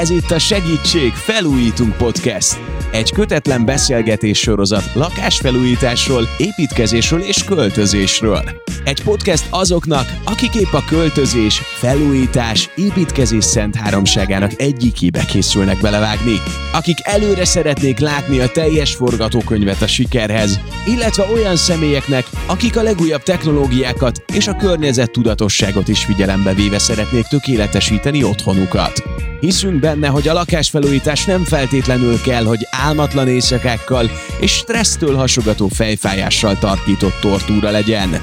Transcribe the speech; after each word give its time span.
Ez 0.00 0.10
itt 0.10 0.30
a 0.30 0.38
Segítség 0.38 1.12
Felújítunk 1.12 1.96
Podcast. 1.96 2.58
Egy 2.92 3.12
kötetlen 3.12 3.64
beszélgetés 3.64 4.38
sorozat 4.38 4.94
lakásfelújításról, 4.94 6.28
építkezésről 6.38 7.20
és 7.20 7.44
költözésről. 7.44 8.42
Egy 8.84 9.02
podcast 9.02 9.46
azoknak, 9.50 10.06
akik 10.24 10.54
épp 10.54 10.72
a 10.72 10.84
költözés, 10.88 11.58
felújítás, 11.58 12.70
építkezés 12.76 13.44
szent 13.44 13.76
háromságának 13.76 14.60
egyikébe 14.60 15.24
készülnek 15.24 15.80
belevágni. 15.80 16.36
Akik 16.72 16.98
előre 17.02 17.44
szeretnék 17.44 17.98
látni 17.98 18.38
a 18.38 18.48
teljes 18.48 18.94
forgatókönyvet 18.94 19.82
a 19.82 19.86
sikerhez, 19.86 20.60
illetve 20.86 21.24
olyan 21.32 21.56
személyeknek, 21.56 22.26
akik 22.46 22.76
a 22.76 22.82
legújabb 22.82 23.22
technológiákat 23.22 24.24
és 24.34 24.46
a 24.46 24.56
környezet 24.56 25.10
tudatosságot 25.10 25.88
is 25.88 26.04
figyelembe 26.04 26.54
véve 26.54 26.78
szeretnék 26.78 27.24
tökéletesíteni 27.26 28.24
otthonukat. 28.24 29.21
Hiszünk 29.42 29.80
benne, 29.80 30.08
hogy 30.08 30.28
a 30.28 30.32
lakásfelújítás 30.32 31.24
nem 31.24 31.44
feltétlenül 31.44 32.20
kell, 32.20 32.44
hogy 32.44 32.66
álmatlan 32.70 33.28
éjszakákkal 33.28 34.10
és 34.40 34.52
stressztől 34.52 35.16
hasogató 35.16 35.68
fejfájással 35.68 36.58
tarkított 36.58 37.20
tortúra 37.20 37.70
legyen. 37.70 38.20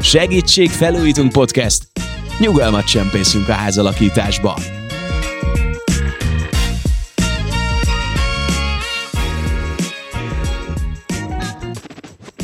Segítség 0.00 0.70
Felújítunk 0.70 1.32
Podcast! 1.32 1.82
Nyugalmat 2.38 2.84
csempészünk 2.84 3.48
a 3.48 3.52
házalakításba! 3.52 4.54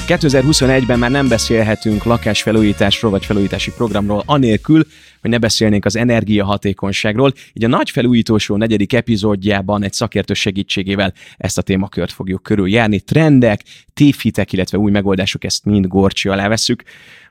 2021-ben 0.08 0.98
már 0.98 1.10
nem 1.10 1.28
beszélhetünk 1.28 2.04
lakásfelújításról 2.04 3.10
vagy 3.10 3.24
felújítási 3.24 3.70
programról 3.70 4.22
anélkül, 4.26 4.86
hogy 5.20 5.30
ne 5.30 5.38
beszélnénk 5.38 5.84
az 5.84 5.96
energiahatékonyságról. 5.96 7.32
Így 7.52 7.64
a 7.64 7.68
nagy 7.68 7.90
felújítós 7.90 8.48
negyedik 8.48 8.92
epizódjában 8.92 9.84
egy 9.84 9.92
szakértő 9.92 10.34
segítségével 10.34 11.12
ezt 11.36 11.58
a 11.58 11.62
témakört 11.62 12.12
fogjuk 12.12 12.42
körüljárni. 12.42 13.00
Trendek, 13.00 13.62
tévhitek, 13.94 14.52
illetve 14.52 14.78
új 14.78 14.90
megoldások, 14.90 15.44
ezt 15.44 15.64
mind 15.64 15.86
gorcsi 15.86 16.28
alá 16.28 16.48
veszük. 16.48 16.82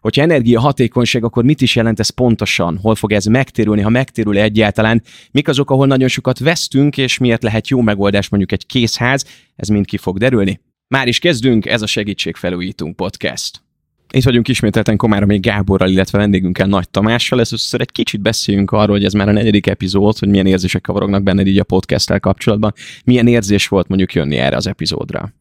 Hogyha 0.02 0.22
energiahatékonyság, 0.22 1.24
akkor 1.24 1.44
mit 1.44 1.62
is 1.62 1.76
jelent 1.76 2.00
ez 2.00 2.10
pontosan? 2.10 2.78
Hol 2.82 2.96
fog 2.96 3.12
ez 3.12 3.26
megtérülni, 3.26 3.82
ha 3.82 3.90
megtérül 3.90 4.38
egyáltalán? 4.38 5.04
Mik 5.32 5.48
azok, 5.48 5.72
ahol 5.72 5.88
nagyon 5.88 6.08
sokat 6.08 6.40
vesztünk, 6.40 6.98
és 6.98 7.18
miért 7.18 7.44
lehet 7.44 7.68
jó 7.68 7.82
megoldás 7.82 8.30
mondjuk 8.30 8.52
egy 8.52 8.66
készház? 8.66 9.26
Ez 9.56 9.68
mind 9.68 9.86
ki 9.86 9.98
fog 9.98 10.18
derülni. 10.18 10.60
Már 10.88 11.08
is 11.08 11.20
kezdünk, 11.20 11.66
ez 11.66 11.82
a 11.82 11.88
Segítségfelújítunk 11.88 12.96
podcast. 12.96 13.67
Itt 14.12 14.24
vagyunk 14.24 14.48
ismételten 14.48 14.98
Komáromi 14.98 15.40
Gáborral, 15.40 15.90
illetve 15.90 16.18
vendégünkkel 16.18 16.68
Nagy 16.68 16.90
Tamással. 16.90 17.38
Először 17.38 17.82
egy 17.82 17.92
kicsit 17.92 18.22
beszéljünk 18.22 18.72
arról, 18.72 18.96
hogy 18.96 19.06
ez 19.06 19.14
már 19.14 19.28
a 19.28 19.32
negyedik 19.32 19.68
epizód, 19.68 20.18
hogy 20.18 20.30
milyen 20.30 20.46
érzések 20.46 20.82
kavarognak 20.82 21.24
benned 21.24 21.48
így 21.48 21.60
a 21.60 21.64
podcasttel 21.64 22.20
kapcsolatban. 22.20 22.74
Milyen 23.04 23.28
érzés 23.28 23.68
volt 23.68 23.88
mondjuk 23.88 24.14
jönni 24.14 24.36
erre 24.36 24.56
az 24.56 24.68
epizódra? 24.68 25.34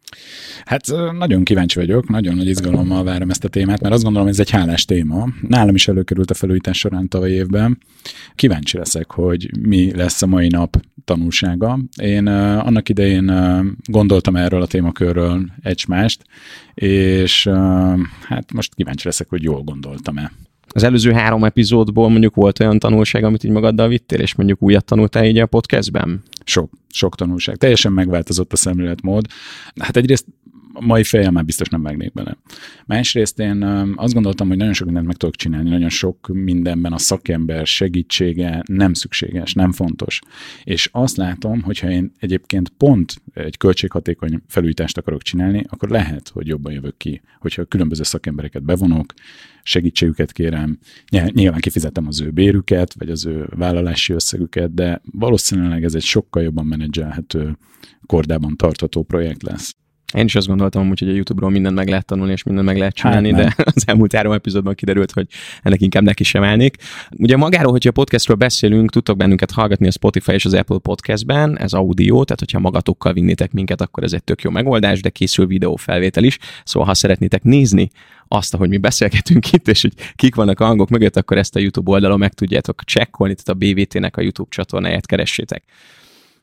Hát 0.64 0.86
nagyon 1.18 1.44
kíváncsi 1.44 1.78
vagyok, 1.78 2.08
nagyon 2.08 2.34
nagy 2.34 2.48
izgalommal 2.48 3.04
várom 3.04 3.30
ezt 3.30 3.44
a 3.44 3.48
témát, 3.48 3.80
mert 3.80 3.94
azt 3.94 4.02
gondolom, 4.02 4.28
ez 4.28 4.40
egy 4.40 4.50
hálás 4.50 4.84
téma. 4.84 5.28
Nálam 5.48 5.74
is 5.74 5.88
előkerült 5.88 6.30
a 6.30 6.34
felújítás 6.34 6.78
során 6.78 7.08
tavaly 7.08 7.30
évben. 7.30 7.78
Kíváncsi 8.34 8.76
leszek, 8.76 9.10
hogy 9.10 9.50
mi 9.60 9.96
lesz 9.96 10.22
a 10.22 10.26
mai 10.26 10.48
nap 10.48 10.76
tanulsága. 11.04 11.78
Én 12.00 12.28
uh, 12.28 12.66
annak 12.66 12.88
idején 12.88 13.30
uh, 13.30 13.66
gondoltam 13.84 14.36
erről 14.36 14.62
a 14.62 14.66
témakörről 14.66 15.46
egymást, 15.62 16.22
és 16.74 17.46
uh, 17.46 17.54
hát 18.22 18.52
most 18.52 18.74
kíváncsi 18.74 19.06
leszek, 19.06 19.28
hogy 19.28 19.42
jól 19.42 19.62
gondoltam-e. 19.62 20.32
Az 20.68 20.82
előző 20.82 21.12
három 21.12 21.44
epizódból 21.44 22.08
mondjuk 22.08 22.34
volt 22.34 22.60
olyan 22.60 22.78
tanulság, 22.78 23.24
amit 23.24 23.44
így 23.44 23.50
magaddal 23.50 23.88
vittél, 23.88 24.20
és 24.20 24.34
mondjuk 24.34 24.62
újat 24.62 24.84
tanultál 24.84 25.24
így 25.24 25.38
a 25.38 25.46
podcastben? 25.46 26.22
Sok, 26.48 26.72
sok 26.88 27.14
tanulság. 27.14 27.56
Teljesen 27.56 27.92
megváltozott 27.92 28.52
a 28.52 28.56
szemléletmód. 28.56 29.26
Hát 29.80 29.96
egyrészt 29.96 30.26
mai 30.80 31.04
fejem 31.04 31.32
már 31.32 31.44
biztos 31.44 31.68
nem 31.68 31.82
vágnék 31.82 32.12
bele. 32.12 32.36
Másrészt 32.86 33.38
én 33.38 33.62
azt 33.96 34.12
gondoltam, 34.12 34.48
hogy 34.48 34.56
nagyon 34.56 34.72
sok 34.72 34.86
mindent 34.86 35.06
meg 35.06 35.16
tudok 35.16 35.36
csinálni, 35.36 35.68
nagyon 35.68 35.88
sok 35.88 36.28
mindenben 36.32 36.92
a 36.92 36.98
szakember 36.98 37.66
segítsége 37.66 38.62
nem 38.66 38.92
szükséges, 38.92 39.54
nem 39.54 39.72
fontos. 39.72 40.20
És 40.64 40.88
azt 40.92 41.16
látom, 41.16 41.62
hogyha 41.62 41.90
én 41.90 42.12
egyébként 42.18 42.68
pont 42.68 43.14
egy 43.34 43.56
költséghatékony 43.56 44.42
felújítást 44.48 44.98
akarok 44.98 45.22
csinálni, 45.22 45.64
akkor 45.68 45.88
lehet, 45.88 46.28
hogy 46.28 46.46
jobban 46.46 46.72
jövök 46.72 46.96
ki, 46.96 47.20
hogyha 47.40 47.64
különböző 47.64 48.02
szakembereket 48.02 48.62
bevonok, 48.62 49.14
segítségüket 49.62 50.32
kérem, 50.32 50.78
nyilván 51.30 51.60
kifizetem 51.60 52.06
az 52.06 52.20
ő 52.20 52.30
bérüket, 52.30 52.94
vagy 52.98 53.10
az 53.10 53.26
ő 53.26 53.46
vállalási 53.56 54.12
összegüket, 54.12 54.74
de 54.74 55.00
valószínűleg 55.12 55.84
ez 55.84 55.94
egy 55.94 56.02
sokkal 56.02 56.42
jobban 56.42 56.66
menedzselhető, 56.66 57.58
kordában 58.06 58.56
tartható 58.56 59.02
projekt 59.02 59.42
lesz. 59.42 59.76
Én 60.14 60.24
is 60.24 60.34
azt 60.34 60.46
gondoltam 60.46 60.88
hogy 60.88 61.08
a 61.08 61.12
YouTube-ról 61.12 61.50
mindent 61.50 61.74
meg 61.74 61.88
lehet 61.88 62.06
tanulni, 62.06 62.32
és 62.32 62.42
mindent 62.42 62.66
meg 62.66 62.78
lehet 62.78 62.94
csinálni, 62.94 63.32
hát 63.32 63.56
de 63.56 63.64
az 63.74 63.82
elmúlt 63.86 64.14
három 64.14 64.32
epizódban 64.32 64.74
kiderült, 64.74 65.12
hogy 65.12 65.26
ennek 65.62 65.80
inkább 65.80 66.02
neki 66.02 66.24
sem 66.24 66.42
állnék. 66.42 66.76
Ugye 67.10 67.36
magáról, 67.36 67.72
hogyha 67.72 67.90
podcastról 67.90 68.36
beszélünk, 68.36 68.90
tudtok 68.90 69.16
bennünket 69.16 69.50
hallgatni 69.50 69.86
a 69.86 69.90
Spotify 69.90 70.32
és 70.32 70.44
az 70.44 70.54
Apple 70.54 70.78
Podcastben, 70.78 71.58
ez 71.58 71.72
audio, 71.72 72.24
tehát 72.24 72.38
hogyha 72.38 72.58
magatokkal 72.58 73.12
vinnétek 73.12 73.52
minket, 73.52 73.80
akkor 73.80 74.04
ez 74.04 74.12
egy 74.12 74.24
tök 74.24 74.42
jó 74.42 74.50
megoldás, 74.50 75.00
de 75.00 75.08
készül 75.08 75.46
videófelvétel 75.46 76.24
is, 76.24 76.38
szóval 76.64 76.88
ha 76.88 76.94
szeretnétek 76.94 77.42
nézni 77.42 77.90
azt, 78.28 78.56
hogy 78.56 78.68
mi 78.68 78.78
beszélgetünk 78.78 79.50
itt, 79.52 79.68
és 79.68 79.82
hogy 79.82 79.92
kik 80.14 80.34
vannak 80.34 80.60
a 80.60 80.64
hangok 80.64 80.88
mögött, 80.88 81.16
akkor 81.16 81.38
ezt 81.38 81.56
a 81.56 81.58
YouTube 81.58 81.90
oldalon 81.90 82.18
meg 82.18 82.32
tudjátok 82.32 82.84
csekkolni, 82.84 83.34
tehát 83.34 83.62
a 83.62 83.66
BVT-nek 83.66 84.16
a 84.16 84.20
YouTube 84.20 84.48
csatornáját 84.50 85.06
keressétek. 85.06 85.64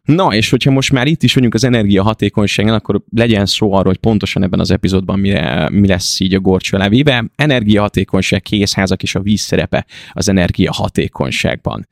Na, 0.08 0.34
és 0.34 0.50
hogyha 0.50 0.72
most 0.72 0.92
már 0.92 1.08
itt 1.08 1.24
is 1.24 1.34
vagyunk 1.34 1.54
az 1.54 1.64
energiahatékonyságon, 1.64 2.74
akkor 2.74 3.02
legyen 3.10 3.46
szó 3.46 3.74
arról, 3.74 3.84
hogy 3.84 3.98
pontosan 3.98 4.44
ebben 4.44 4.60
az 4.60 4.72
epizódban 4.72 5.20
mire, 5.20 5.70
mi 5.70 5.88
lesz 5.88 6.20
így 6.20 6.34
a 6.34 6.40
gorcsó 6.40 6.78
levéve. 6.78 7.26
Energiahatékonyság, 7.36 8.42
készházak 8.42 9.04
és 9.04 9.16
a 9.16 9.22
víz 9.22 9.42
szerepe 9.42 9.86
az 10.12 10.30
energiahatékonyságban. 10.30 11.88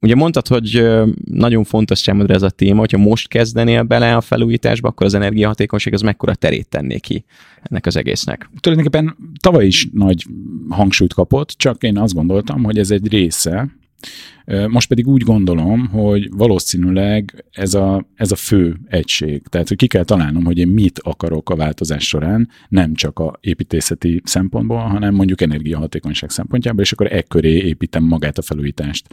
Ugye 0.00 0.14
mondtad, 0.14 0.48
hogy 0.48 0.86
nagyon 1.24 1.64
fontos 1.64 1.98
számodra 1.98 2.34
ez 2.34 2.42
a 2.42 2.50
téma, 2.50 2.78
hogyha 2.78 2.98
most 2.98 3.28
kezdenél 3.28 3.82
bele 3.82 4.16
a 4.16 4.20
felújításba, 4.20 4.88
akkor 4.88 5.06
az 5.06 5.14
energiahatékonyság 5.14 5.92
az 5.92 6.00
mekkora 6.00 6.34
terét 6.34 6.68
tenné 6.68 6.98
ki 6.98 7.24
ennek 7.62 7.86
az 7.86 7.96
egésznek? 7.96 8.50
Tulajdonképpen 8.60 9.16
tavaly 9.40 9.66
is 9.66 9.88
nagy 9.92 10.26
hangsúlyt 10.68 11.14
kapott, 11.14 11.50
csak 11.50 11.82
én 11.82 11.98
azt 11.98 12.14
gondoltam, 12.14 12.64
hogy 12.64 12.78
ez 12.78 12.90
egy 12.90 13.08
része 13.08 13.68
most 14.68 14.88
pedig 14.88 15.06
úgy 15.06 15.22
gondolom, 15.22 15.86
hogy 15.86 16.28
valószínűleg 16.30 17.44
ez 17.50 17.74
a, 17.74 18.06
ez 18.14 18.32
a 18.32 18.36
fő 18.36 18.76
egység. 18.86 19.42
Tehát, 19.48 19.68
hogy 19.68 19.76
ki 19.76 19.86
kell 19.86 20.04
találnom, 20.04 20.44
hogy 20.44 20.58
én 20.58 20.68
mit 20.68 20.98
akarok 21.02 21.50
a 21.50 21.56
változás 21.56 22.06
során, 22.06 22.48
nem 22.68 22.94
csak 22.94 23.18
a 23.18 23.38
építészeti 23.40 24.20
szempontból, 24.24 24.78
hanem 24.78 25.14
mondjuk 25.14 25.40
energiahatékonyság 25.40 26.30
szempontjából, 26.30 26.82
és 26.82 26.92
akkor 26.92 27.12
e 27.12 27.22
köré 27.22 27.56
építem 27.56 28.04
magát 28.04 28.38
a 28.38 28.42
felújítást. 28.42 29.06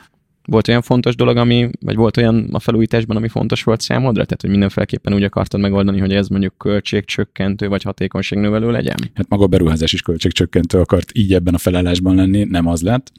Volt 0.46 0.68
olyan 0.68 0.82
fontos 0.82 1.16
dolog, 1.16 1.38
ami, 1.38 1.70
vagy 1.80 1.96
volt 1.96 2.18
olyan 2.18 2.50
a 2.52 2.60
felújításban, 2.60 3.18
ami 3.18 3.28
fontos 3.28 3.64
volt 3.64 3.82
számodra? 3.82 4.24
Tehát, 4.24 4.42
hogy 4.42 4.50
mindenféleképpen 4.50 5.14
úgy 5.14 5.24
akartad 5.24 5.60
megoldani, 5.60 6.00
hogy 6.00 6.14
ez 6.14 6.28
mondjuk 6.28 6.58
költségcsökkentő 6.58 7.68
vagy 7.68 7.84
hatékonyságnövelő 7.84 8.72
legyen? 8.72 8.96
Hát 9.14 9.30
maga 9.30 9.44
a 9.44 9.48
beruházás 9.48 9.94
is 9.94 10.02
költségcsökkentő 10.02 10.80
akart 10.80 11.12
így 11.14 11.34
ebben 11.34 11.54
a 11.54 11.58
felállásban 11.58 12.16
lenni, 12.16 12.44
nem 12.44 12.68
az 12.68 12.82
lett. 12.82 13.12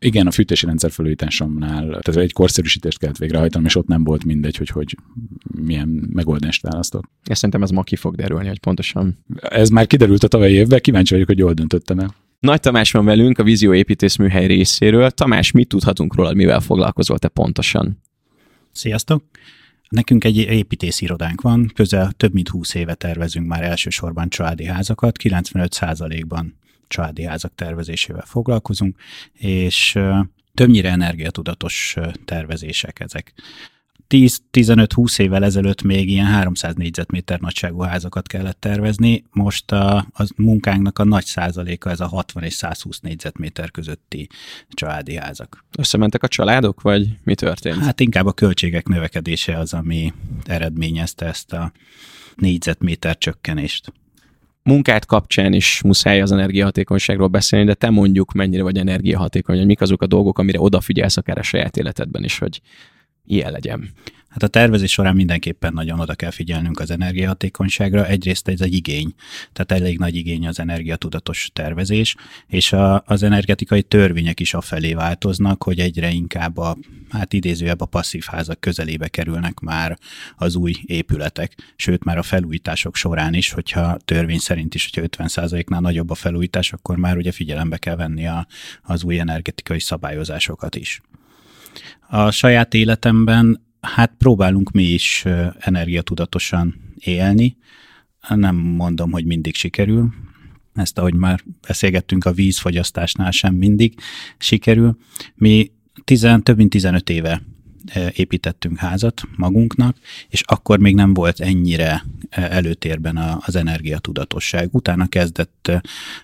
Igen, 0.00 0.26
a 0.26 0.30
fűtési 0.30 0.66
rendszer 0.66 0.90
felújításomnál, 0.90 1.86
tehát 1.86 2.16
egy 2.16 2.32
korszerűsítést 2.32 2.98
kellett 2.98 3.16
végrehajtanom, 3.16 3.66
és 3.66 3.76
ott 3.76 3.86
nem 3.86 4.04
volt 4.04 4.24
mindegy, 4.24 4.56
hogy, 4.56 4.68
hogy 4.68 4.96
milyen 5.60 5.88
megoldást 6.12 6.62
választok. 6.62 7.10
Ezt 7.24 7.36
szerintem 7.36 7.62
ez 7.62 7.70
ma 7.70 7.82
ki 7.82 7.96
fog 7.96 8.14
derülni, 8.14 8.48
hogy 8.48 8.60
pontosan. 8.60 9.24
Ez 9.40 9.68
már 9.68 9.86
kiderült 9.86 10.22
a 10.22 10.28
tavalyi 10.28 10.54
évben, 10.54 10.80
kíváncsi 10.80 11.12
vagyok, 11.12 11.28
hogy 11.28 11.38
jól 11.38 11.52
döntöttem 11.52 11.98
el. 11.98 12.14
Nagy 12.40 12.60
Tamás 12.60 12.90
van 12.90 13.04
velünk 13.04 13.38
a 13.38 13.42
Vízió 13.42 13.74
építészműhely 13.74 14.46
részéről. 14.46 15.10
Tamás, 15.10 15.50
mit 15.50 15.68
tudhatunk 15.68 16.14
róla, 16.14 16.32
mivel 16.32 16.60
foglalkozol 16.60 17.18
te 17.18 17.28
pontosan? 17.28 18.02
Sziasztok! 18.72 19.24
Nekünk 19.88 20.24
egy 20.24 20.36
építész 20.36 21.00
irodánk 21.00 21.40
van, 21.40 21.70
közel 21.74 22.12
több 22.12 22.32
mint 22.32 22.48
20 22.48 22.74
éve 22.74 22.94
tervezünk 22.94 23.46
már 23.46 23.62
elsősorban 23.62 24.28
családi 24.28 24.64
házakat, 24.64 25.16
95%-ban 25.22 26.57
családi 26.88 27.24
házak 27.24 27.54
tervezésével 27.54 28.24
foglalkozunk, 28.26 28.96
és 29.32 29.98
többnyire 30.54 30.90
energiatudatos 30.90 31.96
tervezések 32.24 33.00
ezek. 33.00 33.34
10-15-20 34.08 35.18
évvel 35.18 35.44
ezelőtt 35.44 35.82
még 35.82 36.08
ilyen 36.08 36.26
300 36.26 36.74
négyzetméter 36.74 37.40
nagyságú 37.40 37.80
házakat 37.80 38.26
kellett 38.26 38.60
tervezni, 38.60 39.24
most 39.30 39.72
a, 39.72 39.96
a 39.96 40.26
munkánknak 40.36 40.98
a 40.98 41.04
nagy 41.04 41.24
százaléka 41.24 41.90
ez 41.90 42.00
a 42.00 42.06
60 42.06 42.42
és 42.42 42.54
120 42.54 43.00
négyzetméter 43.00 43.70
közötti 43.70 44.28
családi 44.68 45.16
házak. 45.16 45.64
Összementek 45.78 46.22
a 46.22 46.28
családok, 46.28 46.80
vagy 46.80 47.08
mi 47.24 47.34
történt? 47.34 47.84
Hát 47.84 48.00
inkább 48.00 48.26
a 48.26 48.32
költségek 48.32 48.86
növekedése 48.86 49.58
az, 49.58 49.74
ami 49.74 50.12
eredményezte 50.44 51.26
ezt 51.26 51.52
a 51.52 51.72
négyzetméter 52.36 53.18
csökkenést 53.18 53.92
munkát 54.68 55.06
kapcsán 55.06 55.52
is 55.52 55.82
muszáj 55.82 56.20
az 56.20 56.32
energiahatékonyságról 56.32 57.28
beszélni, 57.28 57.66
de 57.66 57.74
te 57.74 57.90
mondjuk 57.90 58.32
mennyire 58.32 58.62
vagy 58.62 58.78
energiahatékony, 58.78 59.56
hogy 59.56 59.66
mik 59.66 59.80
azok 59.80 60.02
a 60.02 60.06
dolgok, 60.06 60.38
amire 60.38 60.60
odafigyelsz 60.60 61.16
akár 61.16 61.38
a 61.38 61.42
saját 61.42 61.76
életedben 61.76 62.24
is, 62.24 62.38
hogy 62.38 62.60
ilyen 63.28 63.52
legyen? 63.52 63.92
Hát 64.28 64.42
a 64.42 64.58
tervezés 64.58 64.92
során 64.92 65.14
mindenképpen 65.14 65.72
nagyon 65.72 66.00
oda 66.00 66.14
kell 66.14 66.30
figyelnünk 66.30 66.80
az 66.80 66.90
energiahatékonyságra. 66.90 68.06
Egyrészt 68.06 68.48
ez 68.48 68.60
egy 68.60 68.74
igény, 68.74 69.14
tehát 69.52 69.82
elég 69.82 69.98
nagy 69.98 70.14
igény 70.14 70.46
az 70.46 70.60
energiatudatos 70.60 71.50
tervezés, 71.52 72.16
és 72.46 72.72
a, 72.72 73.02
az 73.06 73.22
energetikai 73.22 73.82
törvények 73.82 74.40
is 74.40 74.54
afelé 74.54 74.94
változnak, 74.94 75.62
hogy 75.62 75.78
egyre 75.78 76.10
inkább 76.10 76.56
a, 76.56 76.76
hát 77.10 77.32
idézőjebb 77.32 77.80
a 77.80 77.86
passzív 77.86 78.24
házak 78.26 78.60
közelébe 78.60 79.08
kerülnek 79.08 79.60
már 79.60 79.98
az 80.36 80.54
új 80.54 80.74
épületek, 80.86 81.74
sőt 81.76 82.04
már 82.04 82.18
a 82.18 82.22
felújítások 82.22 82.96
során 82.96 83.34
is, 83.34 83.50
hogyha 83.50 83.96
törvény 84.04 84.38
szerint 84.38 84.74
is, 84.74 84.90
hogyha 84.92 85.24
50%-nál 85.24 85.80
nagyobb 85.80 86.10
a 86.10 86.14
felújítás, 86.14 86.72
akkor 86.72 86.96
már 86.96 87.16
ugye 87.16 87.32
figyelembe 87.32 87.76
kell 87.76 87.96
venni 87.96 88.26
a, 88.26 88.46
az 88.82 89.04
új 89.04 89.18
energetikai 89.18 89.80
szabályozásokat 89.80 90.76
is. 90.76 91.00
A 92.10 92.30
saját 92.30 92.74
életemben 92.74 93.66
hát 93.80 94.14
próbálunk 94.18 94.70
mi 94.70 94.82
is 94.82 95.24
energiatudatosan 95.58 96.94
élni. 96.98 97.56
Nem 98.28 98.56
mondom, 98.56 99.10
hogy 99.10 99.24
mindig 99.24 99.54
sikerül. 99.54 100.12
Ezt, 100.74 100.98
ahogy 100.98 101.14
már 101.14 101.40
beszélgettünk, 101.66 102.24
a 102.24 102.32
vízfogyasztásnál 102.32 103.30
sem 103.30 103.54
mindig 103.54 103.94
sikerül. 104.38 104.96
Mi 105.34 105.70
tizen, 106.04 106.42
több 106.42 106.56
mint 106.56 106.70
15 106.70 107.10
éve 107.10 107.42
építettünk 108.12 108.78
házat 108.78 109.22
magunknak, 109.36 109.96
és 110.28 110.42
akkor 110.46 110.78
még 110.78 110.94
nem 110.94 111.14
volt 111.14 111.40
ennyire 111.40 112.04
előtérben 112.30 113.40
az 113.46 113.56
energiatudatosság. 113.56 114.68
Utána 114.72 115.06
kezdett 115.06 115.70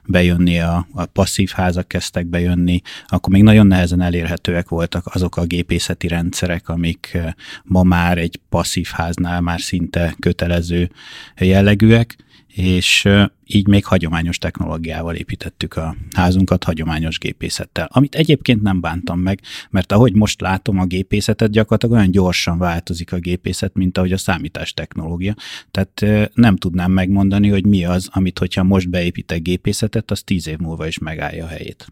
bejönni 0.05 0.59
a, 0.59 0.87
a 0.93 1.07
passzív 1.07 1.51
házak, 1.51 1.89
kezdtek 1.89 2.27
bejönni, 2.27 2.81
akkor 3.07 3.33
még 3.33 3.43
nagyon 3.43 3.67
nehezen 3.67 4.01
elérhetőek 4.01 4.69
voltak 4.69 5.07
azok 5.07 5.37
a 5.37 5.45
gépészeti 5.45 6.09
rendszerek, 6.09 6.69
amik 6.69 7.19
ma 7.63 7.83
már 7.83 8.19
egy 8.19 8.41
passzív 8.49 8.89
háznál 8.93 9.41
már 9.41 9.61
szinte 9.61 10.15
kötelező 10.21 10.91
jellegűek, 11.37 12.24
és 12.55 13.09
így 13.47 13.67
még 13.67 13.85
hagyományos 13.85 14.39
technológiával 14.39 15.15
építettük 15.15 15.77
a 15.77 15.97
házunkat, 16.17 16.65
hagyományos 16.65 17.19
gépészettel. 17.19 17.89
Amit 17.93 18.15
egyébként 18.15 18.63
nem 18.63 18.81
bántam 18.81 19.21
meg, 19.21 19.41
mert 19.71 19.93
ahogy 19.93 20.15
most 20.15 20.41
látom 20.41 20.79
a 20.79 20.85
gépészetet, 20.85 21.51
gyakorlatilag 21.51 21.95
olyan 21.95 22.11
gyorsan 22.11 22.59
változik 22.59 23.13
a 23.13 23.19
gépészet, 23.19 23.75
mint 23.75 23.99
ahogy 23.99 24.13
a 24.13 24.19
számítás 24.19 24.73
technológia. 24.73 25.35
Tehát 25.71 26.31
nem 26.35 26.57
tudnám 26.57 26.93
megmondani, 26.93 27.49
hogy 27.49 27.67
mi 27.67 27.85
az, 27.85 28.09
amit 28.13 28.39
hogyha 28.39 28.63
most 28.63 28.91
beépítek 28.91 29.43
gépészetet, 29.43 30.11
az 30.11 30.23
tíz 30.23 30.49
év 30.49 30.59
múlva 30.59 30.87
is 30.87 30.99
megállja 30.99 31.45
a 31.45 31.49
helyét. 31.49 31.87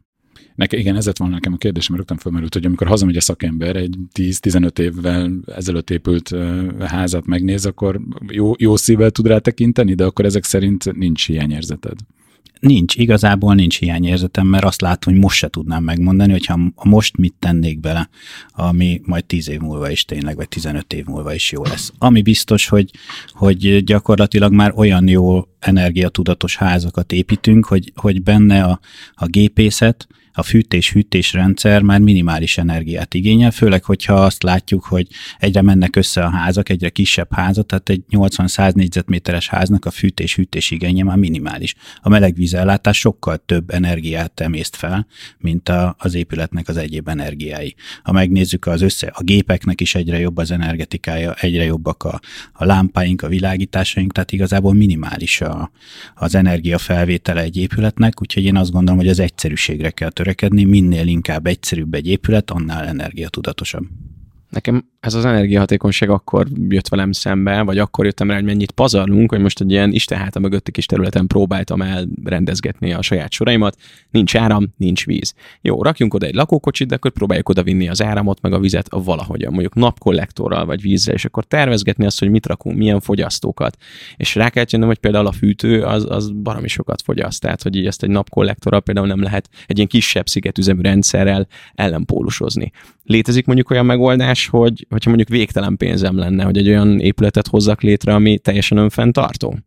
Nekem, 0.55 0.79
igen, 0.79 0.97
ez 0.97 1.07
lett 1.07 1.17
volna 1.17 1.35
nekem 1.35 1.53
a 1.53 1.57
kérdésem, 1.57 1.97
rögtön 1.97 2.17
felmerült, 2.17 2.55
hogy 2.55 2.65
amikor 2.65 2.87
hazamegy 2.87 3.17
a 3.17 3.21
szakember, 3.21 3.77
egy 3.77 3.97
10-15 4.15 4.79
évvel 4.79 5.33
ezelőtt 5.47 5.91
épült 5.91 6.31
házat 6.81 7.27
megnéz, 7.27 7.67
akkor 7.67 8.01
jó, 8.29 8.53
jó 8.59 8.77
szívvel 8.77 9.11
tud 9.11 9.27
rá 9.27 9.39
tekinteni, 9.39 9.95
de 9.95 10.05
akkor 10.05 10.25
ezek 10.25 10.45
szerint 10.45 10.97
nincs 10.97 11.27
hiányérzeted. 11.27 11.97
Nincs, 12.61 12.97
igazából 12.97 13.55
nincs 13.55 13.79
hiányérzetem, 13.79 14.47
mert 14.47 14.65
azt 14.65 14.81
látom, 14.81 15.13
hogy 15.13 15.23
most 15.23 15.37
se 15.37 15.49
tudnám 15.49 15.83
megmondani, 15.83 16.33
hogyha 16.33 16.59
most 16.85 17.17
mit 17.17 17.35
tennék 17.39 17.81
bele, 17.81 18.09
ami 18.53 19.01
majd 19.05 19.25
10 19.25 19.49
év 19.49 19.61
múlva 19.61 19.91
is 19.91 20.05
tényleg, 20.05 20.37
vagy 20.37 20.49
15 20.49 20.93
év 20.93 21.05
múlva 21.05 21.35
is 21.35 21.53
jó 21.53 21.65
lesz. 21.65 21.93
Ami 21.99 22.23
biztos, 22.23 22.69
hogy, 22.69 22.91
hogy 23.29 23.85
gyakorlatilag 23.85 24.53
már 24.53 24.73
olyan 24.77 25.09
jó 25.09 25.45
energiatudatos 25.59 26.57
házakat 26.57 27.13
építünk, 27.13 27.67
hogy, 27.67 27.93
hogy 27.95 28.23
benne 28.23 28.65
a, 28.65 28.81
a 29.15 29.27
gépészet, 29.27 30.07
a 30.33 30.43
fűtés-hűtés 30.43 31.33
rendszer 31.33 31.83
már 31.83 32.01
minimális 32.01 32.59
energiát 32.59 33.15
igényel, 33.15 33.51
főleg, 33.51 33.85
hogyha 33.85 34.15
azt 34.15 34.43
látjuk, 34.43 34.85
hogy 34.85 35.07
egyre 35.39 35.63
mennek 35.63 35.97
össze 35.97 36.23
a 36.25 36.31
házak, 36.31 36.69
egyre 36.69 36.89
kisebb 36.89 37.33
házak, 37.33 37.67
tehát 37.67 37.89
egy 37.89 38.03
80-100 38.11 38.75
négyzetméteres 38.75 39.49
háznak 39.49 39.85
a 39.85 39.91
fűtés-hűtés 39.91 40.71
igénye 40.71 41.05
már 41.05 41.17
minimális. 41.17 41.75
A 42.01 42.09
melegvízellátás 42.09 42.99
sokkal 42.99 43.43
több 43.47 43.71
energiát 43.71 44.41
emészt 44.41 44.77
fel, 44.77 45.07
mint 45.39 45.69
a, 45.69 45.95
az 45.99 46.15
épületnek 46.15 46.69
az 46.69 46.77
egyéb 46.77 47.09
energiái. 47.09 47.75
Ha 48.03 48.13
megnézzük 48.13 48.67
az 48.67 48.83
össze, 48.83 49.07
a 49.07 49.23
gépeknek 49.23 49.81
is 49.81 49.95
egyre 49.95 50.19
jobb 50.19 50.37
az 50.37 50.51
energetikája, 50.51 51.35
egyre 51.35 51.65
jobbak 51.65 52.05
a, 52.05 52.21
a 52.53 52.65
lámpáink, 52.65 53.23
a 53.23 53.29
világításaink, 53.29 54.13
tehát 54.13 54.33
igazából 54.33 54.75
minimális 54.75 55.41
a, 55.41 55.71
az 56.15 56.35
energiafelvétele 56.35 57.41
egy 57.41 57.57
épületnek, 57.57 58.21
úgyhogy 58.21 58.45
én 58.45 58.57
azt 58.57 58.71
gondolom, 58.71 59.01
hogy 59.01 59.09
az 59.09 59.19
egyszerűségre 59.19 59.91
kell 59.91 60.11
törekedni, 60.23 60.65
minél 60.65 61.07
inkább 61.07 61.47
egyszerűbb 61.47 61.95
egy 61.95 62.07
épület, 62.07 62.51
annál 62.51 62.87
energiatudatosabb. 62.87 63.85
Nekem 64.53 64.85
ez 65.01 65.15
az 65.15 65.25
energiahatékonyság 65.25 66.11
akkor 66.11 66.47
jött 66.69 66.89
velem 66.89 67.13
szembe, 67.13 67.63
vagy 67.63 67.79
akkor 67.79 68.05
jöttem 68.05 68.29
rá, 68.29 68.35
hogy 68.35 68.45
mennyit 68.45 68.71
pazarlunk, 68.71 69.31
hogy 69.31 69.41
most 69.41 69.61
egy 69.61 69.71
ilyen 69.71 69.93
istenháta 69.93 70.41
mögötti 70.41 70.71
kis 70.71 70.87
területen 70.87 71.27
próbáltam 71.27 71.83
elrendezgetni 71.83 72.93
a 72.93 73.03
saját 73.03 73.31
soraimat. 73.31 73.77
Nincs 74.11 74.37
áram, 74.37 74.75
nincs 74.77 75.07
víz. 75.07 75.35
Jó, 75.61 75.83
rakjunk 75.83 76.15
oda 76.15 76.27
egy 76.27 76.35
lakókocsit, 76.35 76.89
de 76.89 76.95
akkor 76.95 77.11
próbáljuk 77.11 77.49
oda 77.49 77.63
vinni 77.63 77.89
az 77.89 78.03
áramot, 78.03 78.41
meg 78.41 78.53
a 78.53 78.59
vizet 78.59 78.89
valahogyan, 78.91 79.53
mondjuk 79.53 79.75
napkollektorral 79.75 80.65
vagy 80.65 80.81
vízzel, 80.81 81.15
és 81.15 81.25
akkor 81.25 81.45
tervezgetni 81.45 82.05
azt, 82.05 82.19
hogy 82.19 82.31
mit 82.31 82.47
rakunk, 82.47 82.77
milyen 82.77 83.01
fogyasztókat. 83.01 83.77
És 84.17 84.35
rá 84.35 84.49
kell 84.49 84.65
jönnöm, 84.69 84.89
hogy 84.89 84.99
például 84.99 85.27
a 85.27 85.33
fűtő 85.33 85.83
az, 85.83 86.07
az 86.09 86.31
baromi 86.31 86.69
sokat 86.69 87.03
fogyaszt, 87.03 87.41
tehát 87.41 87.63
hogy 87.63 87.77
így 87.77 87.87
ezt 87.87 88.03
egy 88.03 88.11
napkollektorral 88.11 88.81
például 88.81 89.07
nem 89.07 89.23
lehet 89.23 89.49
egy 89.67 89.77
ilyen 89.77 89.89
kisebb 89.89 90.27
szigetüzemű 90.27 90.81
rendszerrel 90.81 91.47
ellenpólusozni. 91.75 92.73
Létezik 93.03 93.47
mondjuk 93.47 93.71
olyan 93.71 93.87
megoldás, 93.87 94.47
hogy 94.49 94.87
hogyha 94.91 95.09
mondjuk 95.09 95.39
végtelen 95.39 95.77
pénzem 95.77 96.17
lenne, 96.17 96.45
hogy 96.45 96.57
egy 96.57 96.69
olyan 96.69 97.01
épületet 97.01 97.47
hozzak 97.47 97.81
létre, 97.81 98.15
ami 98.15 98.39
teljesen 98.39 98.79
önfenntartó? 98.79 99.59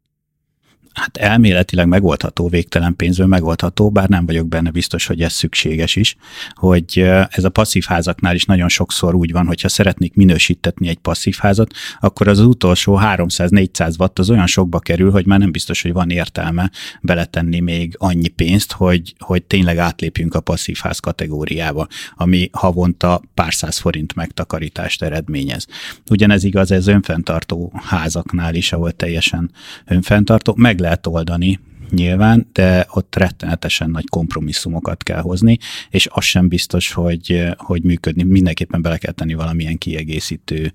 Hát 0.95 1.18
elméletileg 1.18 1.88
megoldható, 1.88 2.47
végtelen 2.47 2.95
pénzből 2.95 3.27
megoldható, 3.27 3.89
bár 3.89 4.09
nem 4.09 4.25
vagyok 4.25 4.47
benne 4.47 4.71
biztos, 4.71 5.06
hogy 5.06 5.21
ez 5.21 5.33
szükséges 5.33 5.95
is, 5.95 6.15
hogy 6.53 7.00
ez 7.30 7.44
a 7.44 7.50
passzív 7.50 7.83
házaknál 7.88 8.36
is 8.36 8.45
nagyon 8.45 8.69
sokszor 8.69 9.15
úgy 9.15 9.31
van, 9.31 9.45
hogyha 9.45 9.69
szeretnék 9.69 10.13
minősítetni 10.13 10.88
egy 10.88 10.97
passzív 10.97 11.36
házat, 11.39 11.74
akkor 12.00 12.27
az, 12.27 12.39
utolsó 12.39 13.00
300-400 13.01 14.00
watt 14.00 14.19
az 14.19 14.30
olyan 14.30 14.47
sokba 14.47 14.80
kerül, 14.80 15.12
hogy 15.12 15.25
már 15.25 15.39
nem 15.39 15.51
biztos, 15.51 15.81
hogy 15.81 15.94
van 15.94 16.09
értelme 16.09 16.71
beletenni 17.01 17.59
még 17.59 17.95
annyi 17.98 18.27
pénzt, 18.27 18.71
hogy, 18.71 19.15
hogy 19.19 19.44
tényleg 19.44 19.77
átlépjünk 19.77 20.33
a 20.33 20.39
passzív 20.39 20.77
ház 20.81 21.00
kategóriába, 21.00 21.88
ami 22.15 22.50
havonta 22.51 23.22
pár 23.34 23.53
száz 23.53 23.77
forint 23.77 24.15
megtakarítást 24.15 25.03
eredményez. 25.03 25.67
Ugyanez 26.10 26.43
igaz 26.43 26.72
ez 26.72 26.88
önfenntartó 26.88 27.74
házaknál 27.84 28.55
is, 28.55 28.74
ahol 28.74 28.91
teljesen 28.91 29.51
önfenntartó, 29.86 30.53
meg 30.58 30.79
lehet 30.86 31.08
oldani, 31.08 31.60
nyilván, 31.89 32.48
de 32.54 32.88
ott 32.89 33.15
rettenetesen 33.15 33.89
nagy 33.89 34.10
kompromisszumokat 34.10 35.04
kell 35.04 35.22
hozni, 35.22 35.58
és 35.89 36.08
az 36.12 36.24
sem 36.24 36.48
biztos, 36.48 36.94
hogy, 36.94 37.48
hogy 37.58 37.84
működni. 37.84 38.24
Mindenképpen 38.24 38.82
bele 38.82 38.98
kell 38.98 39.12
tenni 39.12 39.34
valamilyen 39.34 39.77
kiegészítő 39.77 40.74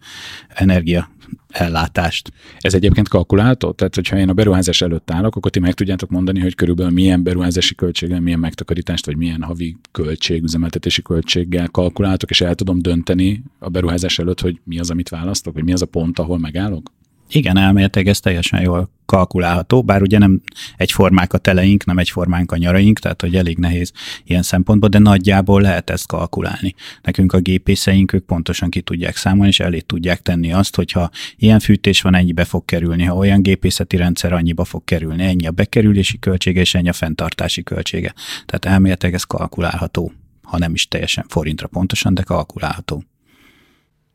energia 0.49 1.11
ellátást. 1.49 2.33
Ez 2.59 2.75
egyébként 2.75 3.09
kalkulálható? 3.09 3.73
Tehát, 3.73 3.95
hogyha 3.95 4.19
én 4.19 4.29
a 4.29 4.33
beruházás 4.33 4.83
előtt 4.83 5.11
állok, 5.11 5.37
akkor 5.37 5.50
ti 5.50 5.59
meg 5.59 5.75
tudjátok 5.75 6.11
mondani, 6.11 6.40
hogy 6.40 6.55
körülbelül 6.55 6.93
milyen 6.93 7.23
beruházási 7.23 7.75
költséggel, 7.75 8.21
milyen 8.21 8.38
megtakarítást, 8.38 9.07
vagy 9.07 9.17
milyen 9.17 9.43
havi 9.43 9.76
költség, 9.93 10.43
üzemeltetési 10.43 11.02
költséggel 11.02 11.69
kalkuláltok, 11.69 12.31
és 12.31 12.40
el 12.40 12.55
tudom 12.55 12.79
dönteni 12.79 13.43
a 13.59 13.69
beruházás 13.69 14.19
előtt, 14.19 14.40
hogy 14.40 14.61
mi 14.64 14.79
az, 14.79 14.90
amit 14.90 15.09
választok, 15.09 15.55
vagy 15.55 15.64
mi 15.64 15.73
az 15.73 15.83
a 15.83 15.87
pont, 15.87 16.19
ahol 16.19 16.38
megállok? 16.38 16.93
Igen, 17.32 17.56
elméletileg 17.56 18.08
ez 18.08 18.20
teljesen 18.20 18.62
jól 18.62 18.90
kalkulálható, 19.06 19.82
bár 19.82 20.02
ugye 20.02 20.18
nem 20.18 20.40
egyformák 20.76 21.32
a 21.32 21.38
teleink, 21.38 21.84
nem 21.84 21.99
egyformánk 21.99 22.52
a 22.52 22.56
nyaraink, 22.56 22.99
tehát 22.99 23.20
hogy 23.20 23.37
elég 23.37 23.58
nehéz 23.58 23.92
ilyen 24.25 24.42
szempontból, 24.42 24.88
de 24.88 24.99
nagyjából 24.99 25.60
lehet 25.60 25.90
ezt 25.90 26.06
kalkulálni. 26.06 26.75
Nekünk 27.02 27.32
a 27.32 27.38
gépészeink, 27.38 28.12
ők 28.12 28.25
pontosan 28.25 28.70
ki 28.70 28.80
tudják 28.80 29.16
számolni, 29.16 29.49
és 29.49 29.60
elé 29.60 29.80
tudják 29.80 30.22
tenni 30.22 30.52
azt, 30.52 30.76
hogyha 30.76 31.10
ilyen 31.37 31.58
fűtés 31.58 32.00
van, 32.00 32.14
ennyibe 32.14 32.44
fog 32.44 32.64
kerülni, 32.64 33.04
ha 33.04 33.16
olyan 33.16 33.42
gépészeti 33.42 33.96
rendszer, 33.96 34.32
annyiba 34.32 34.64
fog 34.64 34.84
kerülni, 34.84 35.25
ennyi 35.25 35.46
a 35.46 35.50
bekerülési 35.50 36.18
költsége, 36.18 36.60
és 36.60 36.75
ennyi 36.75 36.88
a 36.88 36.92
fenntartási 36.92 37.62
költsége. 37.62 38.14
Tehát 38.46 38.64
elméletileg 38.64 39.14
ez 39.14 39.25
kalkulálható, 39.25 40.12
ha 40.42 40.58
nem 40.58 40.75
is 40.75 40.88
teljesen 40.88 41.25
forintra 41.28 41.66
pontosan, 41.66 42.14
de 42.14 42.22
kalkulálható. 42.22 43.04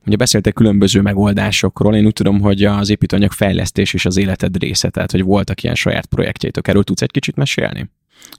Ugye 0.05 0.15
beszéltek 0.15 0.53
különböző 0.53 1.01
megoldásokról, 1.01 1.95
én 1.95 2.05
úgy 2.05 2.13
tudom, 2.13 2.41
hogy 2.41 2.63
az 2.63 2.89
építőanyag 2.89 3.31
fejlesztés 3.31 3.93
is 3.93 4.05
az 4.05 4.17
életed 4.17 4.57
része, 4.57 4.89
tehát 4.89 5.11
hogy 5.11 5.23
voltak 5.23 5.63
ilyen 5.63 5.75
saját 5.75 6.05
projektjeitok. 6.05 6.67
Erről 6.67 6.83
tudsz 6.83 7.01
egy 7.01 7.11
kicsit 7.11 7.35
mesélni? 7.35 7.89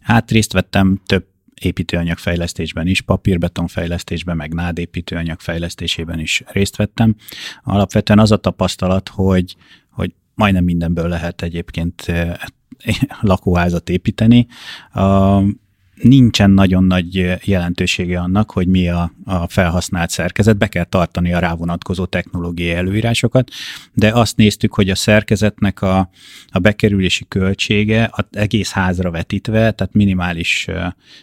Hát 0.00 0.30
részt 0.30 0.52
vettem 0.52 1.00
több 1.06 1.26
építőanyag 1.61 2.18
fejlesztésben 2.18 2.87
is, 2.87 3.00
papírbeton 3.00 3.66
fejlesztésben, 3.66 4.37
meg 4.37 4.54
nád 4.54 4.78
építőanyag 4.78 5.40
fejlesztésében 5.40 6.18
is 6.18 6.42
részt 6.46 6.76
vettem. 6.76 7.14
Alapvetően 7.62 8.18
az 8.18 8.32
a 8.32 8.37
tapasztalat, 8.37 9.08
hogy, 9.08 9.56
hogy 9.90 10.14
majdnem 10.35 10.64
mindenből 10.64 11.08
lehet 11.08 11.42
egyébként 11.42 12.02
eh, 12.06 12.35
lakóházat 13.20 13.88
építeni. 13.88 14.46
Nincsen 16.03 16.50
nagyon 16.50 16.85
nagy 16.85 17.38
jelentősége 17.45 18.21
annak, 18.21 18.50
hogy 18.50 18.67
mi 18.67 18.88
a, 18.88 19.12
a 19.25 19.49
felhasznált 19.49 20.11
szerkezet, 20.11 20.57
be 20.57 20.67
kell 20.67 20.85
tartani 20.85 21.33
a 21.33 21.38
rávonatkozó 21.38 22.05
technológiai 22.05 22.75
előírásokat, 22.75 23.50
de 23.93 24.12
azt 24.12 24.37
néztük, 24.37 24.75
hogy 24.75 24.91
a 24.91 24.95
szerkezetnek 24.95 25.83
a, 25.83 26.11
a 26.49 26.59
bekerülési 26.59 27.25
költsége 27.29 28.09
az 28.12 28.25
egész 28.31 28.71
házra 28.71 29.11
vetítve, 29.11 29.71
tehát 29.73 29.95
minimális, 29.95 30.67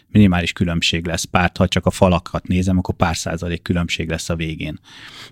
minimális 0.08 0.52
különbség 0.52 1.06
lesz 1.06 1.24
párt, 1.24 1.56
ha 1.56 1.68
csak 1.68 1.86
a 1.86 1.90
falakat 1.90 2.46
nézem, 2.46 2.78
akkor 2.78 2.94
pár 2.94 3.16
százalék 3.16 3.62
különbség 3.62 4.08
lesz 4.08 4.28
a 4.28 4.36
végén. 4.36 4.78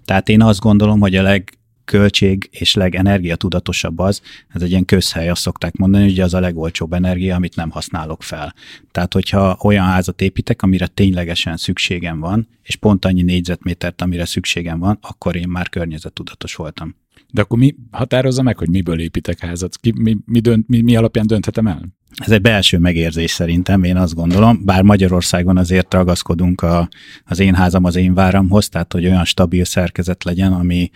Tehát 0.04 0.28
én 0.28 0.42
azt 0.42 0.60
gondolom, 0.60 1.00
hogy 1.00 1.16
a 1.16 1.22
leg, 1.22 1.52
költség 1.84 2.48
és 2.52 2.74
legenergiatudatosabb 2.74 3.98
az, 3.98 4.22
ez 4.48 4.62
egy 4.62 4.70
ilyen 4.70 4.84
közhely, 4.84 5.28
azt 5.28 5.42
szokták 5.42 5.76
mondani, 5.76 6.04
hogy 6.04 6.20
az 6.20 6.34
a 6.34 6.40
legolcsóbb 6.40 6.92
energia, 6.92 7.34
amit 7.34 7.56
nem 7.56 7.70
használok 7.70 8.22
fel. 8.22 8.54
Tehát, 8.90 9.12
hogyha 9.12 9.58
olyan 9.62 9.86
házat 9.86 10.20
építek, 10.20 10.62
amire 10.62 10.86
ténylegesen 10.86 11.56
szükségem 11.56 12.20
van, 12.20 12.48
és 12.62 12.76
pont 12.76 13.04
annyi 13.04 13.22
négyzetmétert, 13.22 14.02
amire 14.02 14.24
szükségem 14.24 14.78
van, 14.78 14.98
akkor 15.00 15.36
én 15.36 15.48
már 15.48 15.68
környezettudatos 15.68 16.54
voltam. 16.54 16.94
De 17.32 17.40
akkor 17.40 17.58
mi 17.58 17.74
határozza 17.90 18.42
meg, 18.42 18.58
hogy 18.58 18.68
miből 18.68 19.00
építek 19.00 19.38
házat? 19.38 19.76
Ki, 19.76 19.92
mi, 19.96 20.16
mi, 20.26 20.40
dönt, 20.40 20.68
mi, 20.68 20.80
mi 20.80 20.96
alapján 20.96 21.26
dönthetem 21.26 21.66
el? 21.66 21.82
Ez 22.16 22.30
egy 22.30 22.40
belső 22.40 22.78
megérzés 22.78 23.30
szerintem, 23.30 23.82
én 23.82 23.96
azt 23.96 24.14
gondolom, 24.14 24.64
bár 24.64 24.82
Magyarországon 24.82 25.56
azért 25.56 25.94
ragaszkodunk 25.94 26.60
a, 26.60 26.88
az 27.24 27.38
én 27.38 27.54
házam 27.54 27.84
az 27.84 27.96
én 27.96 28.14
váramhoz, 28.14 28.68
tehát 28.68 28.92
hogy 28.92 29.04
olyan 29.04 29.24
stabil 29.24 29.64
szerkezet 29.64 30.24
legyen, 30.24 30.52
ami 30.52 30.90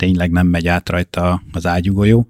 tényleg 0.00 0.30
nem 0.30 0.46
megy 0.46 0.68
át 0.68 0.88
rajta 0.88 1.42
az 1.52 1.66
ágyugójó, 1.66 2.26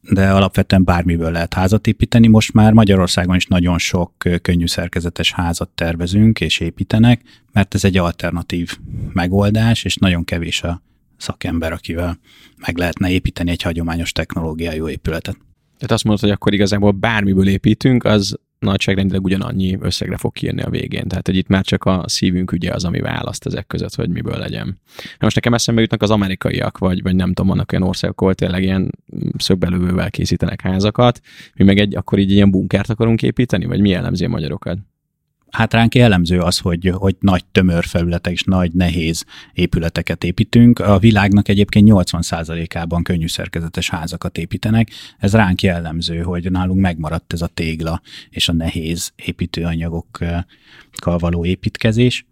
de 0.00 0.30
alapvetően 0.30 0.84
bármiből 0.84 1.30
lehet 1.30 1.54
házat 1.54 1.86
építeni. 1.86 2.26
Most 2.26 2.52
már 2.52 2.72
Magyarországon 2.72 3.36
is 3.36 3.46
nagyon 3.46 3.78
sok 3.78 4.12
könnyű 4.42 4.66
szerkezetes 4.66 5.32
házat 5.32 5.68
tervezünk 5.68 6.40
és 6.40 6.60
építenek, 6.60 7.22
mert 7.52 7.74
ez 7.74 7.84
egy 7.84 7.96
alternatív 7.96 8.78
megoldás, 9.12 9.84
és 9.84 9.96
nagyon 9.96 10.24
kevés 10.24 10.62
a 10.62 10.82
szakember, 11.16 11.72
akivel 11.72 12.18
meg 12.66 12.76
lehetne 12.76 13.10
építeni 13.10 13.50
egy 13.50 13.62
hagyományos 13.62 14.12
technológiájú 14.12 14.88
épületet. 14.88 15.36
Tehát 15.74 15.90
azt 15.90 16.04
mondod, 16.04 16.22
hogy 16.22 16.32
akkor 16.32 16.54
igazából 16.54 16.90
bármiből 16.90 17.48
építünk, 17.48 18.04
az 18.04 18.38
nagyságrendileg 18.64 19.24
ugyanannyi 19.24 19.78
összegre 19.80 20.16
fog 20.16 20.32
kiírni 20.32 20.62
a 20.62 20.70
végén. 20.70 21.08
Tehát, 21.08 21.26
hogy 21.26 21.36
itt 21.36 21.48
már 21.48 21.64
csak 21.64 21.84
a 21.84 22.04
szívünk 22.06 22.52
ugye 22.52 22.72
az, 22.72 22.84
ami 22.84 23.00
választ 23.00 23.46
ezek 23.46 23.66
között, 23.66 23.94
hogy 23.94 24.08
miből 24.08 24.38
legyen. 24.38 24.80
Most 25.18 25.34
nekem 25.34 25.54
eszembe 25.54 25.80
jutnak 25.80 26.02
az 26.02 26.10
amerikaiak, 26.10 26.78
vagy, 26.78 27.02
vagy 27.02 27.14
nem 27.14 27.28
tudom, 27.28 27.46
vannak 27.46 27.72
olyan 27.72 27.88
országok, 27.88 28.20
ahol 28.20 28.34
tényleg 28.34 28.62
ilyen 28.62 28.90
szögbelővővel 29.36 30.10
készítenek 30.10 30.60
házakat, 30.60 31.20
mi 31.54 31.64
meg 31.64 31.78
egy, 31.78 31.96
akkor 31.96 32.18
így 32.18 32.30
ilyen 32.30 32.50
bunkert 32.50 32.90
akarunk 32.90 33.22
építeni, 33.22 33.64
vagy 33.64 33.80
mi 33.80 33.88
jellemzi 33.88 34.24
a 34.24 34.28
magyarokat? 34.28 34.78
Hát 35.54 35.72
ránk 35.72 35.94
jellemző 35.94 36.40
az, 36.40 36.58
hogy, 36.58 36.92
hogy 36.94 37.16
nagy 37.20 37.44
tömör 37.44 37.84
felületek 37.84 38.32
és 38.32 38.42
nagy 38.42 38.72
nehéz 38.72 39.24
épületeket 39.52 40.24
építünk. 40.24 40.78
A 40.78 40.98
világnak 40.98 41.48
egyébként 41.48 41.88
80%-ában 41.90 43.02
könnyű 43.02 43.26
szerkezetes 43.26 43.90
házakat 43.90 44.38
építenek. 44.38 44.90
Ez 45.18 45.34
ránk 45.34 45.62
jellemző, 45.62 46.20
hogy 46.20 46.50
nálunk 46.50 46.80
megmaradt 46.80 47.32
ez 47.32 47.42
a 47.42 47.46
tégla 47.46 48.00
és 48.30 48.48
a 48.48 48.52
nehéz 48.52 49.12
építőanyagokkal 49.16 50.46
való 51.18 51.44
építkezés. 51.44 52.26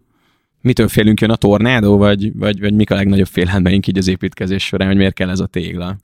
Mitől 0.61 0.87
félünk 0.87 1.21
jön 1.21 1.29
a 1.29 1.35
tornádó, 1.35 1.97
vagy, 1.97 2.31
vagy, 2.33 2.59
vagy 2.59 2.73
mik 2.73 2.91
a 2.91 2.95
legnagyobb 2.95 3.27
félelmeink 3.27 3.87
így 3.87 3.97
az 3.97 4.07
építkezés 4.07 4.65
során, 4.65 4.87
hogy 4.87 4.97
miért 4.97 5.13
kell 5.13 5.29
ez 5.29 5.39
a 5.39 5.45
tégla? 5.45 5.97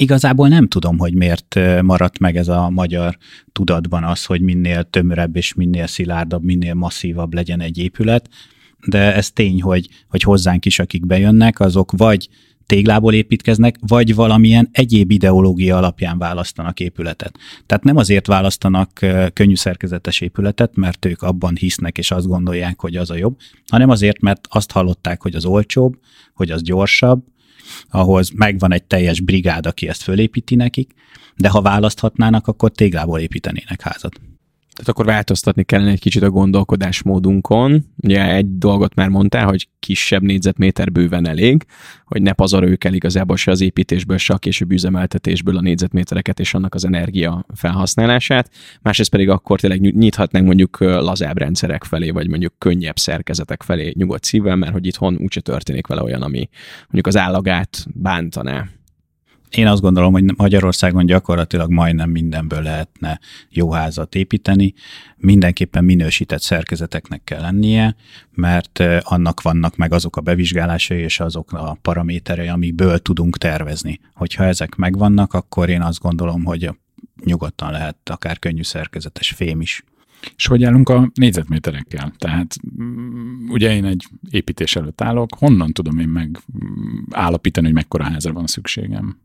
Igazából 0.00 0.48
nem 0.48 0.68
tudom, 0.68 0.98
hogy 0.98 1.14
miért 1.14 1.58
maradt 1.82 2.18
meg 2.18 2.36
ez 2.36 2.48
a 2.48 2.70
magyar 2.70 3.16
tudatban 3.52 4.04
az, 4.04 4.24
hogy 4.24 4.40
minél 4.40 4.84
tömörebb 4.84 5.36
és 5.36 5.54
minél 5.54 5.86
szilárdabb, 5.86 6.44
minél 6.44 6.74
masszívabb 6.74 7.34
legyen 7.34 7.60
egy 7.60 7.78
épület, 7.78 8.28
de 8.86 9.14
ez 9.14 9.30
tény, 9.30 9.62
hogy, 9.62 9.88
hogy 10.08 10.22
hozzánk 10.22 10.64
is, 10.64 10.78
akik 10.78 11.06
bejönnek, 11.06 11.60
azok 11.60 11.92
vagy 11.96 12.28
téglából 12.66 13.14
építkeznek, 13.14 13.76
vagy 13.86 14.14
valamilyen 14.14 14.68
egyéb 14.72 15.10
ideológia 15.10 15.76
alapján 15.76 16.18
választanak 16.18 16.80
épületet. 16.80 17.38
Tehát 17.66 17.84
nem 17.84 17.96
azért 17.96 18.26
választanak 18.26 18.90
könnyű 19.32 19.54
szerkezetes 19.54 20.20
épületet, 20.20 20.76
mert 20.76 21.04
ők 21.04 21.22
abban 21.22 21.56
hisznek 21.56 21.98
és 21.98 22.10
azt 22.10 22.26
gondolják, 22.26 22.80
hogy 22.80 22.96
az 22.96 23.10
a 23.10 23.16
jobb, 23.16 23.38
hanem 23.68 23.90
azért, 23.90 24.20
mert 24.20 24.46
azt 24.50 24.72
hallották, 24.72 25.22
hogy 25.22 25.34
az 25.34 25.44
olcsóbb, 25.44 25.96
hogy 26.34 26.50
az 26.50 26.62
gyorsabb, 26.62 27.22
ahhoz 27.90 28.30
megvan 28.30 28.72
egy 28.72 28.84
teljes 28.84 29.20
brigád, 29.20 29.66
aki 29.66 29.88
ezt 29.88 30.02
fölépíti 30.02 30.54
nekik, 30.54 30.92
de 31.36 31.48
ha 31.48 31.62
választhatnának, 31.62 32.46
akkor 32.46 32.70
téglából 32.70 33.20
építenének 33.20 33.80
házat. 33.80 34.20
Tehát 34.78 34.92
akkor 34.92 35.04
változtatni 35.04 35.62
kellene 35.64 35.90
egy 35.90 36.00
kicsit 36.00 36.22
a 36.22 36.30
gondolkodásmódunkon. 36.30 37.84
Ugye 37.96 38.34
egy 38.34 38.58
dolgot 38.58 38.94
már 38.94 39.08
mondtál, 39.08 39.46
hogy 39.46 39.68
kisebb 39.78 40.22
négyzetméter 40.22 40.92
bőven 40.92 41.28
elég, 41.28 41.64
hogy 42.04 42.22
ne 42.22 42.32
pazaroljuk 42.32 42.84
el 42.84 42.94
igazából 42.94 43.36
se 43.36 43.50
az 43.50 43.60
építésből, 43.60 44.16
se 44.16 44.34
a 44.34 44.38
később 44.38 44.72
üzemeltetésből 44.72 45.56
a 45.56 45.60
négyzetmétereket 45.60 46.40
és 46.40 46.54
annak 46.54 46.74
az 46.74 46.84
energia 46.84 47.46
felhasználását. 47.54 48.50
Másrészt 48.82 49.10
pedig 49.10 49.28
akkor 49.28 49.60
tényleg 49.60 49.80
nyithatnánk 49.80 50.46
mondjuk 50.46 50.80
lazább 50.80 51.38
rendszerek 51.38 51.84
felé, 51.84 52.10
vagy 52.10 52.28
mondjuk 52.28 52.54
könnyebb 52.58 52.98
szerkezetek 52.98 53.62
felé 53.62 53.92
nyugodt 53.96 54.24
szívvel, 54.24 54.56
mert 54.56 54.72
hogy 54.72 54.86
itthon 54.86 55.16
úgyse 55.20 55.40
történik 55.40 55.86
vele 55.86 56.02
olyan, 56.02 56.22
ami 56.22 56.48
mondjuk 56.80 57.06
az 57.06 57.16
állagát 57.16 57.86
bántaná 57.94 58.68
én 59.50 59.66
azt 59.66 59.80
gondolom, 59.80 60.12
hogy 60.12 60.36
Magyarországon 60.36 61.06
gyakorlatilag 61.06 61.70
majdnem 61.70 62.10
mindenből 62.10 62.62
lehetne 62.62 63.20
jó 63.50 63.70
házat 63.70 64.14
építeni. 64.14 64.74
Mindenképpen 65.16 65.84
minősített 65.84 66.40
szerkezeteknek 66.40 67.24
kell 67.24 67.40
lennie, 67.40 67.96
mert 68.30 68.82
annak 69.00 69.42
vannak 69.42 69.76
meg 69.76 69.92
azok 69.92 70.16
a 70.16 70.20
bevizsgálásai 70.20 70.98
és 70.98 71.20
azok 71.20 71.52
a 71.52 71.78
paraméterei, 71.82 72.48
amikből 72.48 72.98
tudunk 72.98 73.38
tervezni. 73.38 74.00
Hogyha 74.14 74.44
ezek 74.44 74.74
megvannak, 74.74 75.32
akkor 75.32 75.68
én 75.68 75.82
azt 75.82 76.00
gondolom, 76.00 76.44
hogy 76.44 76.70
nyugodtan 77.24 77.70
lehet 77.70 77.96
akár 78.04 78.38
könnyű 78.38 78.62
szerkezetes 78.62 79.30
fém 79.30 79.60
is. 79.60 79.84
És 80.36 80.46
hogy 80.46 80.64
állunk 80.64 80.88
a 80.88 81.10
négyzetméterekkel? 81.14 82.12
Tehát 82.18 82.54
mm, 82.82 83.48
ugye 83.48 83.74
én 83.74 83.84
egy 83.84 84.06
építés 84.30 84.76
előtt 84.76 85.00
állok, 85.00 85.34
honnan 85.38 85.72
tudom 85.72 85.98
én 85.98 86.08
meg 86.08 86.38
mm, 86.64 87.02
állapítani, 87.10 87.66
hogy 87.66 87.74
mekkora 87.74 88.04
házra 88.04 88.32
van 88.32 88.46
szükségem? 88.46 89.18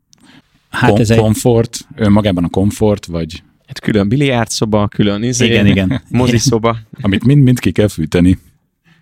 Hát 0.74 0.88
Kom- 0.90 1.00
ez 1.00 1.10
egy... 1.10 1.18
Komfort, 1.18 1.78
önmagában 1.94 2.44
a 2.44 2.48
komfort, 2.48 3.06
vagy... 3.06 3.42
Hát 3.66 3.80
külön 3.80 4.08
biliárdszoba, 4.08 4.88
külön 4.88 5.22
izé, 5.22 5.46
igen, 5.46 5.66
igen. 5.66 6.02
moziszoba. 6.08 6.76
Amit 7.00 7.24
mind-mind 7.24 7.58
ki 7.58 7.72
kell 7.72 7.88
fűteni. 7.88 8.38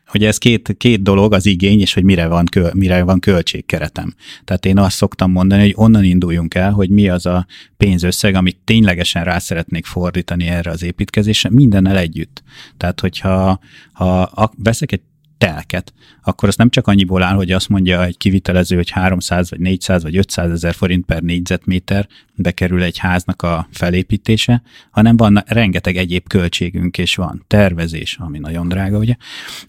Hogy 0.06 0.24
ez 0.24 0.38
két, 0.38 0.74
két 0.76 1.02
dolog 1.02 1.32
az 1.32 1.46
igény, 1.46 1.80
és 1.80 1.94
hogy 1.94 2.04
mire 2.04 2.26
van, 2.26 2.44
kö, 2.44 2.68
mire 2.74 3.02
van 3.02 3.20
költségkeretem. 3.20 4.14
Tehát 4.44 4.66
én 4.66 4.78
azt 4.78 4.96
szoktam 4.96 5.30
mondani, 5.30 5.62
hogy 5.62 5.72
onnan 5.76 6.04
induljunk 6.04 6.54
el, 6.54 6.70
hogy 6.70 6.90
mi 6.90 7.08
az 7.08 7.26
a 7.26 7.46
pénzösszeg, 7.76 8.34
amit 8.34 8.58
ténylegesen 8.64 9.24
rá 9.24 9.38
szeretnék 9.38 9.84
fordítani 9.84 10.46
erre 10.46 10.70
az 10.70 10.82
építkezésre, 10.82 11.50
mindennel 11.50 11.98
együtt. 11.98 12.42
Tehát, 12.76 13.00
hogyha 13.00 13.58
ha 13.92 14.52
veszek 14.56 14.92
egy 14.92 15.02
telket, 15.46 15.92
akkor 16.22 16.48
az 16.48 16.56
nem 16.56 16.70
csak 16.70 16.86
annyiból 16.86 17.22
áll, 17.22 17.34
hogy 17.34 17.52
azt 17.52 17.68
mondja 17.68 18.04
egy 18.04 18.16
kivitelező, 18.16 18.76
hogy 18.76 18.90
300 18.90 19.50
vagy 19.50 19.60
400 19.60 20.02
vagy 20.02 20.16
500 20.16 20.50
ezer 20.50 20.74
forint 20.74 21.04
per 21.04 21.22
négyzetméter 21.22 22.08
bekerül 22.34 22.82
egy 22.82 22.98
háznak 22.98 23.42
a 23.42 23.68
felépítése, 23.72 24.62
hanem 24.90 25.16
van 25.16 25.42
rengeteg 25.46 25.96
egyéb 25.96 26.28
költségünk, 26.28 26.98
és 26.98 27.14
van 27.14 27.44
tervezés, 27.46 28.16
ami 28.20 28.38
nagyon 28.38 28.68
drága, 28.68 28.98
ugye? 28.98 29.14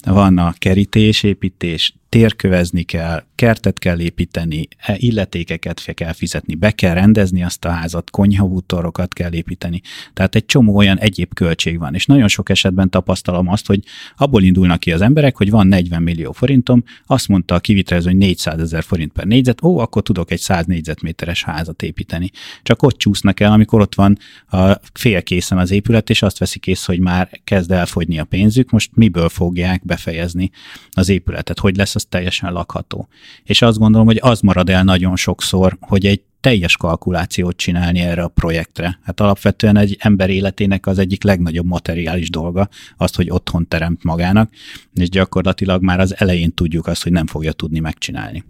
Van 0.03 0.38
a 0.38 0.53
kerítés, 0.58 1.24
építés, 1.24 1.93
térkövezni 2.13 2.84
kell, 2.84 3.24
kertet 3.36 3.79
kell 3.79 4.00
építeni, 4.00 4.67
e, 4.77 4.96
illetékeket 4.98 5.93
kell 5.93 6.13
fizetni, 6.13 6.55
be 6.55 6.72
kell 6.72 6.93
rendezni 6.93 7.43
azt 7.43 7.65
a 7.65 7.70
házat, 7.70 8.10
konyhabútorokat 8.10 9.13
kell 9.13 9.34
építeni. 9.34 9.82
Tehát 10.13 10.36
egy 10.36 10.46
csomó 10.46 10.75
olyan 10.75 11.00
egyéb 11.00 11.34
költség 11.34 11.79
van. 11.79 11.93
És 11.93 12.05
nagyon 12.05 12.27
sok 12.27 12.50
esetben 12.50 12.89
tapasztalom 12.89 13.48
azt, 13.48 13.67
hogy 13.67 13.79
abból 14.15 14.43
indulnak 14.43 14.79
ki 14.79 14.91
az 14.91 15.01
emberek, 15.01 15.38
hogy 15.38 15.50
van 15.50 15.67
40 15.67 16.03
millió 16.03 16.32
forintom, 16.32 16.84
azt 17.05 17.27
mondta 17.27 17.55
a 17.55 17.60
kivitelező, 17.60 18.10
hogy 18.10 18.17
400 18.17 18.60
ezer 18.60 18.84
forint 18.84 19.12
per 19.12 19.25
négyzet, 19.25 19.63
ó, 19.63 19.77
akkor 19.77 20.01
tudok 20.01 20.32
egy 20.32 20.39
100 20.39 20.65
négyzetméteres 20.65 21.43
házat 21.43 21.82
építeni. 21.82 22.32
Csak 22.63 22.83
ott 22.83 22.98
csúsznak 22.98 23.39
el, 23.39 23.51
amikor 23.51 23.81
ott 23.81 23.95
van 23.95 24.17
a 24.48 24.72
félkészen 24.93 25.57
az 25.57 25.72
épület, 25.72 26.10
és 26.10 26.22
azt 26.22 26.38
veszik 26.38 26.67
észre, 26.67 26.93
hogy 26.93 27.01
már 27.01 27.29
kezd 27.43 27.72
elfogyni 27.72 28.19
a 28.19 28.24
pénzük, 28.24 28.69
most 28.69 28.89
miből 28.93 29.29
fogják 29.29 29.86
befejezni 29.86 30.51
az 30.91 31.10
épületet, 31.10 31.60
hogy 31.60 31.75
lesz 31.75 31.95
az 31.95 32.05
teljesen 32.10 32.53
lakható. 32.53 33.07
És 33.43 33.62
azt 33.62 33.77
gondolom, 33.77 34.07
hogy 34.07 34.19
az 34.22 34.39
marad 34.39 34.69
el 34.69 34.83
nagyon 34.83 35.15
sokszor, 35.15 35.77
hogy 35.79 36.05
egy 36.05 36.22
teljes 36.43 36.77
kalkulációt 36.77 37.57
csinálni 37.57 38.00
erre 38.00 38.24
a 38.24 38.27
projektre. 38.27 39.00
Hát 39.03 39.19
alapvetően 39.19 39.77
egy 39.77 39.98
ember 40.00 40.29
életének 40.29 40.88
az 40.88 40.98
egyik 40.98 41.24
legnagyobb 41.24 41.65
materiális 41.65 42.29
dolga, 42.29 42.69
azt, 42.98 43.15
hogy 43.15 43.29
otthon 43.29 43.67
teremt 43.67 44.03
magának, 44.03 44.50
és 44.93 45.10
gyakorlatilag 45.10 45.83
már 45.83 46.00
az 46.00 46.15
elején 46.17 46.53
tudjuk 46.53 46.88
azt, 46.88 47.03
hogy 47.03 47.12
nem 47.12 47.27
fogja 47.27 47.51
tudni 47.51 47.79
megcsinálni. 47.79 48.43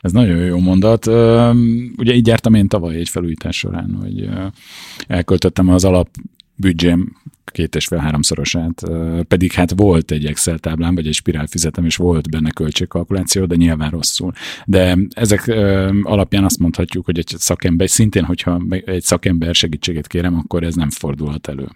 Ez 0.00 0.12
nagyon 0.12 0.38
jó 0.38 0.58
mondat. 0.58 1.06
Ugye 1.96 2.14
így 2.14 2.26
jártam 2.26 2.54
én 2.54 2.68
tavaly 2.68 2.96
egy 2.96 3.08
felújítás 3.08 3.56
során, 3.56 3.98
hogy 4.00 4.28
elköltöttem 5.06 5.68
az 5.68 5.84
alap 5.84 6.08
büdzsém 6.56 7.16
két 7.44 7.74
és 7.74 7.86
fél 7.86 7.98
háromszorosát, 7.98 8.82
pedig 9.28 9.52
hát 9.52 9.72
volt 9.76 10.10
egy 10.10 10.24
Excel 10.24 10.58
táblám, 10.58 10.94
vagy 10.94 11.06
egy 11.06 11.14
spirál 11.14 11.46
fizetem, 11.46 11.84
és 11.84 11.96
volt 11.96 12.30
benne 12.30 12.50
költségkalkuláció, 12.50 13.44
de 13.44 13.56
nyilván 13.56 13.90
rosszul. 13.90 14.32
De 14.64 14.98
ezek 15.10 15.48
alapján 16.02 16.44
azt 16.44 16.58
mondhatjuk, 16.58 17.04
hogy 17.04 17.18
egy 17.18 17.34
szakember, 17.36 17.90
szintén, 17.90 18.24
hogyha 18.24 18.62
egy 18.68 19.02
szakember 19.02 19.54
segítséget 19.54 20.06
kérem, 20.06 20.34
akkor 20.36 20.62
ez 20.62 20.74
nem 20.74 20.90
fordulhat 20.90 21.48
elő. 21.48 21.68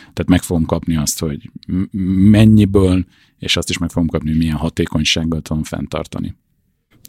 Tehát 0.00 0.28
meg 0.28 0.42
fogom 0.42 0.64
kapni 0.64 0.96
azt, 0.96 1.20
hogy 1.20 1.50
mennyiből, 2.30 3.04
és 3.38 3.56
azt 3.56 3.70
is 3.70 3.78
meg 3.78 3.90
fogom 3.90 4.08
kapni, 4.08 4.28
hogy 4.28 4.38
milyen 4.38 4.56
hatékonysággal 4.56 5.40
tudom 5.40 5.62
fenntartani. 5.62 6.34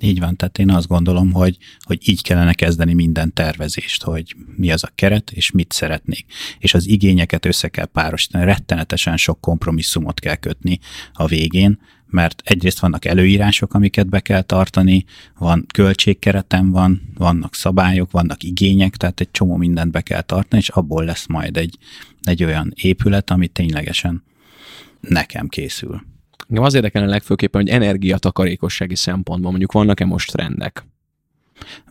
Így 0.03 0.19
van, 0.19 0.35
tehát 0.35 0.57
én 0.57 0.69
azt 0.69 0.87
gondolom, 0.87 1.31
hogy, 1.31 1.57
hogy 1.79 2.09
így 2.09 2.21
kellene 2.21 2.53
kezdeni 2.53 2.93
minden 2.93 3.33
tervezést, 3.33 4.03
hogy 4.03 4.35
mi 4.55 4.71
az 4.71 4.83
a 4.83 4.91
keret, 4.95 5.31
és 5.31 5.51
mit 5.51 5.71
szeretnék. 5.71 6.25
És 6.59 6.73
az 6.73 6.87
igényeket 6.87 7.45
össze 7.45 7.67
kell 7.67 7.85
párosítani, 7.85 8.45
rettenetesen 8.45 9.17
sok 9.17 9.41
kompromisszumot 9.41 10.19
kell 10.19 10.35
kötni 10.35 10.79
a 11.13 11.25
végén, 11.25 11.79
mert 12.05 12.41
egyrészt 12.45 12.79
vannak 12.79 13.05
előírások, 13.05 13.73
amiket 13.73 14.09
be 14.09 14.19
kell 14.19 14.41
tartani, 14.41 15.05
van 15.37 15.65
költségkeretem 15.73 16.71
van, 16.71 17.01
vannak 17.17 17.55
szabályok, 17.55 18.11
vannak 18.11 18.43
igények, 18.43 18.95
tehát 18.95 19.19
egy 19.19 19.31
csomó 19.31 19.55
mindent 19.55 19.91
be 19.91 20.01
kell 20.01 20.21
tartani, 20.21 20.61
és 20.61 20.69
abból 20.69 21.05
lesz 21.05 21.27
majd 21.27 21.57
egy, 21.57 21.77
egy 22.23 22.43
olyan 22.43 22.73
épület, 22.75 23.29
ami 23.29 23.47
ténylegesen 23.47 24.23
nekem 24.99 25.47
készül. 25.47 26.10
Engem 26.47 26.63
az 26.63 26.73
érdekelne 26.73 27.07
legfőképpen, 27.07 27.61
hogy 27.61 27.69
energiatakarékossági 27.69 28.95
szempontból 28.95 29.49
mondjuk 29.49 29.71
vannak-e 29.71 30.05
most 30.05 30.31
trendek? 30.31 30.85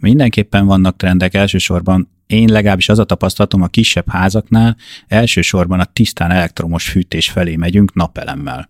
Mindenképpen 0.00 0.66
vannak 0.66 0.96
trendek, 0.96 1.34
elsősorban 1.34 2.10
én 2.26 2.48
legalábbis 2.48 2.88
az 2.88 2.98
a 2.98 3.04
tapasztalatom 3.04 3.62
a 3.62 3.66
kisebb 3.66 4.08
házaknál, 4.08 4.76
elsősorban 5.08 5.80
a 5.80 5.84
tisztán 5.84 6.30
elektromos 6.30 6.88
fűtés 6.88 7.30
felé 7.30 7.56
megyünk 7.56 7.94
napelemmel. 7.94 8.68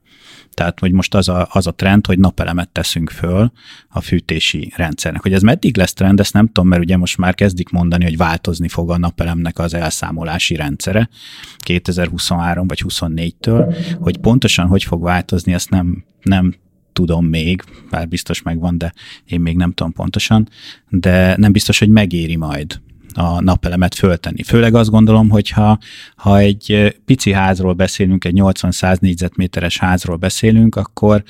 Tehát, 0.55 0.81
hogy 0.81 0.93
most 0.93 1.15
az 1.15 1.29
a, 1.29 1.49
az 1.51 1.67
a 1.67 1.75
trend, 1.75 2.07
hogy 2.07 2.19
napelemet 2.19 2.69
teszünk 2.69 3.11
föl 3.11 3.53
a 3.89 4.01
fűtési 4.01 4.73
rendszernek. 4.77 5.23
Hogy 5.23 5.33
ez 5.33 5.43
meddig 5.43 5.77
lesz 5.77 5.93
trend, 5.93 6.21
ezt 6.21 6.33
nem 6.33 6.47
tudom, 6.47 6.69
mert 6.69 6.83
ugye 6.83 6.97
most 6.97 7.19
már 7.19 7.35
kezdik 7.35 7.69
mondani, 7.69 8.05
hogy 8.05 8.17
változni 8.17 8.69
fog 8.69 8.91
a 8.91 8.99
napelemnek 8.99 9.59
az 9.59 9.75
elszámolási 9.75 10.55
rendszere 10.55 11.09
2023 11.57 12.67
vagy 12.67 12.83
24-től, 12.89 13.77
hogy 14.01 14.19
pontosan 14.19 14.67
hogy 14.67 14.85
fog 14.85 15.03
változni, 15.03 15.53
ezt 15.53 15.71
nem, 15.71 16.05
nem 16.23 16.55
tudom 16.93 17.27
még, 17.27 17.63
bár 17.91 18.09
biztos 18.09 18.43
megvan, 18.43 18.79
de 18.79 18.93
én 19.25 19.41
még 19.41 19.57
nem 19.57 19.73
tudom 19.73 19.93
pontosan, 19.93 20.49
de 20.89 21.37
nem 21.37 21.53
biztos, 21.53 21.79
hogy 21.79 21.89
megéri 21.89 22.37
majd 22.37 22.81
a 23.15 23.41
napelemet 23.41 23.95
föltenni. 23.95 24.43
Főleg 24.43 24.75
azt 24.75 24.91
gondolom, 24.91 25.29
hogy 25.29 25.51
ha, 25.51 25.79
ha 26.17 26.39
egy 26.39 26.97
pici 27.05 27.33
házról 27.33 27.73
beszélünk, 27.73 28.25
egy 28.25 28.35
80-100 28.37 28.99
négyzetméteres 29.01 29.79
házról 29.79 30.17
beszélünk, 30.17 30.77
akkor, 30.77 31.23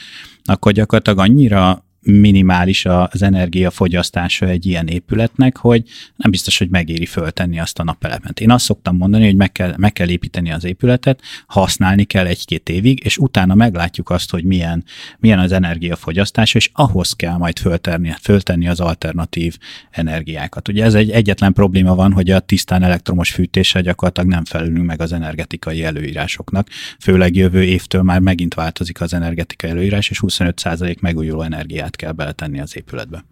akkor 0.45 0.73
gyakorlatilag 0.73 1.19
annyira 1.19 1.85
minimális 2.03 2.85
az 2.85 3.23
energiafogyasztása 3.23 4.47
egy 4.47 4.67
ilyen 4.67 4.87
épületnek, 4.87 5.57
hogy 5.57 5.83
nem 6.17 6.31
biztos, 6.31 6.59
hogy 6.59 6.69
megéri 6.69 7.07
föltenni 7.07 7.61
azt 7.61 7.79
a 7.79 7.85
napelemet. 7.85 8.41
Én 8.41 8.51
azt 8.51 8.65
szoktam 8.65 8.97
mondani, 8.97 9.25
hogy 9.25 9.37
meg 9.37 9.53
kell, 9.53 9.75
meg 9.77 9.93
kell 9.93 10.09
építeni 10.09 10.53
az 10.53 10.65
épületet, 10.65 11.21
használni 11.47 12.05
kell 12.05 12.27
egy-két 12.27 12.69
évig, 12.69 13.05
és 13.05 13.19
utána 13.19 13.55
meglátjuk 13.55 14.11
azt, 14.11 14.31
hogy 14.31 14.45
milyen, 14.45 14.85
milyen 15.19 15.39
az 15.39 15.53
energiafogyasztása, 15.53 16.59
és 16.59 16.71
ahhoz 16.73 17.13
kell 17.13 17.37
majd 17.37 17.59
föltenni, 17.59 18.13
föltenni 18.21 18.69
az 18.69 18.81
alternatív 18.81 19.59
energiákat. 19.91 20.69
Ugye 20.69 20.85
ez 20.85 20.95
egy 20.95 21.11
egyetlen 21.11 21.53
probléma 21.53 21.95
van, 21.95 22.13
hogy 22.13 22.31
a 22.31 22.41
tisztán 22.41 22.83
elektromos 22.83 23.31
fűtéssel 23.31 23.83
gyakorlatilag 23.83 24.29
nem 24.29 24.45
felülünk 24.45 24.87
meg 24.87 25.01
az 25.01 25.13
energetikai 25.13 25.85
előírásoknak. 25.85 26.69
Főleg 27.01 27.35
jövő 27.35 27.63
évtől 27.63 28.03
már 28.03 28.21
megint 28.21 28.55
változik 28.55 29.01
az 29.01 29.15
energetikai 29.15 29.71
előírás, 29.71 30.11
és 30.11 30.21
25% 30.27 31.01
megújuló 31.01 31.43
energiát 31.43 31.90
energiát 31.91 31.97
kell 31.97 32.13
beletenni 32.13 32.61
az 32.61 32.77
épületbe. 32.77 33.25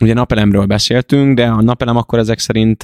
Ugye 0.00 0.14
napelemről 0.14 0.66
beszéltünk, 0.66 1.36
de 1.36 1.46
a 1.46 1.62
napelem 1.62 1.96
akkor 1.96 2.18
ezek 2.18 2.38
szerint 2.38 2.82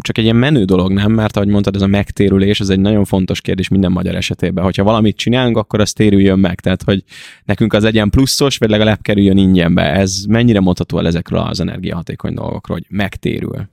csak 0.00 0.18
egy 0.18 0.24
ilyen 0.24 0.36
menő 0.36 0.64
dolog, 0.64 0.92
nem? 0.92 1.12
Mert 1.12 1.36
ahogy 1.36 1.48
mondtad, 1.48 1.74
ez 1.74 1.82
a 1.82 1.86
megtérülés, 1.86 2.60
ez 2.60 2.68
egy 2.68 2.80
nagyon 2.80 3.04
fontos 3.04 3.40
kérdés 3.40 3.68
minden 3.68 3.92
magyar 3.92 4.14
esetében. 4.14 4.64
Hogyha 4.64 4.84
valamit 4.84 5.16
csinálunk, 5.16 5.56
akkor 5.56 5.80
az 5.80 5.92
térüljön 5.92 6.38
meg. 6.38 6.60
Tehát, 6.60 6.82
hogy 6.82 7.04
nekünk 7.44 7.72
az 7.72 7.84
egyen 7.84 8.10
pluszos, 8.10 8.56
vagy 8.56 8.70
legalább 8.70 9.02
kerüljön 9.02 9.36
ingyenbe. 9.36 9.82
Ez 9.82 10.24
mennyire 10.28 10.60
mondható 10.60 10.98
el 10.98 11.06
ezekről 11.06 11.38
az 11.38 11.60
energiahatékony 11.60 12.34
dolgokról, 12.34 12.76
hogy 12.76 12.86
megtérül? 12.96 13.68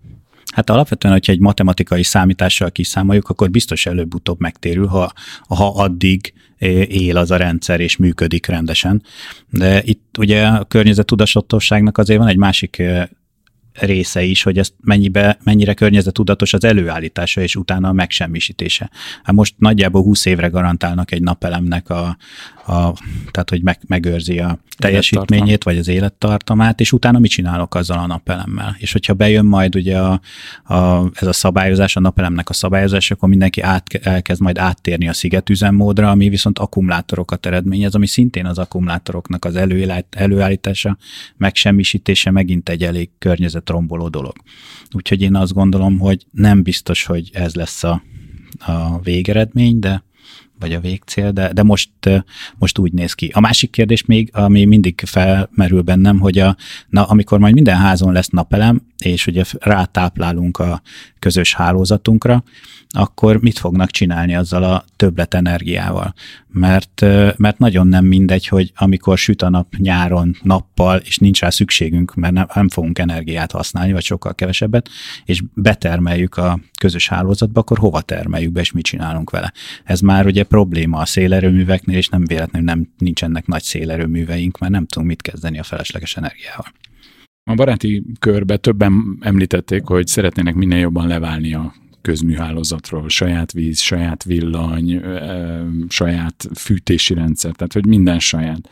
Hát 0.53 0.69
alapvetően, 0.69 1.13
hogyha 1.13 1.31
egy 1.31 1.39
matematikai 1.39 2.03
számítással 2.03 2.71
kiszámoljuk, 2.71 3.29
akkor 3.29 3.49
biztos 3.49 3.85
előbb-utóbb 3.85 4.39
megtérül, 4.39 4.87
ha, 4.87 5.11
ha 5.47 5.67
addig 5.75 6.33
él 6.87 7.17
az 7.17 7.31
a 7.31 7.37
rendszer 7.37 7.79
és 7.79 7.97
működik 7.97 8.45
rendesen. 8.45 9.03
De 9.49 9.81
itt 9.83 10.17
ugye 10.17 10.45
a 10.45 10.63
környezettudatosságnak 10.63 11.97
azért 11.97 12.19
van 12.19 12.27
egy 12.27 12.37
másik 12.37 12.81
része 13.73 14.23
is, 14.23 14.43
hogy 14.43 14.57
ezt 14.57 14.73
mennyibe, 14.81 15.37
mennyire 15.43 15.73
környezetudatos 15.73 16.53
az 16.53 16.63
előállítása 16.63 17.41
és 17.41 17.55
utána 17.55 17.87
a 17.87 17.93
megsemmisítése. 17.93 18.89
Hát 19.23 19.35
most 19.35 19.55
nagyjából 19.57 20.01
20 20.01 20.25
évre 20.25 20.47
garantálnak 20.47 21.11
egy 21.11 21.21
napelemnek 21.21 21.89
a, 21.89 22.17
a 22.65 22.93
tehát 23.31 23.49
hogy 23.49 23.61
meg, 23.63 23.79
megőrzi 23.87 24.39
a 24.39 24.59
teljesítményét, 24.77 25.63
vagy 25.63 25.77
az 25.77 25.87
élettartamát, 25.87 26.79
és 26.79 26.91
utána 26.91 27.19
mit 27.19 27.31
csinálok 27.31 27.75
azzal 27.75 27.97
a 27.97 28.07
napelemmel. 28.07 28.75
És 28.79 28.91
hogyha 28.91 29.13
bejön 29.13 29.45
majd 29.45 29.75
ugye 29.75 29.99
a, 29.99 30.21
a, 30.63 31.09
ez 31.13 31.27
a 31.27 31.33
szabályozás, 31.33 31.95
a 31.95 31.99
napelemnek 31.99 32.49
a 32.49 32.53
szabályozás, 32.53 33.11
akkor 33.11 33.29
mindenki 33.29 33.61
át, 33.61 33.93
elkezd 33.93 34.41
majd 34.41 34.57
áttérni 34.57 35.07
a 35.07 35.13
szigetüzemmódra, 35.13 36.09
ami 36.09 36.29
viszont 36.29 36.59
akkumulátorokat 36.59 37.45
eredményez, 37.45 37.95
ami 37.95 38.07
szintén 38.07 38.45
az 38.45 38.57
akkumulátoroknak 38.57 39.45
az 39.45 39.55
előállítása, 40.09 40.97
megsemmisítése 41.37 42.31
megint 42.31 42.69
egy 42.69 42.83
elég 42.83 43.09
környezetromboló 43.63 44.07
dolog. 44.07 44.35
Úgyhogy 44.91 45.21
én 45.21 45.35
azt 45.35 45.53
gondolom, 45.53 45.99
hogy 45.99 46.25
nem 46.31 46.63
biztos, 46.63 47.05
hogy 47.05 47.29
ez 47.33 47.55
lesz 47.55 47.83
a, 47.83 48.01
a 48.59 48.99
végeredmény, 48.99 49.79
de 49.79 50.03
vagy 50.59 50.73
a 50.73 50.79
végcél, 50.79 51.31
de, 51.31 51.53
de 51.53 51.63
most, 51.63 51.89
most 52.57 52.77
úgy 52.77 52.93
néz 52.93 53.13
ki. 53.13 53.31
A 53.33 53.39
másik 53.39 53.71
kérdés 53.71 54.05
még, 54.05 54.29
ami 54.33 54.65
mindig 54.65 55.01
felmerül 55.05 55.81
bennem, 55.81 56.19
hogy 56.19 56.39
a, 56.39 56.55
na, 56.89 57.05
amikor 57.05 57.39
majd 57.39 57.53
minden 57.53 57.77
házon 57.77 58.13
lesz 58.13 58.27
napelem, 58.27 58.81
és 58.97 59.27
ugye 59.27 59.43
rátáplálunk 59.59 60.57
a 60.57 60.81
közös 61.19 61.53
hálózatunkra, 61.53 62.43
akkor 62.95 63.41
mit 63.41 63.59
fognak 63.59 63.89
csinálni 63.91 64.35
azzal 64.35 64.63
a 64.63 64.85
többlet 64.95 65.33
energiával? 65.33 66.13
Mert, 66.47 67.01
mert 67.37 67.57
nagyon 67.57 67.87
nem 67.87 68.05
mindegy, 68.05 68.47
hogy 68.47 68.71
amikor 68.75 69.17
süt 69.17 69.41
a 69.41 69.49
nap 69.49 69.75
nyáron 69.77 70.35
nappal, 70.41 70.97
és 70.97 71.17
nincs 71.17 71.39
rá 71.39 71.49
szükségünk, 71.49 72.15
mert 72.15 72.33
nem, 72.33 72.47
nem 72.53 72.69
fogunk 72.69 72.99
energiát 72.99 73.51
használni, 73.51 73.91
vagy 73.91 74.03
sokkal 74.03 74.35
kevesebbet, 74.35 74.89
és 75.25 75.43
betermeljük 75.53 76.37
a 76.37 76.59
közös 76.79 77.07
hálózatba, 77.07 77.59
akkor 77.59 77.77
hova 77.77 78.01
termeljük 78.01 78.51
be, 78.51 78.59
és 78.59 78.71
mit 78.71 78.85
csinálunk 78.85 79.29
vele? 79.29 79.53
Ez 79.83 79.99
már 79.99 80.25
ugye 80.25 80.43
probléma 80.43 80.97
a 80.99 81.05
szélerőműveknél, 81.05 81.97
és 81.97 82.07
nem 82.07 82.25
véletlenül 82.25 82.67
nem 82.67 82.93
nincsenek 82.97 83.45
nagy 83.45 83.63
szélerőműveink, 83.63 84.57
mert 84.57 84.71
nem 84.71 84.85
tudunk 84.85 85.09
mit 85.09 85.21
kezdeni 85.21 85.59
a 85.59 85.63
felesleges 85.63 86.17
energiával. 86.17 86.65
A 87.45 87.53
baráti 87.53 88.03
körbe 88.19 88.57
többen 88.57 89.17
említették, 89.21 89.83
hogy 89.83 90.07
szeretnének 90.07 90.55
minél 90.55 90.79
jobban 90.79 91.07
leválni 91.07 91.53
a 91.53 91.73
közműhálózatról, 92.03 93.09
saját 93.09 93.51
víz, 93.51 93.79
saját 93.79 94.23
villany, 94.23 95.01
saját 95.89 96.47
fűtési 96.55 97.13
rendszer, 97.13 97.51
tehát 97.51 97.73
hogy 97.73 97.85
minden 97.85 98.19
saját, 98.19 98.69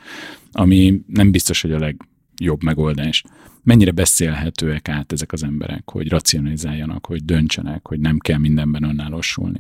ami 0.51 1.01
nem 1.07 1.31
biztos, 1.31 1.61
hogy 1.61 1.71
a 1.71 1.79
legjobb 1.79 2.63
megoldás. 2.63 3.23
Mennyire 3.63 3.91
beszélhetőek 3.91 4.89
át 4.89 5.11
ezek 5.11 5.31
az 5.31 5.43
emberek, 5.43 5.89
hogy 5.89 6.09
racionalizáljanak, 6.09 7.05
hogy 7.05 7.25
döntsenek, 7.25 7.87
hogy 7.87 7.99
nem 7.99 8.17
kell 8.17 8.37
mindenben 8.37 8.83
önállósulni? 8.83 9.59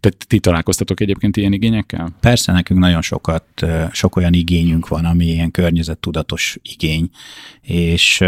Te, 0.00 0.08
ti 0.08 0.38
találkoztatok 0.38 1.00
egyébként 1.00 1.36
ilyen 1.36 1.52
igényekkel? 1.52 2.16
Persze, 2.20 2.52
nekünk 2.52 2.80
nagyon 2.80 3.02
sokat, 3.02 3.44
sok 3.92 4.16
olyan 4.16 4.32
igényünk 4.32 4.88
van, 4.88 5.04
ami 5.04 5.24
ilyen 5.24 5.50
környezettudatos 5.50 6.58
igény, 6.62 7.10
és 7.60 8.24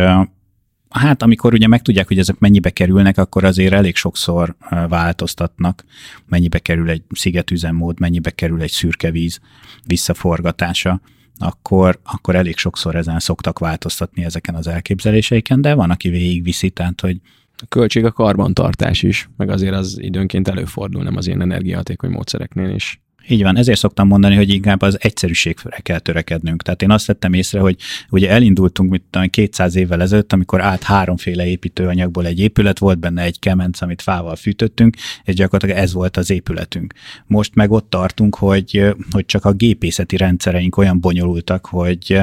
Hát 0.98 1.22
amikor 1.22 1.54
ugye 1.54 1.66
megtudják, 1.66 2.08
hogy 2.08 2.18
ezek 2.18 2.38
mennyibe 2.38 2.70
kerülnek, 2.70 3.18
akkor 3.18 3.44
azért 3.44 3.72
elég 3.72 3.96
sokszor 3.96 4.56
változtatnak, 4.88 5.84
mennyibe 6.26 6.58
kerül 6.58 6.90
egy 6.90 7.02
szigetüzemmód, 7.10 8.00
mennyibe 8.00 8.30
kerül 8.30 8.62
egy 8.62 8.70
szürke 8.70 9.10
víz 9.10 9.40
visszaforgatása, 9.86 11.00
akkor, 11.38 12.00
akkor 12.02 12.34
elég 12.34 12.56
sokszor 12.56 12.94
ezen 12.94 13.18
szoktak 13.18 13.58
változtatni 13.58 14.24
ezeken 14.24 14.54
az 14.54 14.66
elképzeléseiken, 14.66 15.60
de 15.60 15.74
van, 15.74 15.90
aki 15.90 16.08
végigviszi, 16.08 16.70
tehát 16.70 17.00
hogy 17.00 17.20
a 17.56 17.66
költség 17.68 18.04
a 18.04 18.12
karbantartás 18.12 19.02
is, 19.02 19.28
meg 19.36 19.48
azért 19.48 19.74
az 19.74 19.98
időnként 20.00 20.48
előfordul, 20.48 21.02
nem 21.02 21.16
az 21.16 21.26
ilyen 21.26 21.40
energiahatékony 21.40 22.10
módszereknél 22.10 22.74
is. 22.74 23.03
Így 23.28 23.42
van, 23.42 23.56
ezért 23.56 23.78
szoktam 23.78 24.06
mondani, 24.06 24.34
hogy 24.34 24.50
inkább 24.50 24.82
az 24.82 24.98
egyszerűségre 25.00 25.78
kell 25.82 25.98
törekednünk. 25.98 26.62
Tehát 26.62 26.82
én 26.82 26.90
azt 26.90 27.06
vettem 27.06 27.32
észre, 27.32 27.60
hogy 27.60 27.76
ugye 28.10 28.30
elindultunk 28.30 28.90
mit 28.90 29.02
tudom, 29.10 29.28
200 29.28 29.74
évvel 29.74 30.02
ezelőtt, 30.02 30.32
amikor 30.32 30.60
át 30.60 30.82
háromféle 30.82 31.46
építőanyagból 31.46 32.26
egy 32.26 32.40
épület, 32.40 32.78
volt 32.78 32.98
benne 32.98 33.22
egy 33.22 33.38
kemenc, 33.38 33.80
amit 33.80 34.02
fával 34.02 34.36
fűtöttünk, 34.36 34.96
és 35.24 35.34
gyakorlatilag 35.34 35.82
ez 35.82 35.92
volt 35.92 36.16
az 36.16 36.30
épületünk. 36.30 36.92
Most 37.26 37.54
meg 37.54 37.70
ott 37.70 37.90
tartunk, 37.90 38.34
hogy, 38.34 38.94
hogy 39.10 39.26
csak 39.26 39.44
a 39.44 39.52
gépészeti 39.52 40.16
rendszereink 40.16 40.76
olyan 40.76 41.00
bonyolultak, 41.00 41.66
hogy, 41.66 42.20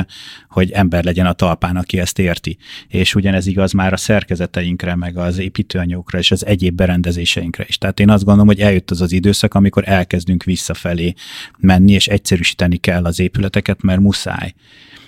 hogy 0.50 0.72
ember 0.72 1.04
legyen 1.04 1.26
a 1.26 1.34
talpán, 1.34 1.76
aki 1.76 2.00
ezt 2.00 2.20
érti. 2.20 2.58
És 2.88 3.16
ugyanez 3.16 3.48
igaz 3.48 3.72
már 3.72 3.94
a 3.94 3.98
szerkezeteinkre, 3.98 4.96
meg 4.96 5.18
az 5.18 5.38
építőanyagokra 5.38 6.18
és 6.18 6.32
az 6.32 6.46
egyéb 6.46 6.76
berendezéseinkre 6.76 7.66
is. 7.68 7.78
Tehát 7.78 8.00
én 8.00 8.10
azt 8.10 8.24
gondolom, 8.24 8.48
hogy 8.48 8.60
eljött 8.60 8.92
az 8.92 9.02
az 9.02 9.12
időszak, 9.12 9.54
amikor 9.54 9.84
elkezdünk 9.88 10.44
visszafelé 10.44 10.91
felé 10.92 11.14
menni, 11.58 11.92
és 11.92 12.08
egyszerűsíteni 12.08 12.78
kell 12.78 13.06
az 13.06 13.20
épületeket, 13.20 13.82
mert 13.82 14.00
muszáj. 14.00 14.54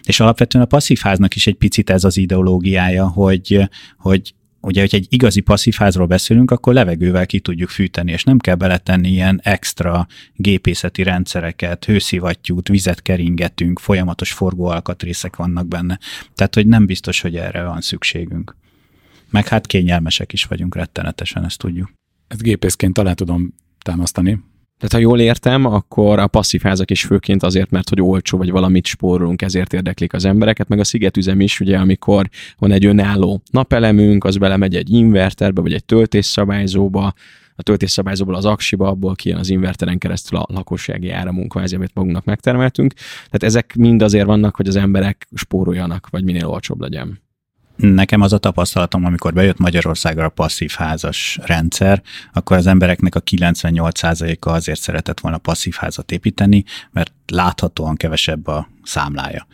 És 0.04 0.20
alapvetően 0.20 0.64
a 0.64 0.68
passzívháznak 0.68 1.36
is 1.36 1.48
egy 1.48 1.56
picit 1.56 1.90
ez 1.90 2.04
az 2.04 2.18
ideológiája, 2.18 3.08
hogy, 3.08 3.70
hogy 3.98 4.34
ugye, 4.62 4.82
hogy 4.82 4.96
egy 4.96 5.08
igazi 5.10 5.42
passzívházról 5.42 6.08
beszélünk, 6.08 6.52
akkor 6.52 6.74
levegővel 6.74 7.26
ki 7.26 7.40
tudjuk 7.40 7.70
fűteni, 7.70 8.12
és 8.12 8.24
nem 8.24 8.38
kell 8.38 8.56
beletenni 8.56 9.10
ilyen 9.10 9.40
extra 9.44 10.08
gépészeti 10.36 11.04
rendszereket, 11.04 11.86
hőszivattyút, 11.86 12.68
vizet 12.68 13.02
keringetünk, 13.02 13.80
folyamatos 13.80 14.32
forgóalkatrészek 14.32 15.36
vannak 15.36 15.68
benne. 15.68 16.00
Tehát, 16.36 16.56
hogy 16.56 16.68
nem 16.68 16.86
biztos, 16.86 17.22
hogy 17.22 17.36
erre 17.36 17.64
van 17.64 17.82
szükségünk. 17.82 18.56
Meg 19.30 19.48
hát 19.48 19.68
kényelmesek 19.68 20.34
is 20.34 20.44
vagyunk 20.44 20.76
rettenetesen, 20.76 21.46
ezt 21.46 21.58
tudjuk. 21.58 21.92
Ezt 22.28 22.42
gépészként 22.42 22.98
alá 22.98 23.14
tudom 23.14 23.54
támasztani, 23.82 24.40
tehát 24.78 24.94
ha 24.94 25.12
jól 25.12 25.20
értem, 25.20 25.66
akkor 25.66 26.20
a 26.20 26.28
passzív 26.28 26.62
házak 26.62 26.92
is 26.92 27.04
főként 27.04 27.44
azért, 27.44 27.70
mert 27.70 27.90
hogy 27.90 28.02
olcsó 28.02 28.38
vagy 28.38 28.52
valamit 28.52 28.86
spórolunk, 28.86 29.42
ezért 29.42 29.74
érdeklik 29.74 30.14
az 30.14 30.26
embereket, 30.26 30.68
meg 30.68 30.80
a 30.80 30.84
szigetüzem 30.84 31.40
is, 31.40 31.60
ugye, 31.60 31.78
amikor 31.78 32.30
van 32.58 32.72
egy 32.72 32.86
önálló 32.86 33.42
napelemünk, 33.52 34.24
az 34.24 34.38
belemegy 34.38 34.76
egy 34.76 34.90
inverterbe, 34.90 35.62
vagy 35.62 35.74
egy 35.74 35.86
töltésszabályzóba, 35.86 37.14
a 37.56 37.64
töltésszabályzóból 37.64 38.36
az 38.36 38.46
aksiba, 38.46 38.88
abból 38.88 39.16
kijön 39.16 39.38
az 39.38 39.50
inverteren 39.50 39.98
keresztül 39.98 40.38
a 40.38 40.46
lakossági 40.50 41.10
áramunk, 41.10 41.52
kvázi, 41.52 41.76
amit 41.76 41.94
magunknak 41.94 42.26
megtermeltünk. 42.26 42.94
Tehát 43.16 43.44
ezek 43.44 43.76
mind 43.76 44.02
azért 44.02 44.26
vannak, 44.26 44.56
hogy 44.56 44.68
az 44.68 44.76
emberek 44.76 45.28
spóroljanak, 45.34 46.08
vagy 46.10 46.24
minél 46.24 46.48
olcsóbb 46.48 46.82
legyen. 46.82 47.23
Nekem 47.84 48.22
az 48.22 48.34
a 48.34 48.38
tapasztalatom, 48.38 49.06
amikor 49.06 49.34
bejött 49.34 49.58
Magyarországra 49.58 50.26
a 50.26 50.30
passzív 50.30 50.72
házas 50.72 51.40
rendszer, 51.42 52.02
akkor 52.34 52.58
az 52.58 52.68
embereknek 52.68 53.16
a 53.16 53.22
98%-a 53.22 54.50
azért 54.50 54.80
szeretett 54.80 55.20
volna 55.20 55.38
passzív 55.38 55.74
házat 55.74 56.12
építeni, 56.12 56.64
mert 56.92 57.14
láthatóan 57.28 57.96
kevesebb 57.96 58.48
a 58.48 58.70
számlája. 58.84 59.48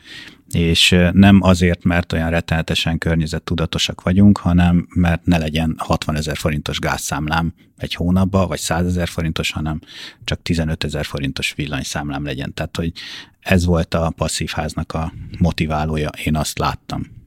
És 0.52 0.96
nem 1.12 1.39
azért, 1.42 1.84
mert 1.84 2.13
olyan 2.13 2.30
rettenetesen 2.30 2.98
környezettudatosak 2.98 4.02
vagyunk, 4.02 4.38
hanem 4.38 4.88
mert 4.94 5.26
ne 5.26 5.38
legyen 5.38 5.76
60 5.78 6.15
ezer 6.15 6.38
forintos 6.38 6.80
gázszámlám 6.80 7.54
egy 7.78 7.94
hónapban, 7.94 8.48
vagy 8.48 8.60
100 8.60 8.86
ezer 8.86 9.08
forintos, 9.08 9.52
hanem 9.52 9.80
csak 10.24 10.42
15 10.42 10.84
ezer 10.84 11.06
forintos 11.06 11.54
villanyszámlám 11.54 12.26
legyen. 12.26 12.54
Tehát, 12.54 12.76
hogy 12.76 12.92
ez 13.39 13.65
volt 13.65 13.94
a 13.94 14.13
passzív 14.15 14.50
háznak 14.50 14.94
a 14.94 15.13
motiválója, 15.39 16.10
én 16.24 16.36
azt 16.36 16.58
láttam 16.58 17.18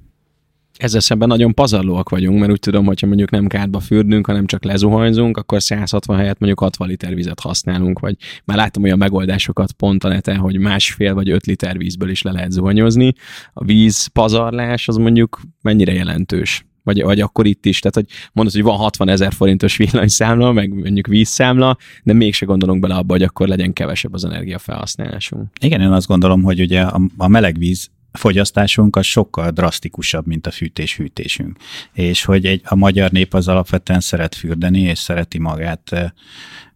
ezzel 0.83 1.01
szemben 1.01 1.29
nagyon 1.29 1.55
pazarlóak 1.55 2.09
vagyunk, 2.09 2.39
mert 2.39 2.53
úgy 2.53 2.59
tudom, 2.59 2.85
hogyha 2.85 3.07
mondjuk 3.07 3.31
nem 3.31 3.47
kárba 3.47 3.81
fürdünk, 3.81 4.27
hanem 4.27 4.47
csak 4.47 4.65
lezuhanyzunk, 4.65 5.37
akkor 5.37 5.63
160 5.63 6.17
helyett 6.17 6.39
mondjuk 6.39 6.61
60 6.61 6.89
liter 6.89 7.15
vizet 7.15 7.41
használunk, 7.41 7.99
vagy 7.99 8.17
már 8.45 8.57
láttam 8.57 8.83
olyan 8.83 8.99
megoldásokat 8.99 9.73
pont 9.73 10.05
a 10.05 10.09
neten, 10.09 10.37
hogy 10.37 10.59
másfél 10.59 11.15
vagy 11.15 11.31
5 11.31 11.47
liter 11.47 11.79
vízből 11.79 12.11
is 12.11 12.23
le 12.23 12.33
lehet 12.33 12.51
zuhanyozni. 12.51 13.13
A 13.53 13.65
víz 13.65 14.07
pazarlás 14.07 14.89
az 14.89 14.97
mondjuk 14.97 15.41
mennyire 15.63 15.93
jelentős? 15.93 16.67
Vagy, 16.85 17.03
vagy 17.03 17.21
akkor 17.21 17.47
itt 17.47 17.67
is, 17.67 17.79
tehát 17.79 17.95
hogy 17.95 18.07
mondod, 18.33 18.55
hogy 18.55 18.63
van 18.63 18.77
60 18.77 19.09
ezer 19.09 19.33
forintos 19.33 19.77
villanyszámla, 19.77 20.53
meg 20.53 20.73
mondjuk 20.75 21.07
vízszámla, 21.07 21.77
de 22.03 22.13
mégse 22.13 22.47
gondolunk 22.47 22.81
bele 22.81 22.95
abba, 22.95 23.13
hogy 23.13 23.23
akkor 23.23 23.49
legyen 23.49 23.73
kevesebb 23.73 24.13
az 24.13 24.25
energiafelhasználásunk. 24.25 25.49
Igen, 25.61 25.81
én 25.81 25.91
azt 25.91 26.07
gondolom, 26.07 26.43
hogy 26.43 26.61
ugye 26.61 26.81
a, 26.81 27.01
a 27.17 27.29
meleg 27.29 27.59
víz 27.59 27.91
fogyasztásunk 28.13 28.97
az 28.97 29.07
sokkal 29.07 29.51
drasztikusabb, 29.51 30.27
mint 30.27 30.47
a 30.47 30.51
fűtés-hűtésünk. 30.51 31.57
És 31.93 32.25
hogy 32.25 32.47
egy, 32.47 32.61
a 32.65 32.75
magyar 32.75 33.11
nép 33.11 33.35
az 33.35 33.49
alapvetően 33.49 34.01
szeret 34.01 34.35
fürdeni, 34.35 34.81
és 34.81 34.99
szereti 34.99 35.39
magát 35.39 35.93
eh, 35.93 36.11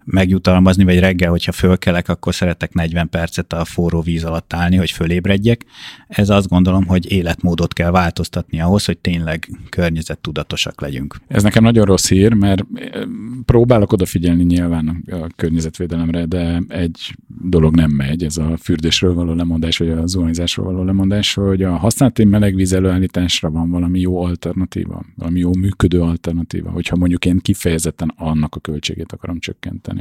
megjutalmazni, 0.06 0.84
vagy 0.84 0.98
reggel, 0.98 1.30
hogyha 1.30 1.52
fölkelek, 1.52 2.08
akkor 2.08 2.34
szeretek 2.34 2.74
40 2.74 3.08
percet 3.08 3.52
a 3.52 3.64
forró 3.64 4.00
víz 4.00 4.24
alatt 4.24 4.52
állni, 4.52 4.76
hogy 4.76 4.90
fölébredjek. 4.90 5.64
Ez 6.08 6.28
azt 6.28 6.48
gondolom, 6.48 6.86
hogy 6.86 7.12
életmódot 7.12 7.72
kell 7.72 7.90
változtatni 7.90 8.60
ahhoz, 8.60 8.84
hogy 8.84 8.98
tényleg 8.98 9.48
környezettudatosak 9.68 10.80
legyünk. 10.80 11.16
Ez 11.28 11.42
nekem 11.42 11.62
nagyon 11.62 11.84
rossz 11.84 12.08
hír, 12.08 12.32
mert 12.32 12.64
eh, 12.74 13.02
próbálok 13.44 13.92
odafigyelni 13.92 14.44
nyilván 14.44 15.04
a 15.10 15.26
környezetvédelemre, 15.36 16.26
de 16.26 16.62
egy 16.68 17.14
dolog 17.42 17.74
nem 17.74 17.90
megy, 17.90 18.24
ez 18.24 18.36
a 18.36 18.56
fürdésről 18.56 19.14
való 19.14 19.34
lemondás, 19.34 19.78
vagy 19.78 19.88
a 19.88 20.06
zuhanyzásról 20.06 20.66
való 20.66 20.82
lemondás, 20.82 21.34
hogy 21.34 21.62
a 21.62 21.76
használati 21.76 22.24
melegvíz 22.24 22.72
előállításra 22.72 23.50
van 23.50 23.70
valami 23.70 24.00
jó 24.00 24.22
alternatíva, 24.24 25.04
valami 25.16 25.38
jó 25.38 25.54
működő 25.54 26.00
alternatíva, 26.00 26.70
hogyha 26.70 26.96
mondjuk 26.96 27.24
én 27.24 27.38
kifejezetten 27.38 28.12
annak 28.16 28.54
a 28.54 28.60
költségét 28.60 29.12
akarom 29.12 29.38
csökkenteni. 29.38 29.95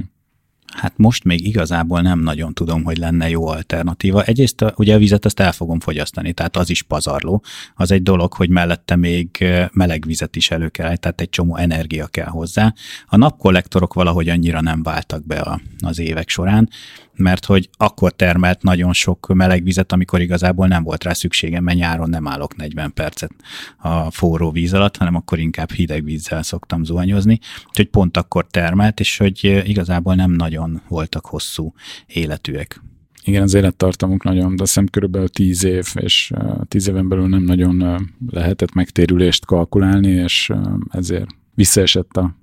Hát 0.74 0.94
most 0.96 1.24
még 1.24 1.48
igazából 1.48 2.02
nem 2.02 2.20
nagyon 2.20 2.54
tudom, 2.54 2.84
hogy 2.84 2.98
lenne 2.98 3.30
jó 3.30 3.48
alternatíva. 3.48 4.24
Egyrészt 4.24 4.66
ugye 4.76 4.96
a 4.96 4.98
vizet 4.98 5.26
azt 5.26 5.40
el 5.40 5.52
fogom 5.52 5.80
fogyasztani, 5.80 6.34
tehát 6.34 6.58
az 6.58 6.70
is 6.70 6.82
pazarló. 6.82 7.44
Az 7.76 7.92
egy 7.92 8.04
dolog, 8.04 8.34
hogy 8.34 8.50
mellette 8.50 8.96
még 8.96 9.46
meleg 9.72 10.06
vizet 10.06 10.36
is 10.36 10.52
elő 10.52 10.70
kell, 10.70 10.96
tehát 10.96 11.22
egy 11.22 11.30
csomó 11.30 11.56
energia 11.56 12.08
kell 12.08 12.28
hozzá. 12.28 12.74
A 13.06 13.18
napkollektorok 13.18 13.94
valahogy 13.94 14.30
annyira 14.30 14.62
nem 14.62 14.84
váltak 14.84 15.26
be 15.26 15.40
a, 15.40 15.62
az 15.80 16.00
évek 16.00 16.30
során, 16.30 16.70
mert 17.18 17.46
hogy 17.46 17.70
akkor 17.78 18.12
termelt 18.12 18.64
nagyon 18.64 18.94
sok 18.94 19.34
meleg 19.34 19.64
vizet, 19.64 19.92
amikor 19.92 20.22
igazából 20.22 20.68
nem 20.68 20.84
volt 20.84 21.04
rá 21.04 21.14
szükségem, 21.14 21.64
mert 21.64 21.78
nyáron 21.78 22.10
nem 22.10 22.28
állok 22.28 22.56
40 22.56 22.94
percet 22.94 23.32
a 23.78 24.12
forró 24.12 24.52
víz 24.52 24.74
alatt, 24.74 24.98
hanem 24.98 25.16
akkor 25.16 25.40
inkább 25.40 25.72
hideg 25.72 26.04
vízzel 26.04 26.44
szoktam 26.44 26.84
zuhanyozni, 26.84 27.40
úgyhogy 27.68 27.90
pont 27.90 28.18
akkor 28.18 28.48
termelt, 28.48 29.00
és 29.00 29.18
hogy 29.18 29.64
igazából 29.66 30.16
nem 30.16 30.32
nagyon 30.32 30.82
voltak 30.88 31.26
hosszú 31.26 31.74
életűek. 32.08 32.82
Igen, 33.24 33.42
az 33.42 33.54
élettartamunk 33.54 34.24
nagyon, 34.24 34.56
de 34.56 34.64
hiszem 34.64 34.88
körülbelül 34.88 35.30
10 35.30 35.64
év, 35.64 35.86
és 35.94 36.32
10 36.68 36.88
éven 36.88 37.08
belül 37.08 37.28
nem 37.28 37.44
nagyon 37.44 38.06
lehetett 38.28 38.74
megtérülést 38.74 39.46
kalkulálni, 39.46 40.10
és 40.10 40.52
ezért 40.90 41.30
visszaesett 41.54 42.18
a 42.18 42.36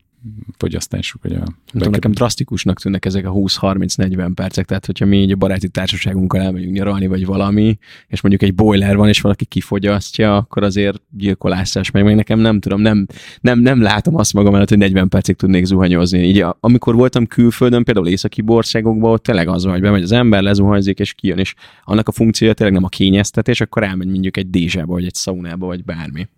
fogyasztásuk. 0.57 1.23
Vagy 1.23 1.33
a 1.33 1.45
tudom, 1.67 1.91
nekem 1.91 2.11
drasztikusnak 2.11 2.81
tűnnek 2.81 3.05
ezek 3.05 3.27
a 3.27 3.31
20-30-40 3.31 4.31
percek, 4.35 4.67
tehát 4.67 4.87
hogyha 4.87 5.07
mi 5.07 5.17
így 5.23 5.33
a 5.33 5.37
baráti 5.37 5.69
társaságunkkal 5.69 6.41
elmegyünk 6.41 6.73
nyaralni, 6.73 7.07
vagy 7.07 7.27
valami, 7.27 7.79
és 8.07 8.21
mondjuk 8.21 8.51
egy 8.51 8.55
boiler 8.55 8.97
van, 8.97 9.09
és 9.09 9.21
valaki 9.21 9.45
kifogyasztja, 9.45 10.37
akkor 10.37 10.63
azért 10.63 11.03
gyilkolászás 11.11 11.91
meg, 11.91 12.05
meg 12.05 12.15
nekem 12.15 12.39
nem 12.39 12.61
tudom, 12.61 12.81
nem, 12.81 13.07
nem, 13.41 13.59
nem 13.59 13.83
látom 13.83 14.17
azt 14.17 14.33
magam 14.33 14.55
előtt, 14.55 14.69
hogy 14.69 14.79
40 14.79 15.09
percig 15.09 15.37
tudnék 15.37 15.65
zuhanyozni. 15.65 16.19
Így 16.19 16.45
amikor 16.61 16.95
voltam 16.95 17.27
külföldön, 17.27 17.85
például 17.85 18.09
északi 18.09 18.43
országokban, 18.47 19.13
ott 19.13 19.23
tényleg 19.23 19.49
az 19.49 19.65
van, 19.65 19.73
hogy 19.73 19.83
bemegy 19.83 20.03
az 20.03 20.13
ember, 20.13 20.43
lezuhanyzik, 20.43 20.99
és 20.99 21.13
kijön, 21.13 21.39
és 21.39 21.55
annak 21.85 22.09
a 22.09 22.13
funkciója 22.13 22.55
tényleg 22.55 22.75
nem 22.75 22.85
a 22.85 22.89
kényeztetés, 22.89 23.61
akkor 23.61 23.83
elmegy 23.83 24.09
mondjuk 24.09 24.37
egy 24.37 24.51
dézsába, 24.51 24.93
vagy 24.93 25.05
egy 25.05 25.15
szaunába, 25.15 25.67
vagy 25.67 25.85
bármi. 25.85 26.29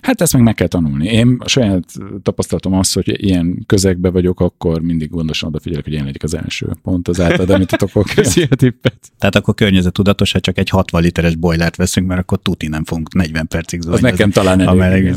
Hát 0.00 0.20
ezt 0.20 0.32
meg 0.32 0.42
meg 0.42 0.54
kell 0.54 0.66
tanulni. 0.66 1.06
Én 1.06 1.36
a 1.38 1.48
saját 1.48 1.84
tapasztalatom 2.22 2.72
az, 2.72 2.92
hogy 2.92 3.22
ilyen 3.22 3.64
közegbe 3.66 4.10
vagyok, 4.10 4.40
akkor 4.40 4.80
mindig 4.80 5.10
gondosan 5.10 5.48
odafigyelek, 5.48 5.84
hogy 5.84 5.92
én 5.92 6.04
legyek 6.04 6.22
az 6.22 6.34
első. 6.34 6.66
Pont 6.82 7.08
az 7.08 7.20
általad 7.20 7.50
említetokok. 7.50 8.06
Köszi 8.14 8.46
a 8.50 8.54
tippet. 8.54 8.96
Tehát 9.18 9.36
akkor 9.36 9.54
környezetudatos, 9.54 10.32
ha 10.32 10.40
csak 10.40 10.58
egy 10.58 10.68
60 10.68 11.02
literes 11.02 11.36
bojlert 11.36 11.76
veszünk, 11.76 12.06
mert 12.06 12.20
akkor 12.20 12.38
tuti 12.42 12.68
nem 12.68 12.84
fogunk 12.84 13.14
40 13.14 13.46
percig 13.46 13.80
zuhanyozni. 13.80 14.08
Az 14.10 14.18
nekem 14.18 14.30
talán 14.30 14.60
elég. 14.60 15.14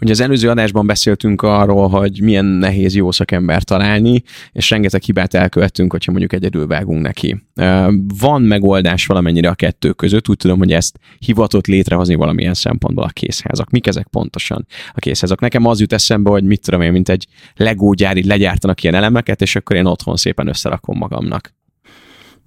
Ugye 0.00 0.12
az 0.12 0.20
előző 0.20 0.48
adásban 0.48 0.86
beszéltünk 0.86 1.42
arról, 1.42 1.88
hogy 1.88 2.20
milyen 2.22 2.44
nehéz 2.44 2.94
jó 2.94 3.10
szakember 3.10 3.62
találni, 3.62 4.22
és 4.52 4.70
rengeteg 4.70 5.02
hibát 5.02 5.34
elkövettünk, 5.34 5.92
hogyha 5.92 6.10
mondjuk 6.10 6.32
egyedül 6.32 6.66
vágunk 6.66 7.02
neki. 7.02 7.42
Van 8.18 8.42
megoldás 8.42 9.06
valamennyire 9.06 9.48
a 9.48 9.54
kettő 9.54 9.92
között, 9.92 10.28
úgy 10.28 10.36
tudom, 10.36 10.58
hogy 10.58 10.72
ezt 10.72 10.98
hivatott 11.18 11.66
létrehozni 11.66 12.14
valamilyen 12.14 12.54
szempontból 12.54 13.04
a 13.04 13.08
készházak. 13.08 13.70
Mik 13.70 13.86
ezek 13.86 14.06
pontosan 14.06 14.66
a 14.92 14.98
készházak? 14.98 15.40
Nekem 15.40 15.66
az 15.66 15.80
jut 15.80 15.92
eszembe, 15.92 16.30
hogy 16.30 16.44
mit 16.44 16.60
tudom 16.60 16.80
én, 16.80 16.92
mint 16.92 17.08
egy 17.08 17.26
Lego 17.56 17.92
gyári 17.92 18.26
legyártanak 18.26 18.82
ilyen 18.82 18.94
elemeket, 18.94 19.42
és 19.42 19.56
akkor 19.56 19.76
én 19.76 19.86
otthon 19.86 20.16
szépen 20.16 20.46
összerakom 20.46 20.98
magamnak. 20.98 21.54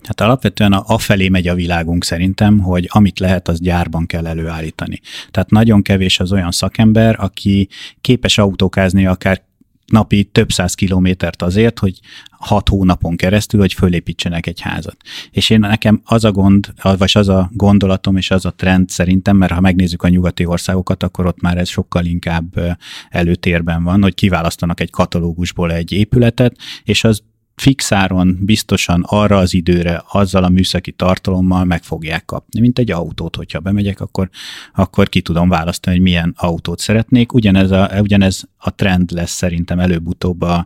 Hát 0.08 0.22
alapvetően 0.22 0.74
a, 0.74 0.98
felé 0.98 1.30
megy 1.30 1.48
a 1.48 1.56
világunk 1.56 2.04
szerintem, 2.04 2.60
hogy 2.60 2.88
amit 2.92 3.20
lehet, 3.20 3.48
az 3.48 3.60
gyárban 3.60 4.06
kell 4.06 4.28
előállítani. 4.28 5.00
Tehát 5.32 5.50
nagyon 5.50 5.82
kevés 5.82 6.20
az 6.20 6.32
olyan 6.32 6.52
szakember, 6.52 7.16
aki 7.20 7.70
képes 8.02 8.38
autókázni 8.38 9.06
akár 9.06 9.42
napi 9.86 10.24
több 10.24 10.52
száz 10.52 10.74
kilométert 10.74 11.42
azért, 11.42 11.80
hogy 11.80 12.00
hat 12.32 12.70
hónapon 12.70 13.16
keresztül, 13.16 13.60
hogy 13.60 13.74
fölépítsenek 13.74 14.48
egy 14.48 14.62
házat. 14.62 14.98
És 15.32 15.50
én 15.50 15.60
nekem 15.60 16.02
az 16.06 16.24
a 16.24 16.32
gond, 16.32 16.74
vagy 16.82 17.12
az 17.13 17.30
a 17.30 17.50
gondolatom 17.54 18.18
és 18.18 18.32
az 18.32 18.46
a 18.46 18.52
trend 18.52 18.89
szerintem, 18.89 19.38
mert 19.38 19.52
ha 19.52 19.60
megnézzük 19.60 20.04
a 20.04 20.08
nyugati 20.08 20.46
országokat, 20.46 21.04
akkor 21.04 21.26
ott 21.26 21.42
már 21.42 21.58
ez 21.58 21.70
sokkal 21.70 22.06
inkább 22.06 22.78
előtérben 23.10 23.84
van, 23.84 24.02
hogy 24.02 24.13
kiválasztanak 24.13 24.80
egy 24.80 24.89
katalógusból 24.89 25.72
egy 25.72 25.92
épületet, 25.92 26.56
és 26.84 27.04
az 27.04 27.24
fixáron 27.56 28.38
biztosan 28.42 29.04
arra 29.08 29.38
az 29.38 29.54
időre, 29.54 30.04
azzal 30.08 30.44
a 30.44 30.50
műszaki 30.50 30.92
tartalommal 30.92 31.63
meg 31.63 31.84
fogják 31.84 32.26
kapni. 32.26 32.60
Mint 32.60 32.80
egy 32.80 32.92
autót, 32.92 33.36
hogyha 33.36 33.60
bemegyek, 33.60 34.02
akkor, 34.02 34.30
akkor 34.74 35.10
ki 35.10 35.22
tudom 35.22 35.50
választani, 35.50 35.96
hogy 35.96 36.06
milyen 36.06 36.34
autót 36.38 36.80
szeretnék. 36.80 37.34
Ugyanez 37.34 37.72
a, 37.72 37.89
ugyanez 38.00 38.44
a 38.58 38.76
trend 38.76 39.12
lesz 39.12 39.32
szerintem 39.32 39.80
előbb-utóbb 39.80 40.42
a, 40.42 40.66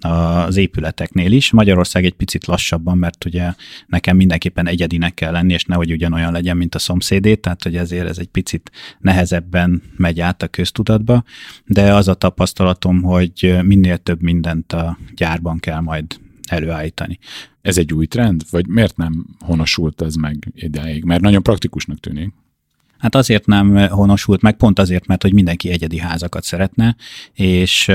a, 0.00 0.08
az 0.08 0.56
épületeknél 0.56 1.32
is. 1.32 1.50
Magyarország 1.50 2.04
egy 2.04 2.14
picit 2.14 2.46
lassabban, 2.46 2.98
mert 2.98 3.24
ugye 3.24 3.52
nekem 3.86 4.16
mindenképpen 4.16 4.68
egyedinek 4.68 5.14
kell 5.14 5.32
lenni, 5.32 5.52
és 5.52 5.64
nehogy 5.64 5.92
ugyanolyan 5.92 6.32
legyen, 6.32 6.56
mint 6.56 6.74
a 6.74 6.78
szomszédé, 6.78 7.34
tehát 7.34 7.62
hogy 7.62 7.76
ezért 7.76 8.08
ez 8.08 8.18
egy 8.18 8.28
picit 8.28 8.70
nehezebben 8.98 9.82
megy 9.96 10.20
át 10.20 10.42
a 10.42 10.48
köztudatba, 10.48 11.24
de 11.64 11.94
az 11.94 12.08
a 12.08 12.14
tapasztalatom, 12.14 13.02
hogy 13.02 13.58
minél 13.62 13.98
több 13.98 14.22
mindent 14.22 14.72
a 14.72 14.98
gyárban 15.14 15.58
kell 15.58 15.80
majd 15.80 16.24
előállítani. 16.50 17.18
Ez 17.62 17.78
egy 17.78 17.92
új 17.92 18.06
trend, 18.06 18.42
vagy 18.50 18.66
miért 18.66 18.96
nem 18.96 19.26
honosult 19.38 20.02
ez 20.02 20.14
meg 20.14 20.52
ideig? 20.54 21.04
Mert 21.04 21.20
nagyon 21.20 21.42
praktikusnak 21.42 22.00
tűnik. 22.00 22.32
Hát 22.98 23.14
azért 23.14 23.46
nem 23.46 23.88
honosult 23.88 24.42
meg, 24.42 24.56
pont 24.56 24.78
azért, 24.78 25.06
mert 25.06 25.22
hogy 25.22 25.32
mindenki 25.32 25.70
egyedi 25.70 25.98
házakat 25.98 26.44
szeretne, 26.44 26.96
és 27.32 27.92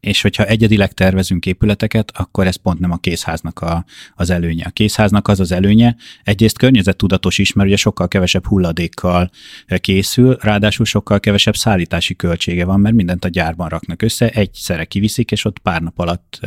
és 0.00 0.22
hogyha 0.22 0.44
egyedileg 0.44 0.92
tervezünk 0.92 1.46
épületeket, 1.46 2.12
akkor 2.14 2.46
ez 2.46 2.56
pont 2.56 2.78
nem 2.78 2.90
a 2.90 2.96
készháznak 2.96 3.60
a, 3.60 3.84
az 4.14 4.30
előnye. 4.30 4.64
A 4.64 4.70
készháznak 4.70 5.28
az 5.28 5.40
az 5.40 5.52
előnye, 5.52 5.96
egyrészt 6.24 6.58
környezettudatos 6.58 7.38
is, 7.38 7.52
mert 7.52 7.68
ugye 7.68 7.76
sokkal 7.76 8.08
kevesebb 8.08 8.46
hulladékkal 8.46 9.30
készül, 9.76 10.36
ráadásul 10.40 10.84
sokkal 10.84 11.20
kevesebb 11.20 11.56
szállítási 11.56 12.16
költsége 12.16 12.64
van, 12.64 12.80
mert 12.80 12.94
mindent 12.94 13.24
a 13.24 13.28
gyárban 13.28 13.68
raknak 13.68 14.02
össze, 14.02 14.28
egyszerre 14.30 14.84
kiviszik, 14.84 15.30
és 15.30 15.44
ott 15.44 15.58
pár 15.58 15.82
nap 15.82 15.98
alatt 15.98 16.40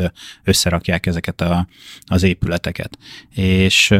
összerakják 0.43 1.05
ezeket 1.05 1.41
a, 1.41 1.67
az 2.05 2.23
épületeket. 2.23 2.97
És 3.35 3.93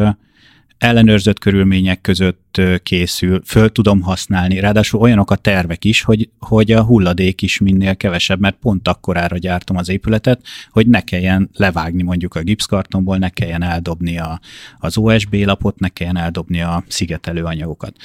ellenőrzött 0.84 1.39
körülmények 1.39 2.02
között 2.02 2.62
készül, 2.84 3.41
föl 3.46 3.72
tudom 3.72 4.02
használni, 4.02 4.60
ráadásul 4.60 5.00
olyanok 5.00 5.32
a 5.32 5.36
tervek 5.36 5.86
is, 5.86 6.02
hogy, 6.02 6.30
hogy 6.39 6.72
a 6.72 6.84
hulladék 6.84 7.41
is 7.41 7.60
minél 7.60 7.96
kevesebb, 7.96 8.39
mert 8.39 8.56
pont 8.56 8.88
akkorára 8.88 9.38
gyártom 9.38 9.78
az 9.78 9.89
épületet, 9.89 10.41
hogy 10.69 10.88
ne 10.88 11.02
kelljen 11.02 11.50
levágni 11.54 12.04
mondjuk 12.04 12.36
a 12.36 12.41
gipszkartonból, 12.41 13.17
ne 13.17 13.30
kelljen 13.30 13.63
eldobni 13.63 14.17
a, 14.17 14.39
az 14.78 14.98
OSB 14.98 15.34
lapot, 15.34 15.80
ne 15.80 15.89
kelljen 15.89 16.17
eldobni 16.17 16.62
a 16.62 16.84
szigetelő 16.88 17.43
anyagokat. 17.43 17.96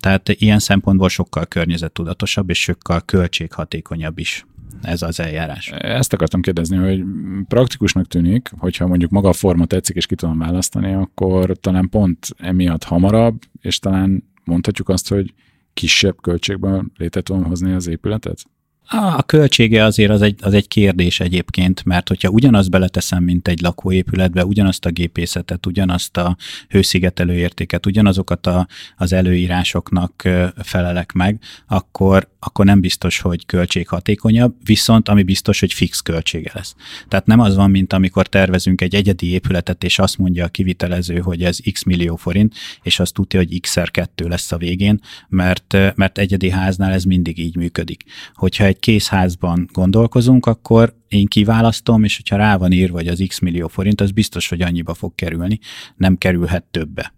Tehát 0.00 0.28
ilyen 0.28 0.58
szempontból 0.58 1.08
sokkal 1.08 1.46
környezettudatosabb 1.46 2.50
és 2.50 2.60
sokkal 2.60 3.00
költséghatékonyabb 3.00 4.18
is 4.18 4.44
ez 4.82 5.02
az 5.02 5.20
eljárás. 5.20 5.70
Ezt 5.70 6.12
akartam 6.12 6.40
kérdezni, 6.40 6.76
hogy 6.76 7.04
praktikusnak 7.48 8.06
tűnik, 8.06 8.50
hogyha 8.58 8.86
mondjuk 8.86 9.10
maga 9.10 9.28
a 9.28 9.32
forma 9.32 9.66
tetszik, 9.66 9.96
és 9.96 10.06
ki 10.06 10.14
tudom 10.14 10.38
választani, 10.38 10.92
akkor 10.92 11.56
talán 11.58 11.88
pont 11.88 12.26
emiatt 12.36 12.84
hamarabb, 12.84 13.42
és 13.60 13.78
talán 13.78 14.24
mondhatjuk 14.44 14.88
azt, 14.88 15.08
hogy 15.08 15.34
kisebb 15.74 16.20
költségben 16.20 16.92
létre 16.96 17.20
tudom 17.20 17.44
hozni 17.44 17.72
az 17.72 17.86
épületet? 17.86 18.44
A 18.86 19.22
költsége 19.22 19.84
azért 19.84 20.10
az 20.10 20.22
egy, 20.22 20.38
az 20.40 20.54
egy 20.54 20.68
kérdés 20.68 21.20
egyébként, 21.20 21.84
mert 21.84 22.08
hogyha 22.08 22.28
ugyanazt 22.28 22.70
beleteszem, 22.70 23.24
mint 23.24 23.48
egy 23.48 23.60
lakóépületbe, 23.60 24.44
ugyanazt 24.44 24.84
a 24.84 24.90
gépészetet, 24.90 25.66
ugyanazt 25.66 26.16
a 26.16 26.36
hőszigetelő 26.68 27.34
értéket, 27.34 27.86
ugyanazokat 27.86 28.46
a, 28.46 28.66
az 28.96 29.12
előírásoknak 29.12 30.28
felelek 30.62 31.12
meg, 31.12 31.38
akkor, 31.66 32.28
akkor 32.38 32.64
nem 32.64 32.80
biztos, 32.80 33.20
hogy 33.20 33.46
költséghatékonyabb, 33.46 34.54
viszont 34.64 35.08
ami 35.08 35.22
biztos, 35.22 35.60
hogy 35.60 35.72
fix 35.72 36.00
költsége 36.00 36.50
lesz. 36.54 36.74
Tehát 37.08 37.26
nem 37.26 37.40
az 37.40 37.54
van, 37.54 37.70
mint 37.70 37.92
amikor 37.92 38.26
tervezünk 38.26 38.80
egy 38.80 38.94
egyedi 38.94 39.30
épületet, 39.30 39.84
és 39.84 39.98
azt 39.98 40.18
mondja 40.18 40.44
a 40.44 40.48
kivitelező, 40.48 41.18
hogy 41.18 41.42
ez 41.42 41.58
x 41.72 41.82
millió 41.82 42.16
forint, 42.16 42.54
és 42.82 43.00
azt 43.00 43.14
tudja, 43.14 43.38
hogy 43.38 43.60
x-szer 43.60 43.90
kettő 43.90 44.28
lesz 44.28 44.52
a 44.52 44.56
végén, 44.56 45.00
mert, 45.28 45.76
mert 45.94 46.18
egyedi 46.18 46.50
háznál 46.50 46.92
ez 46.92 47.04
mindig 47.04 47.38
így 47.38 47.56
működik. 47.56 48.04
Hogyha 48.34 48.72
készházban 48.78 49.68
gondolkozunk, 49.72 50.46
akkor 50.46 50.94
én 51.08 51.26
kiválasztom, 51.26 52.04
és 52.04 52.16
hogyha 52.16 52.36
rá 52.36 52.56
van 52.56 52.72
írva, 52.72 52.96
hogy 52.96 53.08
az 53.08 53.24
x 53.26 53.38
millió 53.38 53.68
forint, 53.68 54.00
az 54.00 54.10
biztos, 54.10 54.48
hogy 54.48 54.62
annyiba 54.62 54.94
fog 54.94 55.14
kerülni, 55.14 55.58
nem 55.96 56.16
kerülhet 56.16 56.64
többe. 56.64 57.14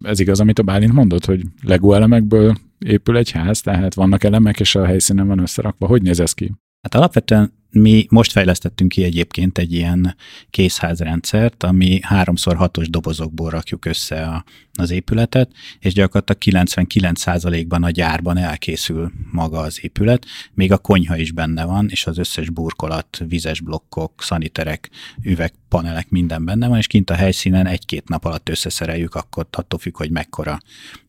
Ez 0.00 0.20
igaz, 0.20 0.40
amit 0.40 0.58
a 0.58 0.62
Bálint 0.62 0.92
mondott, 0.92 1.24
hogy 1.24 1.42
Lego 1.62 1.92
elemekből 1.92 2.56
épül 2.78 3.16
egy 3.16 3.30
ház, 3.30 3.60
tehát 3.60 3.94
vannak 3.94 4.24
elemek, 4.24 4.60
és 4.60 4.74
a 4.74 4.84
helyszínen 4.84 5.26
van 5.26 5.38
összerakva. 5.38 5.86
Hogy 5.86 6.02
néz 6.02 6.20
ez 6.20 6.32
ki? 6.32 6.52
Hát 6.82 6.94
alapvetően 6.94 7.58
mi 7.72 8.06
most 8.08 8.32
fejlesztettünk 8.32 8.90
ki 8.90 9.02
egyébként 9.02 9.58
egy 9.58 9.72
ilyen 9.72 10.16
készházrendszert, 10.50 11.62
ami 11.62 11.98
háromszor 12.02 12.56
hatos 12.56 12.90
dobozokból 12.90 13.50
rakjuk 13.50 13.84
össze 13.84 14.22
a, 14.22 14.44
az 14.72 14.90
épületet, 14.90 15.50
és 15.78 15.92
gyakorlatilag 15.92 16.66
99%-ban 16.66 17.82
a 17.82 17.90
gyárban 17.90 18.36
elkészül 18.36 19.12
maga 19.32 19.58
az 19.58 19.78
épület, 19.82 20.26
még 20.54 20.72
a 20.72 20.78
konyha 20.78 21.16
is 21.16 21.32
benne 21.32 21.64
van, 21.64 21.88
és 21.90 22.06
az 22.06 22.18
összes 22.18 22.50
burkolat, 22.50 23.22
vizes 23.28 23.60
blokkok, 23.60 24.22
szaniterek, 24.22 24.90
üvegpanelek, 25.22 26.08
minden 26.08 26.44
benne 26.44 26.68
van, 26.68 26.78
és 26.78 26.86
kint 26.86 27.10
a 27.10 27.14
helyszínen 27.14 27.66
egy-két 27.66 28.08
nap 28.08 28.24
alatt 28.24 28.48
összeszereljük, 28.48 29.14
akkor 29.14 29.46
attól 29.50 29.78
függ, 29.78 29.96
hogy 29.96 30.10
mekkora 30.10 30.60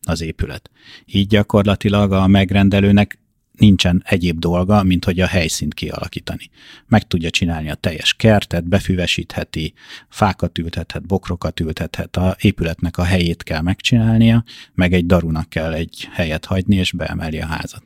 az 0.02 0.20
épület. 0.20 0.70
Így 1.06 1.26
gyakorlatilag 1.26 2.12
a 2.12 2.26
megrendelőnek 2.26 3.21
nincsen 3.52 4.02
egyéb 4.06 4.38
dolga, 4.38 4.82
mint 4.82 5.04
hogy 5.04 5.20
a 5.20 5.26
helyszínt 5.26 5.74
kialakítani. 5.74 6.50
Meg 6.86 7.06
tudja 7.06 7.30
csinálni 7.30 7.70
a 7.70 7.74
teljes 7.74 8.14
kertet, 8.14 8.68
befüvesítheti, 8.68 9.72
fákat 10.08 10.58
ültethet, 10.58 11.06
bokrokat 11.06 11.60
ültethet, 11.60 12.16
a 12.16 12.36
épületnek 12.40 12.96
a 12.96 13.04
helyét 13.04 13.42
kell 13.42 13.60
megcsinálnia, 13.60 14.44
meg 14.74 14.92
egy 14.92 15.06
darunak 15.06 15.48
kell 15.48 15.72
egy 15.72 16.08
helyet 16.12 16.44
hagyni, 16.44 16.76
és 16.76 16.92
beemeli 16.92 17.40
a 17.40 17.46
házat. 17.46 17.82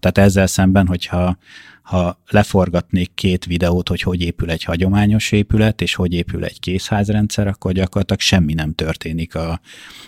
Tehát 0.00 0.18
ezzel 0.18 0.46
szemben, 0.46 0.86
hogyha 0.86 1.38
ha 1.82 2.22
leforgatnék 2.30 3.14
két 3.14 3.44
videót, 3.44 3.88
hogy 3.88 4.00
hogy 4.00 4.20
épül 4.20 4.50
egy 4.50 4.64
hagyományos 4.64 5.32
épület, 5.32 5.80
és 5.80 5.94
hogy 5.94 6.12
épül 6.12 6.44
egy 6.44 6.60
készházrendszer, 6.60 7.46
akkor 7.46 7.72
gyakorlatilag 7.72 8.20
semmi 8.20 8.54
nem 8.54 8.74
történik 8.74 9.34
a, 9.34 9.60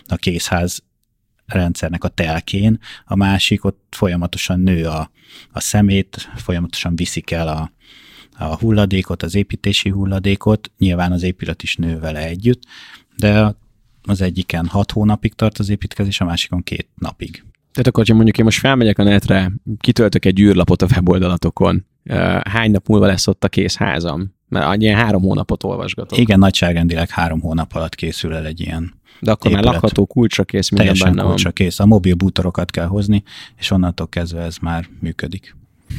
a 0.07 0.17
készház 0.17 0.83
rendszernek 1.47 2.05
a 2.05 2.09
telkén, 2.09 2.81
a 3.05 3.17
másik 3.17 3.65
ott 3.65 3.87
folyamatosan 3.91 4.61
nő 4.61 4.87
a, 4.87 5.11
a 5.53 5.61
szemét, 5.61 6.31
folyamatosan 6.37 6.97
viszik 6.97 7.31
el 7.31 7.49
a, 7.49 7.73
a 8.39 8.57
hulladékot, 8.57 9.23
az 9.23 9.35
építési 9.35 9.89
hulladékot, 9.89 10.71
nyilván 10.79 11.13
az 11.13 11.23
épület 11.23 11.63
is 11.63 11.77
nő 11.77 11.99
vele 11.99 12.27
együtt, 12.27 12.63
de 13.17 13.55
az 14.03 14.21
egyiken 14.21 14.67
hat 14.67 14.93
hónapig 14.93 15.35
tart 15.35 15.59
az 15.59 15.69
építkezés, 15.69 16.21
a 16.21 16.25
másikon 16.25 16.63
két 16.63 16.89
napig. 16.95 17.45
Tehát 17.73 17.87
akkor, 17.91 18.07
ha 18.07 18.15
mondjuk 18.15 18.39
én 18.39 18.45
most 18.45 18.59
felmegyek 18.59 18.99
a 18.99 19.03
netre, 19.03 19.53
kitöltök 19.79 20.25
egy 20.25 20.41
űrlapot 20.41 20.83
a 20.83 20.87
weboldalatokon, 20.95 21.87
hány 22.43 22.71
nap 22.71 22.89
múlva 22.89 23.07
lesz 23.07 23.27
ott 23.27 23.45
a 23.45 23.49
kész 23.49 23.77
házam? 23.77 24.36
Mert 24.49 24.81
ilyen 24.83 24.97
három 24.97 25.23
hónapot 25.23 25.63
olvasgatok. 25.63 26.19
Igen, 26.19 26.39
nagyságrendileg 26.39 27.11
három 27.11 27.41
hónap 27.41 27.75
alatt 27.75 27.95
készül 27.95 28.35
el 28.35 28.47
egy 28.47 28.61
ilyen 28.61 28.95
de 29.21 29.31
akkor 29.31 29.51
épület. 29.51 29.65
már 29.65 29.75
lakható 29.75 30.07
kulcsra 30.07 30.45
kész, 30.45 30.71
minden 30.71 30.87
Teljesen 30.87 31.15
benne 31.15 31.29
kulcsra 31.29 31.53
van. 31.57 31.67
kész. 31.67 31.79
A 31.79 31.87
mobil 31.87 32.15
bútorokat 32.15 32.71
kell 32.71 32.87
hozni, 32.87 33.23
és 33.59 33.71
onnantól 33.71 34.09
kezdve 34.09 34.41
ez 34.43 34.57
már 34.57 34.89
működik. 35.01 35.57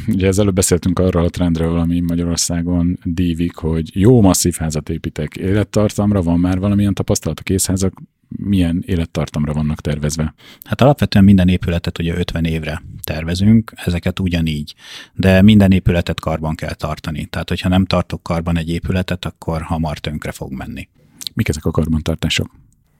Ugye 0.08 0.28
ezzel 0.28 0.46
beszéltünk 0.46 1.00
arról 1.00 1.24
a 1.24 1.30
trendről, 1.30 1.80
ami 1.80 2.00
Magyarországon 2.00 3.00
dívik, 3.04 3.56
hogy 3.56 3.90
jó 3.94 4.22
masszív 4.22 4.56
házat 4.56 4.90
építek. 4.90 5.36
Élettartamra 5.36 6.22
van 6.22 6.40
már 6.40 6.60
valamilyen 6.60 6.94
tapasztalat 6.94 7.40
a 7.40 7.44
készházak? 7.44 8.02
Milyen 8.28 8.84
élettartamra 8.86 9.54
vannak 9.54 9.82
tervezve? 9.82 10.34
Hát 10.64 10.82
alapvetően 10.82 11.26
minden 11.26 11.48
épületet 11.48 12.00
ugye 12.00 12.18
50 12.18 12.46
évre 12.46 12.82
tervezünk, 13.04 13.74
ezeket 13.76 14.20
ugyanígy, 14.20 14.76
de 15.14 15.42
minden 15.42 15.72
épületet 15.72 16.20
karban 16.20 16.56
kell 16.56 16.74
tartani. 16.74 17.26
Tehát, 17.26 17.50
hogyha 17.50 17.70
nem 17.70 17.86
tartok 17.86 18.24
karban 18.24 18.58
egy 18.58 18.70
épületet, 18.70 19.26
akkor 19.26 19.62
hamar 19.62 19.98
tönkre 19.98 20.32
fog 20.32 20.52
menni. 20.52 20.88
Mik 21.34 21.48
ezek 21.48 21.66
a 21.66 21.72
karbantartások? 21.72 22.52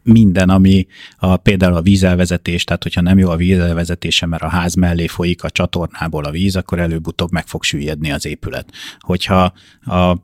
minden, 0.08 0.50
ami 0.50 0.88
a, 1.18 1.38
például 1.38 1.76
a 1.76 1.82
vízelvezetés, 1.82 2.64
tehát 2.64 2.84
hogyha 2.84 3.02
nem 3.02 3.18
jó 3.18 3.30
a 3.30 3.36
vízelvezetése, 3.36 4.26
mert 4.26 4.44
a 4.44 4.48
ház 4.48 4.76
mellé 4.76 5.08
folyik 5.08 5.44
a 5.44 5.50
csatornából 5.50 6.26
a 6.26 6.32
víz, 6.32 6.56
akkor 6.56 6.80
előbb-utóbb 6.80 7.32
meg 7.32 7.48
fog 7.48 7.64
süllyedni 7.64 8.12
az 8.12 8.26
épület. 8.26 8.72
Hogyha 9.00 9.54
a 9.82 10.18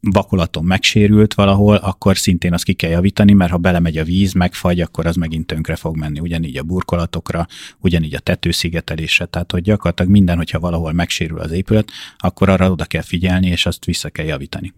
vakolaton 0.00 0.64
megsérült 0.64 1.34
valahol, 1.34 1.76
akkor 1.76 2.16
szintén 2.16 2.52
azt 2.52 2.64
ki 2.64 2.72
kell 2.72 2.90
javítani, 2.90 3.32
mert 3.32 3.50
ha 3.50 3.56
belemegy 3.56 3.96
a 3.96 4.04
víz, 4.04 4.32
megfagy, 4.32 4.80
akkor 4.80 5.06
az 5.06 5.16
megint 5.16 5.46
tönkre 5.46 5.76
fog 5.76 5.96
menni. 5.96 6.20
Ugyanígy 6.20 6.56
a 6.56 6.62
burkolatokra, 6.62 7.46
ugyanígy 7.80 8.14
a 8.14 8.18
tetőszigetelésre. 8.18 9.24
Tehát, 9.24 9.52
hogy 9.52 9.62
gyakorlatilag 9.62 10.10
minden, 10.10 10.36
hogyha 10.36 10.60
valahol 10.60 10.92
megsérül 10.92 11.38
az 11.38 11.50
épület, 11.50 11.90
akkor 12.18 12.48
arra 12.48 12.70
oda 12.70 12.84
kell 12.84 13.02
figyelni, 13.02 13.46
és 13.46 13.66
azt 13.66 13.84
vissza 13.84 14.08
kell 14.08 14.26
javítani. 14.26 14.74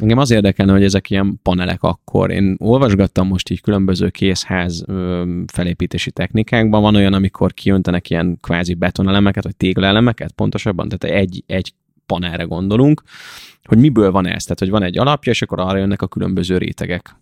Engem 0.00 0.18
az 0.18 0.30
érdekelne, 0.30 0.72
hogy 0.72 0.84
ezek 0.84 1.10
ilyen 1.10 1.40
panelek 1.42 1.82
akkor. 1.82 2.30
Én 2.30 2.56
olvasgattam 2.58 3.26
most 3.26 3.50
így 3.50 3.60
különböző 3.60 4.08
készház 4.08 4.84
felépítési 5.52 6.10
technikákban. 6.10 6.82
Van 6.82 6.94
olyan, 6.94 7.12
amikor 7.12 7.54
kiöntenek 7.54 8.10
ilyen 8.10 8.38
kvázi 8.40 8.74
betonelemeket, 8.74 9.44
vagy 9.44 9.56
téglaelemeket 9.56 10.32
pontosabban, 10.32 10.88
tehát 10.88 11.16
egy, 11.16 11.44
egy 11.46 11.72
panelre 12.08 12.42
gondolunk, 12.42 13.02
hogy 13.64 13.78
miből 13.78 14.10
van 14.10 14.26
ez, 14.26 14.42
tehát 14.42 14.58
hogy 14.58 14.70
van 14.70 14.82
egy 14.82 14.98
alapja, 14.98 15.32
és 15.32 15.42
akkor 15.42 15.60
arra 15.60 15.78
jönnek 15.78 16.02
a 16.02 16.06
különböző 16.06 16.58
rétegek. 16.58 17.16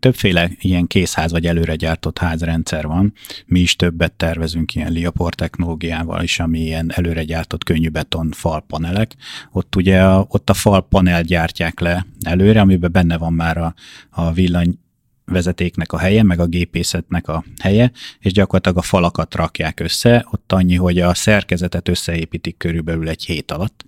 Többféle 0.00 0.50
ilyen 0.60 0.86
készház 0.86 1.30
vagy 1.32 1.46
előre 1.46 1.76
gyártott 1.76 2.18
házrendszer 2.18 2.86
van. 2.86 3.12
Mi 3.46 3.60
is 3.60 3.76
többet 3.76 4.12
tervezünk 4.12 4.74
ilyen 4.74 4.92
Liapor 4.92 5.34
technológiával 5.34 6.22
is, 6.22 6.40
ami 6.40 6.60
ilyen 6.60 6.92
előre 6.94 7.24
gyártott 7.24 7.64
könnyű 7.64 7.88
beton 7.88 8.30
falpanelek. 8.32 9.14
Ott 9.52 9.76
ugye 9.76 10.02
a, 10.02 10.26
ott 10.28 10.50
a 10.50 10.54
falpanel 10.54 11.22
gyártják 11.22 11.80
le 11.80 12.06
előre, 12.20 12.60
amiben 12.60 12.92
benne 12.92 13.18
van 13.18 13.32
már 13.32 13.58
a, 13.58 13.74
a 14.10 14.32
villany 14.32 14.78
vezetéknek 15.26 15.92
a 15.92 15.98
helye, 15.98 16.22
meg 16.22 16.40
a 16.40 16.46
gépészetnek 16.46 17.28
a 17.28 17.44
helye, 17.62 17.92
és 18.18 18.32
gyakorlatilag 18.32 18.78
a 18.78 18.82
falakat 18.82 19.34
rakják 19.34 19.80
össze, 19.80 20.26
ott 20.30 20.52
annyi, 20.52 20.74
hogy 20.74 20.98
a 20.98 21.14
szerkezetet 21.14 21.88
összeépítik 21.88 22.56
körülbelül 22.56 23.08
egy 23.08 23.24
hét 23.24 23.50
alatt, 23.50 23.84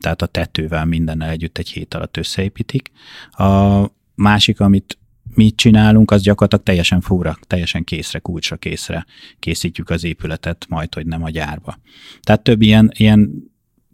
tehát 0.00 0.22
a 0.22 0.26
tetővel 0.26 0.84
mindennel 0.84 1.30
együtt 1.30 1.58
egy 1.58 1.68
hét 1.68 1.94
alatt 1.94 2.16
összeépítik. 2.16 2.90
A 3.30 3.84
másik, 4.14 4.60
amit 4.60 4.98
mi 5.34 5.50
csinálunk, 5.50 6.10
az 6.10 6.22
gyakorlatilag 6.22 6.64
teljesen 6.64 7.00
fúra, 7.00 7.38
teljesen 7.46 7.84
készre, 7.84 8.18
kulcsra 8.18 8.56
készre 8.56 9.06
készítjük 9.38 9.90
az 9.90 10.04
épületet, 10.04 10.66
majd, 10.68 10.94
hogy 10.94 11.06
nem 11.06 11.22
a 11.22 11.30
gyárba. 11.30 11.78
Tehát 12.20 12.42
több 12.42 12.62
ilyen, 12.62 12.90
ilyen 12.96 13.50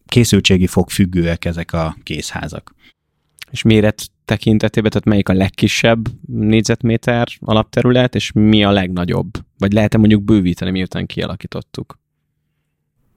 készültségi 0.06 0.66
fog 0.66 0.90
függőek 0.90 1.44
ezek 1.44 1.72
a 1.72 1.96
készházak. 2.02 2.74
És 3.50 3.62
méret 3.62 4.10
tekintetében, 4.24 4.90
tehát 4.90 5.06
melyik 5.06 5.28
a 5.28 5.32
legkisebb 5.32 6.08
négyzetméter 6.26 7.28
alapterület, 7.40 8.14
és 8.14 8.32
mi 8.32 8.64
a 8.64 8.70
legnagyobb? 8.70 9.30
Vagy 9.58 9.72
lehet-e 9.72 9.98
mondjuk 9.98 10.22
bővíteni, 10.22 10.70
miután 10.70 11.06
kialakítottuk? 11.06 12.00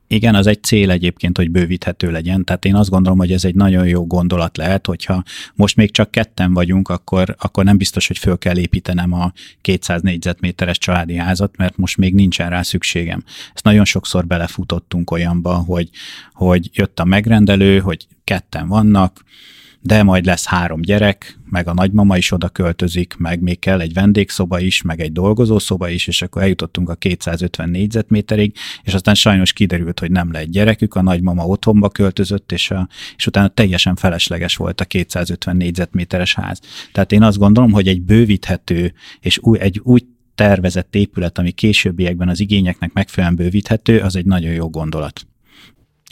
Igen, 0.08 0.36
az 0.36 0.48
egy 0.48 0.63
cél 0.63 0.91
egyébként, 0.91 1.38
hogy 1.38 1.52
bővíthető 1.52 2.12
legyen. 2.12 2.44
Tehát 2.44 2.65
én 2.65 2.76
azt 2.76 2.89
gondolom, 2.89 3.18
hogy 3.18 3.32
ez 3.32 3.46
egy 3.46 3.56
nagyon 3.56 3.88
jó 3.88 4.08
gondolat 4.08 4.58
lehet, 4.58 4.86
hogyha 4.86 5.24
most 5.54 5.76
még 5.76 5.91
csak 5.91 6.12
ketten 6.12 6.54
vagyunk, 6.54 6.89
akkor, 6.89 7.36
akkor 7.39 7.63
nem 7.63 7.78
biztos, 7.78 8.08
hogy 8.08 8.18
föl 8.18 8.38
kell 8.38 8.58
építenem 8.58 9.13
a 9.13 9.32
200 9.62 10.02
négyzetméteres 10.02 10.78
családi 10.78 11.15
házat, 11.15 11.58
mert 11.58 11.78
most 11.78 11.98
még 11.98 12.13
nincsen 12.13 12.50
rá 12.50 12.62
szükségem. 12.62 13.24
Ezt 13.54 13.63
nagyon 13.63 13.86
sokszor 13.86 14.28
belefutottunk 14.28 15.12
olyanba, 15.12 15.54
hogy, 15.54 15.89
hogy 16.34 16.70
jött 16.74 17.00
a 17.00 17.06
megrendelő, 17.06 17.80
hogy 17.80 18.08
ketten 18.24 18.68
vannak, 18.68 19.24
de 19.86 20.04
majd 20.04 20.26
lesz 20.26 20.45
három 20.45 20.82
gyerek, 20.82 21.39
meg 21.50 21.67
a 21.67 21.74
nagymama 21.74 22.17
is 22.17 22.32
oda 22.32 22.50
költözik, 22.50 23.15
meg 23.17 23.41
még 23.41 23.60
kell 23.60 23.82
egy 23.82 23.93
vendégszoba 23.93 24.60
is, 24.60 24.82
meg 24.82 25.00
egy 25.00 25.12
dolgozószoba 25.12 25.89
is, 25.89 26.08
és 26.08 26.21
akkor 26.21 26.41
eljutottunk 26.41 26.89
a 26.89 26.95
250 26.95 27.69
négyzetméterig, 27.69 28.56
és 28.84 28.93
aztán 28.93 29.15
sajnos 29.15 29.54
kiderült, 29.54 30.00
hogy 30.00 30.12
nem 30.12 30.32
lett 30.32 30.45
gyerekük, 30.45 30.95
a 30.95 31.02
nagymama 31.02 31.45
otthonba 31.45 31.89
költözött, 31.89 32.52
és, 32.52 32.71
a, 32.71 32.88
és 33.15 33.28
utána 33.28 33.48
teljesen 33.48 33.95
felesleges 33.95 34.56
volt 34.56 34.82
a 34.82 34.86
250 34.86 35.58
négyzetméteres 35.58 36.36
ház. 36.36 36.60
Tehát 36.91 37.12
én 37.12 37.24
azt 37.24 37.38
gondolom, 37.38 37.71
hogy 37.71 37.88
egy 37.88 38.02
bővíthető 38.02 38.93
és 39.19 39.38
új, 39.41 39.60
egy 39.60 39.82
úgy 39.84 40.06
tervezett 40.36 40.95
épület, 40.95 41.38
ami 41.38 41.52
későbbiekben 41.52 42.30
az 42.30 42.39
igényeknek 42.39 42.93
megfelelően 42.93 43.38
bővíthető, 43.38 44.00
az 44.00 44.15
egy 44.15 44.26
nagyon 44.26 44.52
jó 44.52 44.69
gondolat. 44.69 45.28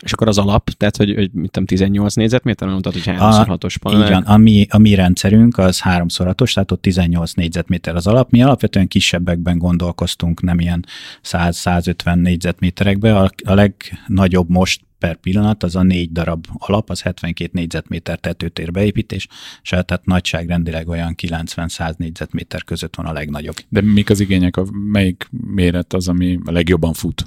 És 0.03 0.13
akkor 0.13 0.27
az 0.27 0.37
alap, 0.37 0.69
tehát 0.69 0.97
hogy, 0.97 1.13
hogy 1.15 1.31
mit 1.33 1.51
tudom, 1.51 1.67
18 1.67 2.13
négyzetméter, 2.13 2.67
mondtad, 2.67 2.93
hogy 2.93 3.03
3x6-os 3.05 3.75
panel. 3.79 4.01
Így 4.01 4.09
van, 4.09 4.23
a 4.23 4.37
mi, 4.37 4.67
a 4.69 4.77
mi 4.77 4.95
rendszerünk 4.95 5.57
az 5.57 5.81
3x6-os, 5.83 6.53
tehát 6.53 6.71
ott 6.71 6.81
18 6.81 7.33
négyzetméter 7.33 7.95
az 7.95 8.07
alap. 8.07 8.31
Mi 8.31 8.43
alapvetően 8.43 8.87
kisebbekben 8.87 9.57
gondolkoztunk, 9.57 10.41
nem 10.41 10.59
ilyen 10.59 10.85
100-150 11.23 12.15
négyzetméterekbe. 12.15 13.17
A, 13.17 13.29
a 13.45 13.53
legnagyobb 13.53 14.49
most 14.49 14.81
per 15.03 15.15
pillanat, 15.15 15.63
az 15.63 15.75
a 15.75 15.83
négy 15.83 16.11
darab 16.11 16.45
alap, 16.57 16.89
az 16.89 17.01
72 17.01 17.51
négyzetméter 17.53 18.19
tetőtér 18.19 18.71
beépítés, 18.71 19.27
és 19.61 19.69
hát 19.69 19.85
tehát 19.85 20.05
nagyságrendileg 20.05 20.87
olyan 20.87 21.15
90-100 21.21 21.95
négyzetméter 21.95 22.63
között 22.63 22.95
van 22.95 23.05
a 23.05 23.11
legnagyobb. 23.11 23.55
De 23.69 23.81
mik 23.81 24.09
az 24.09 24.19
igények, 24.19 24.57
a, 24.57 24.65
melyik 24.91 25.27
méret 25.29 25.93
az, 25.93 26.07
ami 26.07 26.39
a 26.45 26.51
legjobban 26.51 26.93
fut? 26.93 27.25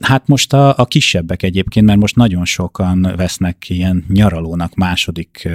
Hát 0.00 0.26
most 0.26 0.52
a, 0.52 0.78
a 0.78 0.84
kisebbek 0.84 1.42
egyébként, 1.42 1.86
mert 1.86 1.98
most 1.98 2.16
nagyon 2.16 2.44
sokan 2.44 3.12
vesznek 3.16 3.68
ilyen 3.68 4.04
nyaralónak 4.08 4.74
második 4.74 5.48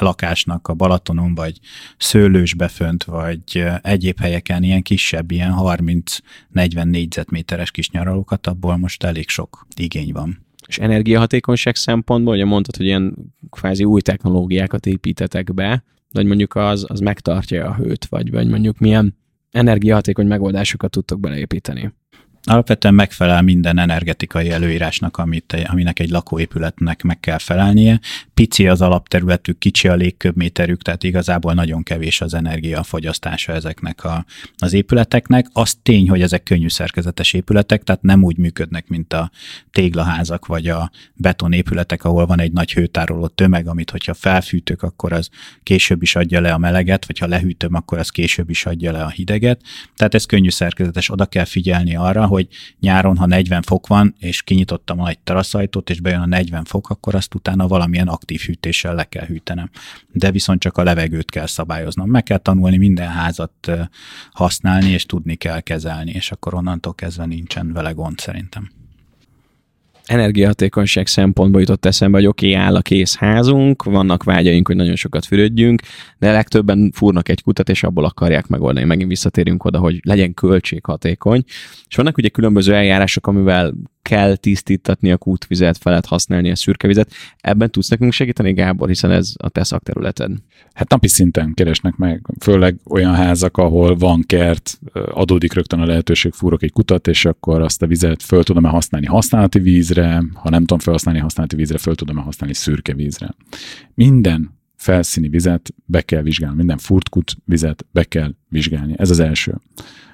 lakásnak 0.00 0.68
a 0.68 0.74
Balatonon, 0.74 1.34
vagy 1.34 1.58
Szőlősbe 1.96 2.68
fönt, 2.68 3.04
vagy 3.04 3.64
egyéb 3.82 4.20
helyeken 4.20 4.62
ilyen 4.62 4.82
kisebb, 4.82 5.30
ilyen 5.30 5.54
30-40 5.56 6.84
négyzetméteres 6.84 7.70
kis 7.70 7.90
nyaralókat, 7.90 8.46
abból 8.46 8.76
most 8.76 9.04
elég 9.04 9.28
sok 9.28 9.66
igény 9.76 10.12
van. 10.12 10.46
És 10.66 10.78
energiahatékonyság 10.78 11.76
szempontból, 11.76 12.34
ugye 12.34 12.44
mondtad, 12.44 12.76
hogy 12.76 12.86
ilyen 12.86 13.14
kvázi 13.50 13.84
új 13.84 14.00
technológiákat 14.00 14.86
építetek 14.86 15.54
be, 15.54 15.84
hogy 16.12 16.26
mondjuk 16.26 16.54
az, 16.54 16.84
az 16.88 17.00
megtartja 17.00 17.66
a 17.66 17.74
hőt, 17.74 18.06
vagy, 18.06 18.30
vagy 18.30 18.48
mondjuk 18.48 18.78
milyen 18.78 19.16
energiahatékony 19.50 20.26
megoldásokat 20.26 20.90
tudtok 20.90 21.20
beleépíteni 21.20 21.92
alapvetően 22.48 22.94
megfelel 22.94 23.42
minden 23.42 23.78
energetikai 23.78 24.50
előírásnak, 24.50 25.16
amit, 25.16 25.56
aminek 25.66 25.98
egy 25.98 26.10
lakóépületnek 26.10 27.02
meg 27.02 27.20
kell 27.20 27.38
felelnie. 27.38 28.00
Pici 28.34 28.68
az 28.68 28.80
alapterületük, 28.80 29.58
kicsi 29.58 29.88
a 29.88 29.94
légköbméterük, 29.94 30.82
tehát 30.82 31.02
igazából 31.02 31.54
nagyon 31.54 31.82
kevés 31.82 32.20
az 32.20 32.34
energiafogyasztása 32.34 33.52
ezeknek 33.52 34.04
a, 34.04 34.24
az 34.56 34.72
épületeknek. 34.72 35.46
Az 35.52 35.78
tény, 35.82 36.08
hogy 36.08 36.22
ezek 36.22 36.42
könnyű 36.42 36.68
szerkezetes 36.68 37.32
épületek, 37.32 37.82
tehát 37.82 38.02
nem 38.02 38.24
úgy 38.24 38.36
működnek, 38.36 38.88
mint 38.88 39.12
a 39.12 39.30
téglaházak 39.70 40.46
vagy 40.46 40.68
a 40.68 40.90
betonépületek, 41.14 42.04
ahol 42.04 42.26
van 42.26 42.40
egy 42.40 42.52
nagy 42.52 42.72
hőtároló 42.72 43.26
tömeg, 43.26 43.66
amit 43.66 43.90
hogyha 43.90 44.14
felfűtök, 44.14 44.82
akkor 44.82 45.12
az 45.12 45.28
később 45.62 46.02
is 46.02 46.16
adja 46.16 46.40
le 46.40 46.52
a 46.52 46.58
meleget, 46.58 47.06
vagy 47.06 47.18
ha 47.18 47.26
lehűtöm, 47.26 47.74
akkor 47.74 47.98
az 47.98 48.10
később 48.10 48.50
is 48.50 48.66
adja 48.66 48.92
le 48.92 49.02
a 49.02 49.08
hideget. 49.08 49.60
Tehát 49.96 50.14
ez 50.14 50.24
könnyű 50.24 50.50
szerkezetes, 50.50 51.10
oda 51.10 51.26
kell 51.26 51.44
figyelni 51.44 51.96
arra, 51.96 52.26
hogy 52.26 52.37
nyáron, 52.80 53.16
ha 53.16 53.26
40 53.26 53.62
fok 53.62 53.86
van, 53.86 54.14
és 54.18 54.42
kinyitottam 54.42 55.00
a 55.00 55.02
nagy 55.02 55.18
teraszajtót, 55.18 55.90
és 55.90 56.00
bejön 56.00 56.20
a 56.20 56.26
40 56.26 56.64
fok, 56.64 56.90
akkor 56.90 57.14
azt 57.14 57.34
utána 57.34 57.68
valamilyen 57.68 58.08
aktív 58.08 58.40
hűtéssel 58.40 58.94
le 58.94 59.04
kell 59.04 59.26
hűtenem. 59.26 59.70
De 60.12 60.30
viszont 60.30 60.60
csak 60.60 60.76
a 60.76 60.82
levegőt 60.82 61.30
kell 61.30 61.46
szabályoznom. 61.46 62.10
Meg 62.10 62.22
kell 62.22 62.38
tanulni 62.38 62.76
minden 62.76 63.08
házat 63.08 63.72
használni, 64.32 64.90
és 64.90 65.06
tudni 65.06 65.34
kell 65.34 65.60
kezelni, 65.60 66.10
és 66.10 66.30
akkor 66.30 66.54
onnantól 66.54 66.94
kezdve 66.94 67.26
nincsen 67.26 67.72
vele 67.72 67.90
gond 67.90 68.18
szerintem 68.18 68.77
energiahatékonyság 70.08 71.06
szempontból 71.06 71.60
jutott 71.60 71.84
eszembe, 71.84 72.16
hogy 72.18 72.26
oké, 72.26 72.50
okay, 72.50 72.64
áll 72.64 72.74
a 72.76 72.80
kész 72.82 73.16
házunk, 73.16 73.82
vannak 73.82 74.22
vágyaink, 74.22 74.66
hogy 74.66 74.76
nagyon 74.76 74.96
sokat 74.96 75.24
fürödjünk, 75.24 75.82
de 76.18 76.32
legtöbben 76.32 76.90
fúrnak 76.94 77.28
egy 77.28 77.42
kutat, 77.42 77.68
és 77.68 77.82
abból 77.82 78.04
akarják 78.04 78.46
megoldani. 78.46 78.86
Megint 78.86 79.08
visszatérünk 79.08 79.64
oda, 79.64 79.78
hogy 79.78 80.00
legyen 80.02 80.34
költséghatékony. 80.34 81.42
És 81.88 81.96
vannak 81.96 82.16
ugye 82.16 82.28
különböző 82.28 82.74
eljárások, 82.74 83.26
amivel 83.26 83.74
kell 84.08 84.36
tisztítatni 84.36 85.10
a 85.10 85.16
kútvizet, 85.16 85.78
fel 85.78 85.92
lehet 85.92 86.06
használni 86.06 86.50
a 86.50 86.56
szürkevizet. 86.56 87.12
Ebben 87.36 87.70
tudsz 87.70 87.88
nekünk 87.88 88.12
segíteni, 88.12 88.52
Gábor, 88.52 88.88
hiszen 88.88 89.10
ez 89.10 89.32
a 89.36 89.48
te 89.48 89.64
szakterületed. 89.64 90.32
Hát 90.72 90.90
napi 90.90 91.08
szinten 91.08 91.54
keresnek 91.54 91.96
meg, 91.96 92.26
főleg 92.40 92.78
olyan 92.84 93.14
házak, 93.14 93.56
ahol 93.56 93.96
van 93.96 94.22
kert, 94.26 94.80
adódik 94.92 95.52
rögtön 95.52 95.80
a 95.80 95.86
lehetőség, 95.86 96.32
fúrok 96.32 96.62
egy 96.62 96.72
kutat, 96.72 97.06
és 97.06 97.24
akkor 97.24 97.62
azt 97.62 97.82
a 97.82 97.86
vizet 97.86 98.22
föl 98.22 98.42
tudom-e 98.42 98.68
használni 98.68 99.06
használati 99.06 99.58
vízre, 99.58 100.22
ha 100.34 100.50
nem 100.50 100.60
tudom 100.60 100.78
felhasználni 100.78 101.20
használati 101.20 101.56
vízre, 101.56 101.78
föl 101.78 101.94
tudom-e 101.94 102.22
használni 102.22 102.54
szürke 102.54 102.94
vízre. 102.94 103.34
Minden 103.94 104.58
felszíni 104.76 105.28
vizet 105.28 105.74
be 105.84 106.00
kell 106.00 106.22
vizsgálni, 106.22 106.56
minden 106.56 106.78
furtkut 106.78 107.36
vizet 107.44 107.86
be 107.90 108.04
kell 108.04 108.34
vizsgálni. 108.48 108.94
Ez 108.96 109.10
az 109.10 109.18
első. 109.18 109.54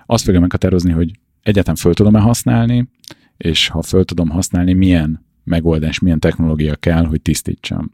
Azt 0.07 0.25
fogja 0.25 0.41
meghatározni, 0.41 0.93
hogy 0.93 1.11
egyáltalán 1.43 1.77
föl 1.77 1.95
tudom-e 1.95 2.21
használni, 2.21 2.89
és 3.37 3.69
ha 3.69 3.83
föl 3.83 4.05
tudom 4.05 4.29
használni, 4.29 4.73
milyen 4.73 5.25
megoldás, 5.45 5.99
milyen 5.99 6.19
technológia 6.19 6.77
kell, 6.77 7.05
hogy 7.05 7.23
tisztítsam. 7.23 7.91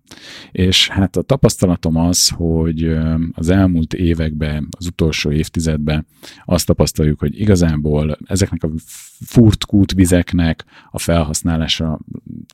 És 0.52 0.88
hát 0.88 1.16
a 1.16 1.22
tapasztalatom 1.22 1.96
az, 1.96 2.28
hogy 2.28 2.96
az 3.32 3.48
elmúlt 3.48 3.94
években, 3.94 4.68
az 4.78 4.86
utolsó 4.86 5.30
évtizedben 5.30 6.06
azt 6.44 6.66
tapasztaljuk, 6.66 7.18
hogy 7.18 7.40
igazából 7.40 8.18
ezeknek 8.24 8.62
a 8.62 8.70
furt 9.24 9.92
vizeknek 9.92 10.64
a 10.90 10.98
felhasználása 10.98 11.98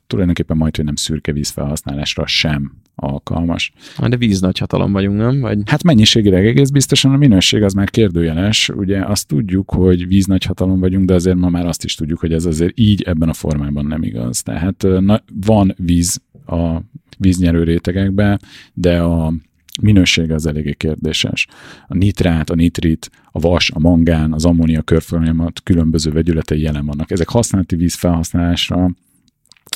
tulajdonképpen 0.07 0.57
majd, 0.57 0.75
hogy 0.75 0.85
nem 0.85 0.95
szürke 0.95 1.31
víz 1.31 1.49
felhasználásra 1.49 2.27
sem 2.27 2.81
alkalmas. 2.99 3.71
De 4.07 4.17
víz 4.17 4.39
nagy 4.39 4.57
hatalom 4.57 4.91
vagyunk, 4.91 5.17
nem? 5.17 5.39
Vagy... 5.39 5.59
Hát 5.65 5.83
mennyiségileg 5.83 6.45
egész 6.45 6.69
biztosan 6.69 7.13
a 7.13 7.17
minőség 7.17 7.63
az 7.63 7.73
már 7.73 7.89
kérdőjeles. 7.89 8.69
Ugye 8.69 9.05
azt 9.05 9.27
tudjuk, 9.27 9.71
hogy 9.71 10.07
víz 10.07 10.25
nagy 10.25 10.43
hatalom 10.43 10.79
vagyunk, 10.79 11.05
de 11.05 11.13
azért 11.13 11.37
ma 11.37 11.49
már 11.49 11.65
azt 11.65 11.83
is 11.83 11.95
tudjuk, 11.95 12.19
hogy 12.19 12.33
ez 12.33 12.45
azért 12.45 12.79
így 12.79 13.01
ebben 13.01 13.29
a 13.29 13.33
formában 13.33 13.85
nem 13.85 14.03
igaz. 14.03 14.41
Tehát 14.41 14.85
na, 14.99 15.21
van 15.45 15.73
víz 15.77 16.21
a 16.45 16.77
víznyerő 17.17 17.63
rétegekben, 17.63 18.39
de 18.73 19.01
a 19.01 19.33
minősége 19.81 20.33
az 20.33 20.45
eléggé 20.45 20.73
kérdéses. 20.73 21.47
A 21.87 21.95
nitrát, 21.95 22.49
a 22.49 22.55
nitrit, 22.55 23.09
a 23.31 23.39
vas, 23.39 23.71
a 23.71 23.79
mangán, 23.79 24.33
az 24.33 24.45
ammónia 24.45 24.81
körfolyamat 24.81 25.63
különböző 25.63 26.11
vegyületei 26.11 26.61
jelen 26.61 26.85
vannak. 26.85 27.11
Ezek 27.11 27.29
használati 27.29 27.75
víz 27.75 27.95
felhasználásra 27.95 28.91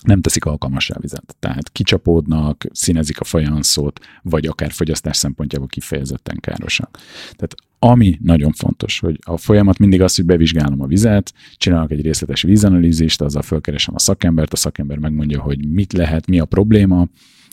nem 0.04 0.22
teszik 0.22 0.46
alkalmassá 0.46 0.96
vizet. 1.00 1.36
Tehát 1.40 1.70
kicsapódnak, 1.72 2.66
színezik 2.72 3.20
a 3.20 3.24
fajanszót, 3.24 4.00
vagy 4.22 4.46
akár 4.46 4.72
fogyasztás 4.72 5.18
szempontjából 5.18 5.68
kifejezetten 5.68 6.38
károsak. 6.40 6.98
Tehát 7.24 7.56
ami 7.80 8.18
nagyon 8.22 8.52
fontos, 8.52 9.00
hogy 9.00 9.20
a 9.26 9.38
folyamat 9.38 9.78
mindig 9.78 10.02
az, 10.02 10.16
hogy 10.16 10.26
bevizsgálom 10.26 10.82
a 10.82 10.88
vizet, 10.88 11.34
csinálok 11.56 11.92
egy 11.92 12.02
részletes 12.02 12.42
vízanalízist, 12.42 13.22
azzal 13.22 13.42
fölkeresem 13.42 13.96
a 13.96 14.00
szakembert, 14.00 14.54
a 14.54 14.56
szakember 14.56 14.98
megmondja, 14.98 15.42
hogy 15.42 15.68
mit 15.68 15.94
lehet, 15.94 16.28
mi 16.28 16.40
a 16.40 16.46
probléma, 16.46 17.08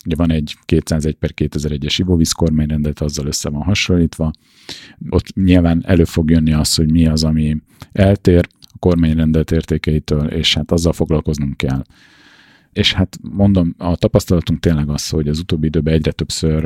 Ugye 0.05 0.17
van 0.17 0.31
egy 0.31 0.57
201 0.65 1.15
per 1.15 1.31
2001-es 1.37 1.95
ivóvíz 1.99 2.33
kormányrendet, 2.33 3.01
azzal 3.01 3.27
össze 3.27 3.49
van 3.49 3.63
hasonlítva. 3.63 4.31
Ott 5.11 5.35
nyilván 5.35 5.83
elő 5.87 6.05
fog 6.05 6.31
jönni 6.31 6.53
az, 6.53 6.75
hogy 6.75 6.91
mi 6.91 7.07
az, 7.07 7.25
ami 7.25 7.57
eltér 7.93 8.49
a 8.61 8.79
kormányrendet 8.79 9.51
értékeitől, 9.51 10.27
és 10.27 10.55
hát 10.55 10.73
azzal 10.73 10.93
foglalkoznunk 10.93 11.57
kell. 11.57 11.83
És 12.79 12.93
hát 12.93 13.19
mondom, 13.23 13.75
a 13.79 13.97
tapasztalatunk 13.97 14.61
tényleg 14.61 14.89
az, 14.89 15.09
hogy 15.09 15.29
az 15.29 15.39
utóbbi 15.39 15.67
időben 15.67 15.95
egyre 15.95 16.13
többször 16.13 16.65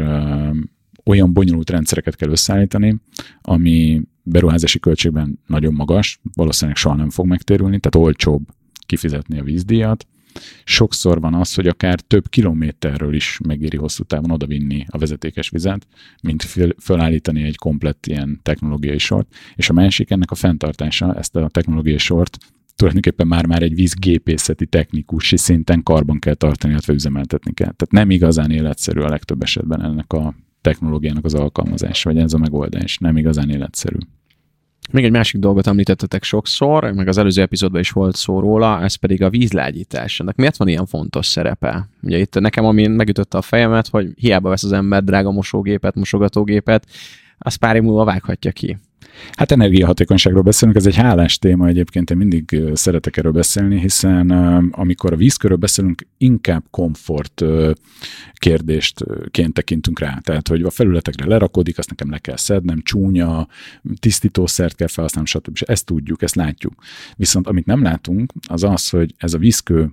olyan 1.04 1.32
bonyolult 1.32 1.70
rendszereket 1.70 2.16
kell 2.16 2.30
összeállítani, 2.30 3.00
ami 3.40 4.02
beruházási 4.22 4.78
költségben 4.78 5.38
nagyon 5.46 5.74
magas, 5.74 6.20
valószínűleg 6.34 6.76
soha 6.76 6.94
nem 6.94 7.10
fog 7.10 7.26
megtérülni, 7.26 7.78
tehát 7.78 8.06
olcsóbb 8.06 8.42
kifizetni 8.86 9.38
a 9.38 9.42
vízdíjat, 9.42 10.06
sokszor 10.64 11.20
van 11.20 11.34
az, 11.34 11.54
hogy 11.54 11.66
akár 11.66 12.00
több 12.00 12.28
kilométerről 12.28 13.14
is 13.14 13.38
megéri 13.44 13.76
hosszú 13.76 14.02
távon 14.02 14.30
odavinni 14.30 14.86
a 14.88 14.98
vezetékes 14.98 15.48
vizet, 15.48 15.86
mint 16.22 16.42
felállítani 16.76 17.42
egy 17.42 17.56
komplett 17.56 18.06
ilyen 18.06 18.40
technológiai 18.42 18.98
sort, 18.98 19.34
és 19.54 19.70
a 19.70 19.72
másik 19.72 20.10
ennek 20.10 20.30
a 20.30 20.34
fenntartása, 20.34 21.14
ezt 21.14 21.36
a 21.36 21.48
technológiai 21.48 21.98
sort 21.98 22.38
tulajdonképpen 22.76 23.26
már-már 23.26 23.62
egy 23.62 23.74
vízgépészeti 23.74 24.66
technikusi 24.66 25.36
szinten 25.36 25.82
karban 25.82 26.18
kell 26.18 26.34
tartani, 26.34 26.72
illetve 26.72 26.92
üzemeltetni 26.92 27.52
kell. 27.52 27.72
Tehát 27.72 27.90
nem 27.90 28.10
igazán 28.10 28.50
életszerű 28.50 29.00
a 29.00 29.08
legtöbb 29.08 29.42
esetben 29.42 29.82
ennek 29.82 30.12
a 30.12 30.34
technológiának 30.60 31.24
az 31.24 31.34
alkalmazása, 31.34 32.12
vagy 32.12 32.22
ez 32.22 32.32
a 32.32 32.38
megoldás 32.38 32.98
nem 32.98 33.16
igazán 33.16 33.50
életszerű. 33.50 33.98
Még 34.90 35.04
egy 35.04 35.10
másik 35.10 35.40
dolgot 35.40 35.66
említettetek 35.66 36.22
sokszor, 36.22 36.92
meg 36.92 37.08
az 37.08 37.18
előző 37.18 37.42
epizódban 37.42 37.80
is 37.80 37.90
volt 37.90 38.16
szó 38.16 38.40
róla, 38.40 38.82
ez 38.82 38.94
pedig 38.94 39.22
a 39.22 39.30
vízlágyítás. 39.30 40.20
Ennek 40.20 40.36
miért 40.36 40.56
van 40.56 40.68
ilyen 40.68 40.86
fontos 40.86 41.26
szerepe? 41.26 41.88
Ugye 42.02 42.18
itt 42.18 42.40
nekem, 42.40 42.64
ami 42.64 42.86
megütötte 42.86 43.38
a 43.38 43.42
fejemet, 43.42 43.88
hogy 43.88 44.12
hiába 44.14 44.48
vesz 44.48 44.64
az 44.64 44.72
ember 44.72 45.04
drága 45.04 45.30
mosógépet, 45.30 45.94
mosogatógépet, 45.94 46.86
az 47.38 47.54
pár 47.54 47.76
év 47.76 47.82
múlva 47.82 48.04
vághatja 48.04 48.52
ki. 48.52 48.78
Hát 49.32 49.52
energiahatékonyságról 49.52 50.42
beszélünk, 50.42 50.76
ez 50.76 50.86
egy 50.86 50.96
hálás 50.96 51.38
téma 51.38 51.66
egyébként, 51.66 52.10
én 52.10 52.16
mindig 52.16 52.60
szeretek 52.72 53.16
erről 53.16 53.32
beszélni, 53.32 53.80
hiszen 53.80 54.30
amikor 54.70 55.12
a 55.12 55.16
vízkörről 55.16 55.56
beszélünk, 55.56 56.06
inkább 56.18 56.64
komfort 56.70 57.42
kérdéstként 58.34 59.52
tekintünk 59.52 59.98
rá. 59.98 60.18
Tehát, 60.22 60.48
hogy 60.48 60.62
a 60.62 60.70
felületekre 60.70 61.26
lerakodik, 61.26 61.78
azt 61.78 61.90
nekem 61.90 62.10
le 62.10 62.18
kell 62.18 62.36
szednem, 62.36 62.82
csúnya, 62.82 63.48
tisztítószert 63.98 64.74
kell 64.74 64.88
felhasználnom, 64.88 65.30
stb. 65.30 65.50
És 65.54 65.60
ezt 65.60 65.86
tudjuk, 65.86 66.22
ezt 66.22 66.34
látjuk. 66.34 66.74
Viszont 67.16 67.46
amit 67.46 67.66
nem 67.66 67.82
látunk, 67.82 68.32
az 68.48 68.62
az, 68.62 68.88
hogy 68.88 69.14
ez 69.16 69.34
a 69.34 69.38
vízkő 69.38 69.90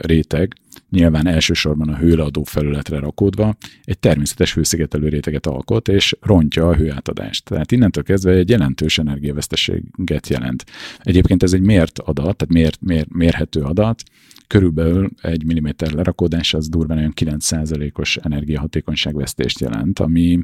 réteg, 0.00 0.54
nyilván 0.90 1.26
elsősorban 1.26 1.88
a 1.88 1.96
hőleadó 1.96 2.42
felületre 2.42 2.98
rakódva, 2.98 3.56
egy 3.84 3.98
természetes 3.98 4.54
hőszigetelő 4.54 5.08
réteget 5.08 5.46
alkot, 5.46 5.88
és 5.88 6.16
rontja 6.20 6.68
a 6.68 6.74
hőátadást. 6.74 7.44
Tehát 7.44 7.72
innentől 7.72 8.04
kezdve 8.04 8.32
egy 8.32 8.50
jelentős 8.50 8.98
energiaveszteséget 8.98 10.28
jelent. 10.28 10.64
Egyébként 10.98 11.42
ez 11.42 11.52
egy 11.52 11.60
mért 11.60 11.98
adat, 11.98 12.36
tehát 12.36 12.48
mér, 12.48 12.74
mér, 12.80 13.06
mérhető 13.08 13.60
adat, 13.60 14.02
körülbelül 14.46 15.10
egy 15.22 15.44
milliméter 15.44 15.92
lerakódás 15.92 16.54
az 16.54 16.68
durván 16.68 16.98
olyan 16.98 17.12
9%-os 17.20 18.16
energiahatékonyságvesztést 18.16 19.60
jelent, 19.60 19.98
ami, 19.98 20.38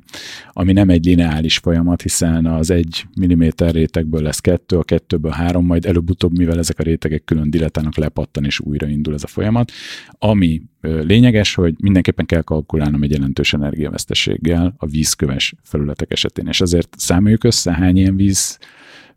ami 0.53 0.73
nem 0.73 0.89
egy 0.89 1.05
lineáris 1.05 1.59
folyamat, 1.59 2.03
hiszen 2.03 2.47
az 2.47 2.71
egy 2.71 3.05
milliméter 3.17 3.73
rétegből 3.73 4.23
lesz 4.23 4.41
kettő, 4.41 4.79
a 4.79 4.83
kettőből 4.83 5.31
három, 5.31 5.67
majd 5.67 5.87
előbb-utóbb, 5.87 6.39
mivel 6.39 6.59
ezek 6.59 6.79
a 6.79 6.83
rétegek 6.83 7.25
külön 7.25 7.51
diletálnak, 7.51 7.97
lepattan 7.97 8.45
és 8.45 8.61
újraindul 8.61 9.15
ez 9.15 9.23
a 9.23 9.27
folyamat. 9.27 9.73
Ami 10.11 10.63
lényeges, 10.81 11.55
hogy 11.55 11.75
mindenképpen 11.79 12.27
kell 12.27 12.43
kalkulálnom 12.43 13.03
egy 13.03 13.11
jelentős 13.11 13.53
energiaveszteséggel 13.53 14.75
a 14.77 14.87
vízköves 14.87 15.55
felületek 15.63 16.11
esetén, 16.13 16.47
és 16.47 16.61
ezért 16.61 16.95
számoljuk 16.99 17.45
össze, 17.45 17.73
hány 17.73 17.97
ilyen 17.97 18.17
víz 18.17 18.59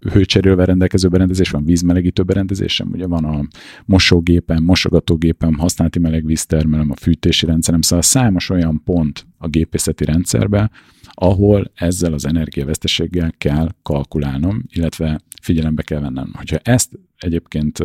hőcserélve 0.10 0.66
rendelkező 0.66 1.08
berendezés, 1.08 1.49
van 1.49 1.66
vízmelegítő 1.66 2.24
berendezésem, 2.24 2.89
ugye 2.91 3.08
van 3.08 3.26
a 3.26 3.47
mosógépem, 3.86 4.64
mosogatógépem, 4.64 5.58
használati 5.58 5.99
melegvíztermelem, 5.99 6.91
a 6.91 6.95
fűtési 6.95 7.45
rendszerem, 7.45 7.82
szóval 7.82 8.04
számos 8.04 8.49
olyan 8.49 8.82
pont 8.84 9.28
a 9.38 9.47
gépészeti 9.47 10.06
rendszerben, 10.06 10.72
ahol 11.04 11.72
ezzel 11.74 12.14
az 12.14 12.26
energiaveszteséggel 12.26 13.34
kell 13.38 13.70
kalkulálnom, 13.82 14.64
illetve 14.70 15.22
figyelembe 15.41 15.82
kell 15.82 15.99
vennem. 15.99 16.32
Hogyha 16.34 16.58
ezt 16.58 16.99
egyébként 17.18 17.84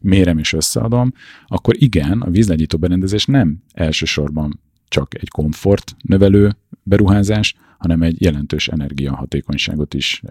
mérem 0.00 0.38
és 0.38 0.52
összeadom, 0.52 1.12
akkor 1.46 1.74
igen, 1.78 2.20
a 2.20 2.30
vízlegyító 2.30 2.78
berendezés 2.78 3.26
nem 3.26 3.62
elsősorban 3.72 4.60
csak 4.88 5.14
egy 5.20 5.28
komfort 5.28 5.96
növelő 6.02 6.56
beruházás, 6.82 7.54
hanem 7.82 8.02
egy 8.02 8.22
jelentős 8.22 8.68
energiahatékonyságot 8.68 9.94
is 9.94 10.22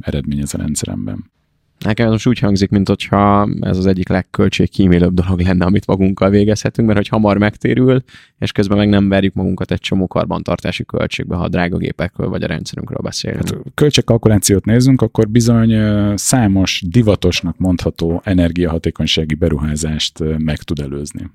eredményez 0.00 0.54
a 0.54 0.58
rendszeremben. 0.58 1.30
Nekem 1.78 2.10
most 2.10 2.26
úgy 2.26 2.38
hangzik, 2.38 2.70
mint 2.70 2.88
hogyha 2.88 3.48
ez 3.60 3.76
az 3.78 3.86
egyik 3.86 4.08
legköltségkímélőbb 4.08 5.14
dolog 5.14 5.40
lenne, 5.40 5.64
amit 5.64 5.86
magunkkal 5.86 6.30
végezhetünk, 6.30 6.86
mert 6.86 6.98
hogy 6.98 7.08
hamar 7.08 7.38
megtérül, 7.38 8.02
és 8.38 8.52
közben 8.52 8.76
meg 8.76 8.88
nem 8.88 9.08
verjük 9.08 9.34
magunkat 9.34 9.70
egy 9.70 9.80
csomó 9.80 10.06
karbantartási 10.06 10.84
költségbe, 10.84 11.36
ha 11.36 11.42
a 11.42 11.48
drága 11.48 11.76
gépekről 11.76 12.28
vagy 12.28 12.42
a 12.42 12.46
rendszerünkről 12.46 13.00
beszélünk. 13.02 13.48
Hát, 13.48 13.58
költségkalkulációt 13.74 14.64
nézzünk, 14.64 15.02
akkor 15.02 15.28
bizony 15.28 15.74
számos 16.16 16.82
divatosnak 16.86 17.58
mondható 17.58 18.20
energiahatékonysági 18.24 19.34
beruházást 19.34 20.22
meg 20.38 20.58
tud 20.62 20.80
előzni. 20.80 21.30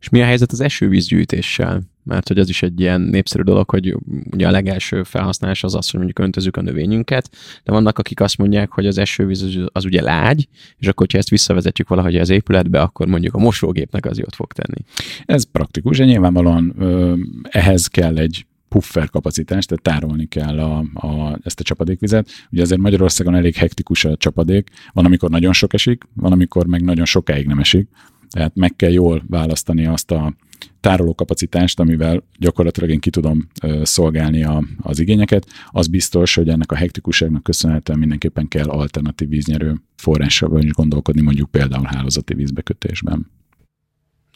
És 0.00 0.08
mi 0.08 0.22
a 0.22 0.24
helyzet 0.24 0.52
az 0.52 0.60
esővízgyűjtéssel? 0.60 1.82
Mert 2.02 2.28
hogy 2.28 2.38
az 2.38 2.48
is 2.48 2.62
egy 2.62 2.80
ilyen 2.80 3.00
népszerű 3.00 3.42
dolog, 3.42 3.70
hogy 3.70 3.96
ugye 4.30 4.46
a 4.46 4.50
legelső 4.50 5.02
felhasználás 5.02 5.64
az 5.64 5.74
az, 5.74 5.90
hogy 5.90 6.00
mondjuk 6.00 6.18
öntözzük 6.18 6.56
a 6.56 6.62
növényünket, 6.62 7.30
de 7.64 7.72
vannak, 7.72 7.98
akik 7.98 8.20
azt 8.20 8.38
mondják, 8.38 8.70
hogy 8.70 8.86
az 8.86 8.98
esővíz 8.98 9.42
az, 9.42 9.58
az 9.72 9.84
ugye 9.84 10.02
lágy, 10.02 10.48
és 10.76 10.86
akkor, 10.86 11.06
ha 11.12 11.18
ezt 11.18 11.28
visszavezetjük 11.28 11.88
valahogy 11.88 12.16
az 12.16 12.28
épületbe, 12.28 12.80
akkor 12.80 13.06
mondjuk 13.06 13.34
a 13.34 13.38
mosógépnek 13.38 14.06
az 14.06 14.18
jót 14.18 14.34
fog 14.34 14.52
tenni. 14.52 14.84
Ez 15.24 15.42
praktikus, 15.42 15.98
de 15.98 16.04
nyilvánvalóan 16.04 16.74
ö, 16.78 17.14
ehhez 17.42 17.86
kell 17.86 18.18
egy 18.18 18.46
puffer 18.68 19.10
kapacitás, 19.10 19.66
tehát 19.66 19.82
tárolni 19.82 20.26
kell 20.26 20.58
a, 20.58 20.78
a, 20.94 21.38
ezt 21.42 21.60
a 21.60 21.62
csapadékvizet. 21.62 22.28
Ugye 22.50 22.62
azért 22.62 22.80
Magyarországon 22.80 23.34
elég 23.34 23.54
hektikus 23.54 24.04
a 24.04 24.16
csapadék, 24.16 24.70
van, 24.92 25.04
amikor 25.04 25.30
nagyon 25.30 25.52
sok 25.52 25.74
esik, 25.74 26.04
van, 26.14 26.32
amikor 26.32 26.66
meg 26.66 26.82
nagyon 26.82 27.04
sokáig 27.04 27.46
nem 27.46 27.58
esik. 27.58 27.88
Tehát 28.30 28.54
meg 28.54 28.76
kell 28.76 28.90
jól 28.90 29.24
választani 29.26 29.86
azt 29.86 30.10
a 30.10 30.34
tárolókapacitást, 30.80 31.80
amivel 31.80 32.22
gyakorlatilag 32.38 32.90
én 32.90 33.00
ki 33.00 33.10
tudom 33.10 33.48
szolgálni 33.82 34.44
a, 34.44 34.64
az 34.80 34.98
igényeket. 34.98 35.46
Az 35.70 35.86
biztos, 35.86 36.34
hogy 36.34 36.48
ennek 36.48 36.72
a 36.72 36.76
hektikusságnak 36.76 37.42
köszönhetően 37.42 37.98
mindenképpen 37.98 38.48
kell 38.48 38.68
alternatív 38.68 39.28
víznyerő 39.28 39.80
forrással 39.96 40.62
is 40.62 40.72
gondolkodni, 40.72 41.20
mondjuk 41.20 41.50
például 41.50 41.84
hálózati 41.84 42.34
vízbekötésben. 42.34 43.26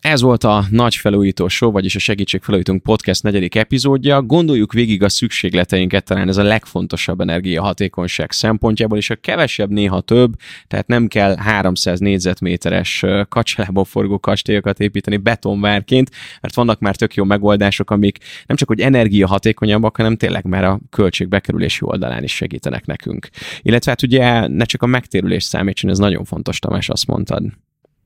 Ez 0.03 0.21
volt 0.21 0.45
a 0.45 0.65
Nagy 0.71 0.95
Felújító 0.95 1.49
Show, 1.49 1.71
vagyis 1.71 1.97
a 1.97 1.99
Segítség 1.99 2.43
Felújítunk 2.43 2.83
podcast 2.83 3.23
negyedik 3.23 3.55
epizódja. 3.55 4.23
Gondoljuk 4.23 4.73
végig 4.73 5.03
a 5.03 5.09
szükségleteinket, 5.09 6.05
talán 6.05 6.29
ez 6.29 6.37
a 6.37 6.43
legfontosabb 6.43 7.21
energiahatékonyság 7.21 8.33
szempontjából, 8.33 8.99
és 8.99 9.11
a 9.11 9.17
kevesebb 9.17 9.71
néha 9.71 10.01
több, 10.01 10.33
tehát 10.67 10.87
nem 10.87 11.09
kell 11.09 11.37
300 11.37 11.99
négyzetméteres 11.99 13.05
kacsálából 13.29 13.85
forgó 13.85 14.19
kastélyokat 14.19 14.81
építeni 14.81 15.17
betonvárként, 15.17 16.11
mert 16.41 16.55
vannak 16.55 16.81
már 16.81 16.97
tök 16.97 17.15
jó 17.15 17.25
megoldások, 17.25 17.91
amik 17.91 18.19
nem 18.47 18.57
csak 18.57 18.69
hogy 18.69 18.81
energiahatékonyabbak, 18.81 19.97
hanem 19.97 20.17
tényleg 20.17 20.45
már 20.45 20.65
a 20.65 20.81
költségbekerülési 20.91 21.81
oldalán 21.85 22.23
is 22.23 22.35
segítenek 22.35 22.87
nekünk. 22.87 23.29
Illetve 23.61 23.91
hát 23.91 24.03
ugye 24.03 24.47
ne 24.47 24.65
csak 24.65 24.83
a 24.83 24.87
megtérülés 24.87 25.45
számítson, 25.45 25.91
ez 25.91 25.99
nagyon 25.99 26.25
fontos, 26.25 26.59
Tamás, 26.59 26.89
azt 26.89 27.07
mondtad. 27.07 27.43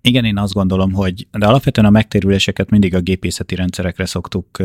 Igen, 0.06 0.24
én 0.24 0.38
azt 0.38 0.52
gondolom, 0.52 0.92
hogy 0.92 1.26
de 1.32 1.46
alapvetően 1.46 1.86
a 1.86 1.90
megtérüléseket 1.90 2.70
mindig 2.70 2.94
a 2.94 3.00
gépészeti 3.00 3.54
rendszerekre 3.54 4.06
szoktuk 4.06 4.62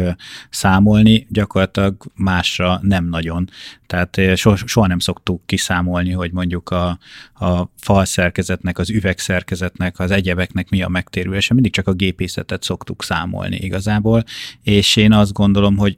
számolni, 0.49 1.27
gyakorlatilag 1.29 1.95
másra 2.15 2.79
nem 2.81 3.05
nagyon. 3.05 3.49
Tehát 3.87 4.19
so, 4.35 4.55
soha 4.55 4.87
nem 4.87 4.99
szoktuk 4.99 5.41
kiszámolni, 5.45 6.11
hogy 6.11 6.31
mondjuk 6.31 6.69
a, 6.69 6.97
a 7.33 7.71
fal 7.77 8.05
szerkezetnek, 8.05 8.77
az 8.77 8.89
üvegszerkezetnek, 8.89 9.99
az 9.99 10.11
egyebeknek 10.11 10.69
mi 10.69 10.81
a 10.81 10.87
megtérülése. 10.87 11.53
Mindig 11.53 11.71
csak 11.71 11.87
a 11.87 11.93
gépészetet 11.93 12.63
szoktuk 12.63 13.03
számolni 13.03 13.55
igazából, 13.55 14.23
és 14.63 14.95
én 14.95 15.13
azt 15.13 15.33
gondolom, 15.33 15.77
hogy 15.77 15.97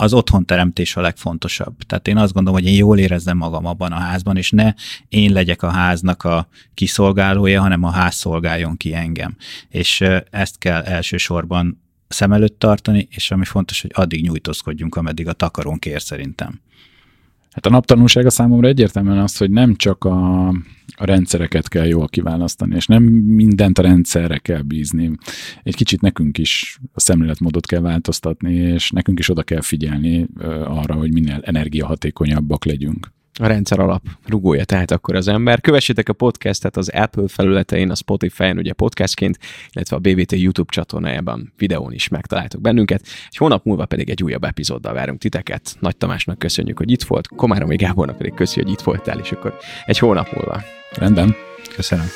az 0.00 0.12
otthonteremtés 0.12 0.96
a 0.96 1.00
legfontosabb. 1.00 1.76
Tehát 1.82 2.08
én 2.08 2.16
azt 2.16 2.32
gondolom, 2.32 2.60
hogy 2.60 2.68
én 2.68 2.76
jól 2.76 2.98
érezzem 2.98 3.36
magam 3.36 3.66
abban 3.66 3.92
a 3.92 3.98
házban, 3.98 4.36
és 4.36 4.50
ne 4.50 4.74
én 5.08 5.32
legyek 5.32 5.62
a 5.62 5.70
háznak 5.70 6.22
a 6.22 6.48
kiszolgálója, 6.74 7.60
hanem 7.60 7.82
a 7.82 7.90
ház 7.90 8.14
szolgáljon 8.14 8.76
ki 8.76 8.94
engem. 8.94 9.36
És 9.68 10.00
ezt 10.30 10.58
kell 10.58 10.82
elsősorban 10.82 11.82
szem 12.08 12.32
előtt 12.32 12.58
tartani, 12.58 13.08
és 13.10 13.30
ami 13.30 13.44
fontos, 13.44 13.80
hogy 13.80 13.90
addig 13.94 14.22
nyújtózkodjunk, 14.22 14.94
ameddig 14.94 15.28
a 15.28 15.32
takaron 15.32 15.78
kér 15.78 16.02
szerintem. 16.02 16.60
Hát 17.50 17.66
a 17.66 17.70
naptanulsága 17.70 18.30
számomra 18.30 18.68
egyértelműen 18.68 19.18
az, 19.18 19.36
hogy 19.36 19.50
nem 19.50 19.76
csak 19.76 20.04
a, 20.04 20.48
a 20.96 21.04
rendszereket 21.04 21.68
kell 21.68 21.86
jól 21.86 22.08
kiválasztani, 22.08 22.74
és 22.74 22.86
nem 22.86 23.02
mindent 23.02 23.78
a 23.78 23.82
rendszerre 23.82 24.38
kell 24.38 24.62
bízni. 24.62 25.10
Egy 25.62 25.74
kicsit 25.74 26.00
nekünk 26.00 26.38
is 26.38 26.78
a 26.92 27.00
szemléletmódot 27.00 27.66
kell 27.66 27.80
változtatni, 27.80 28.54
és 28.54 28.90
nekünk 28.90 29.18
is 29.18 29.30
oda 29.30 29.42
kell 29.42 29.60
figyelni 29.60 30.26
arra, 30.64 30.94
hogy 30.94 31.12
minél 31.12 31.40
energiahatékonyabbak 31.42 32.64
legyünk 32.64 33.10
a 33.40 33.46
rendszer 33.46 33.78
alap 33.78 34.02
rugója 34.26 34.64
tehát 34.64 34.90
akkor 34.90 35.14
az 35.14 35.28
ember. 35.28 35.60
Kövessétek 35.60 36.08
a 36.08 36.12
podcastet 36.12 36.76
az 36.76 36.88
Apple 36.88 37.28
felületein, 37.28 37.90
a 37.90 37.94
Spotify-on 37.94 38.58
ugye 38.58 38.72
podcastként, 38.72 39.38
illetve 39.72 39.96
a 39.96 39.98
BVT 39.98 40.32
YouTube 40.32 40.72
csatornájában 40.72 41.52
videón 41.56 41.92
is 41.92 42.08
megtaláltok 42.08 42.60
bennünket. 42.60 43.02
Egy 43.28 43.36
hónap 43.36 43.64
múlva 43.64 43.86
pedig 43.86 44.10
egy 44.10 44.22
újabb 44.22 44.44
epizóddal 44.44 44.92
várunk 44.92 45.18
titeket. 45.18 45.76
Nagy 45.80 45.96
Tamásnak 45.96 46.38
köszönjük, 46.38 46.78
hogy 46.78 46.90
itt 46.90 47.02
volt, 47.02 47.28
Komáromi 47.28 47.76
Gábornak 47.76 48.16
pedig 48.16 48.34
köszönjük, 48.34 48.66
hogy 48.66 48.78
itt 48.78 48.84
voltál, 48.84 49.18
és 49.18 49.32
akkor 49.32 49.54
egy 49.84 49.98
hónap 49.98 50.32
múlva. 50.32 50.62
Rendben. 50.90 51.34
Köszönöm. 51.74 52.06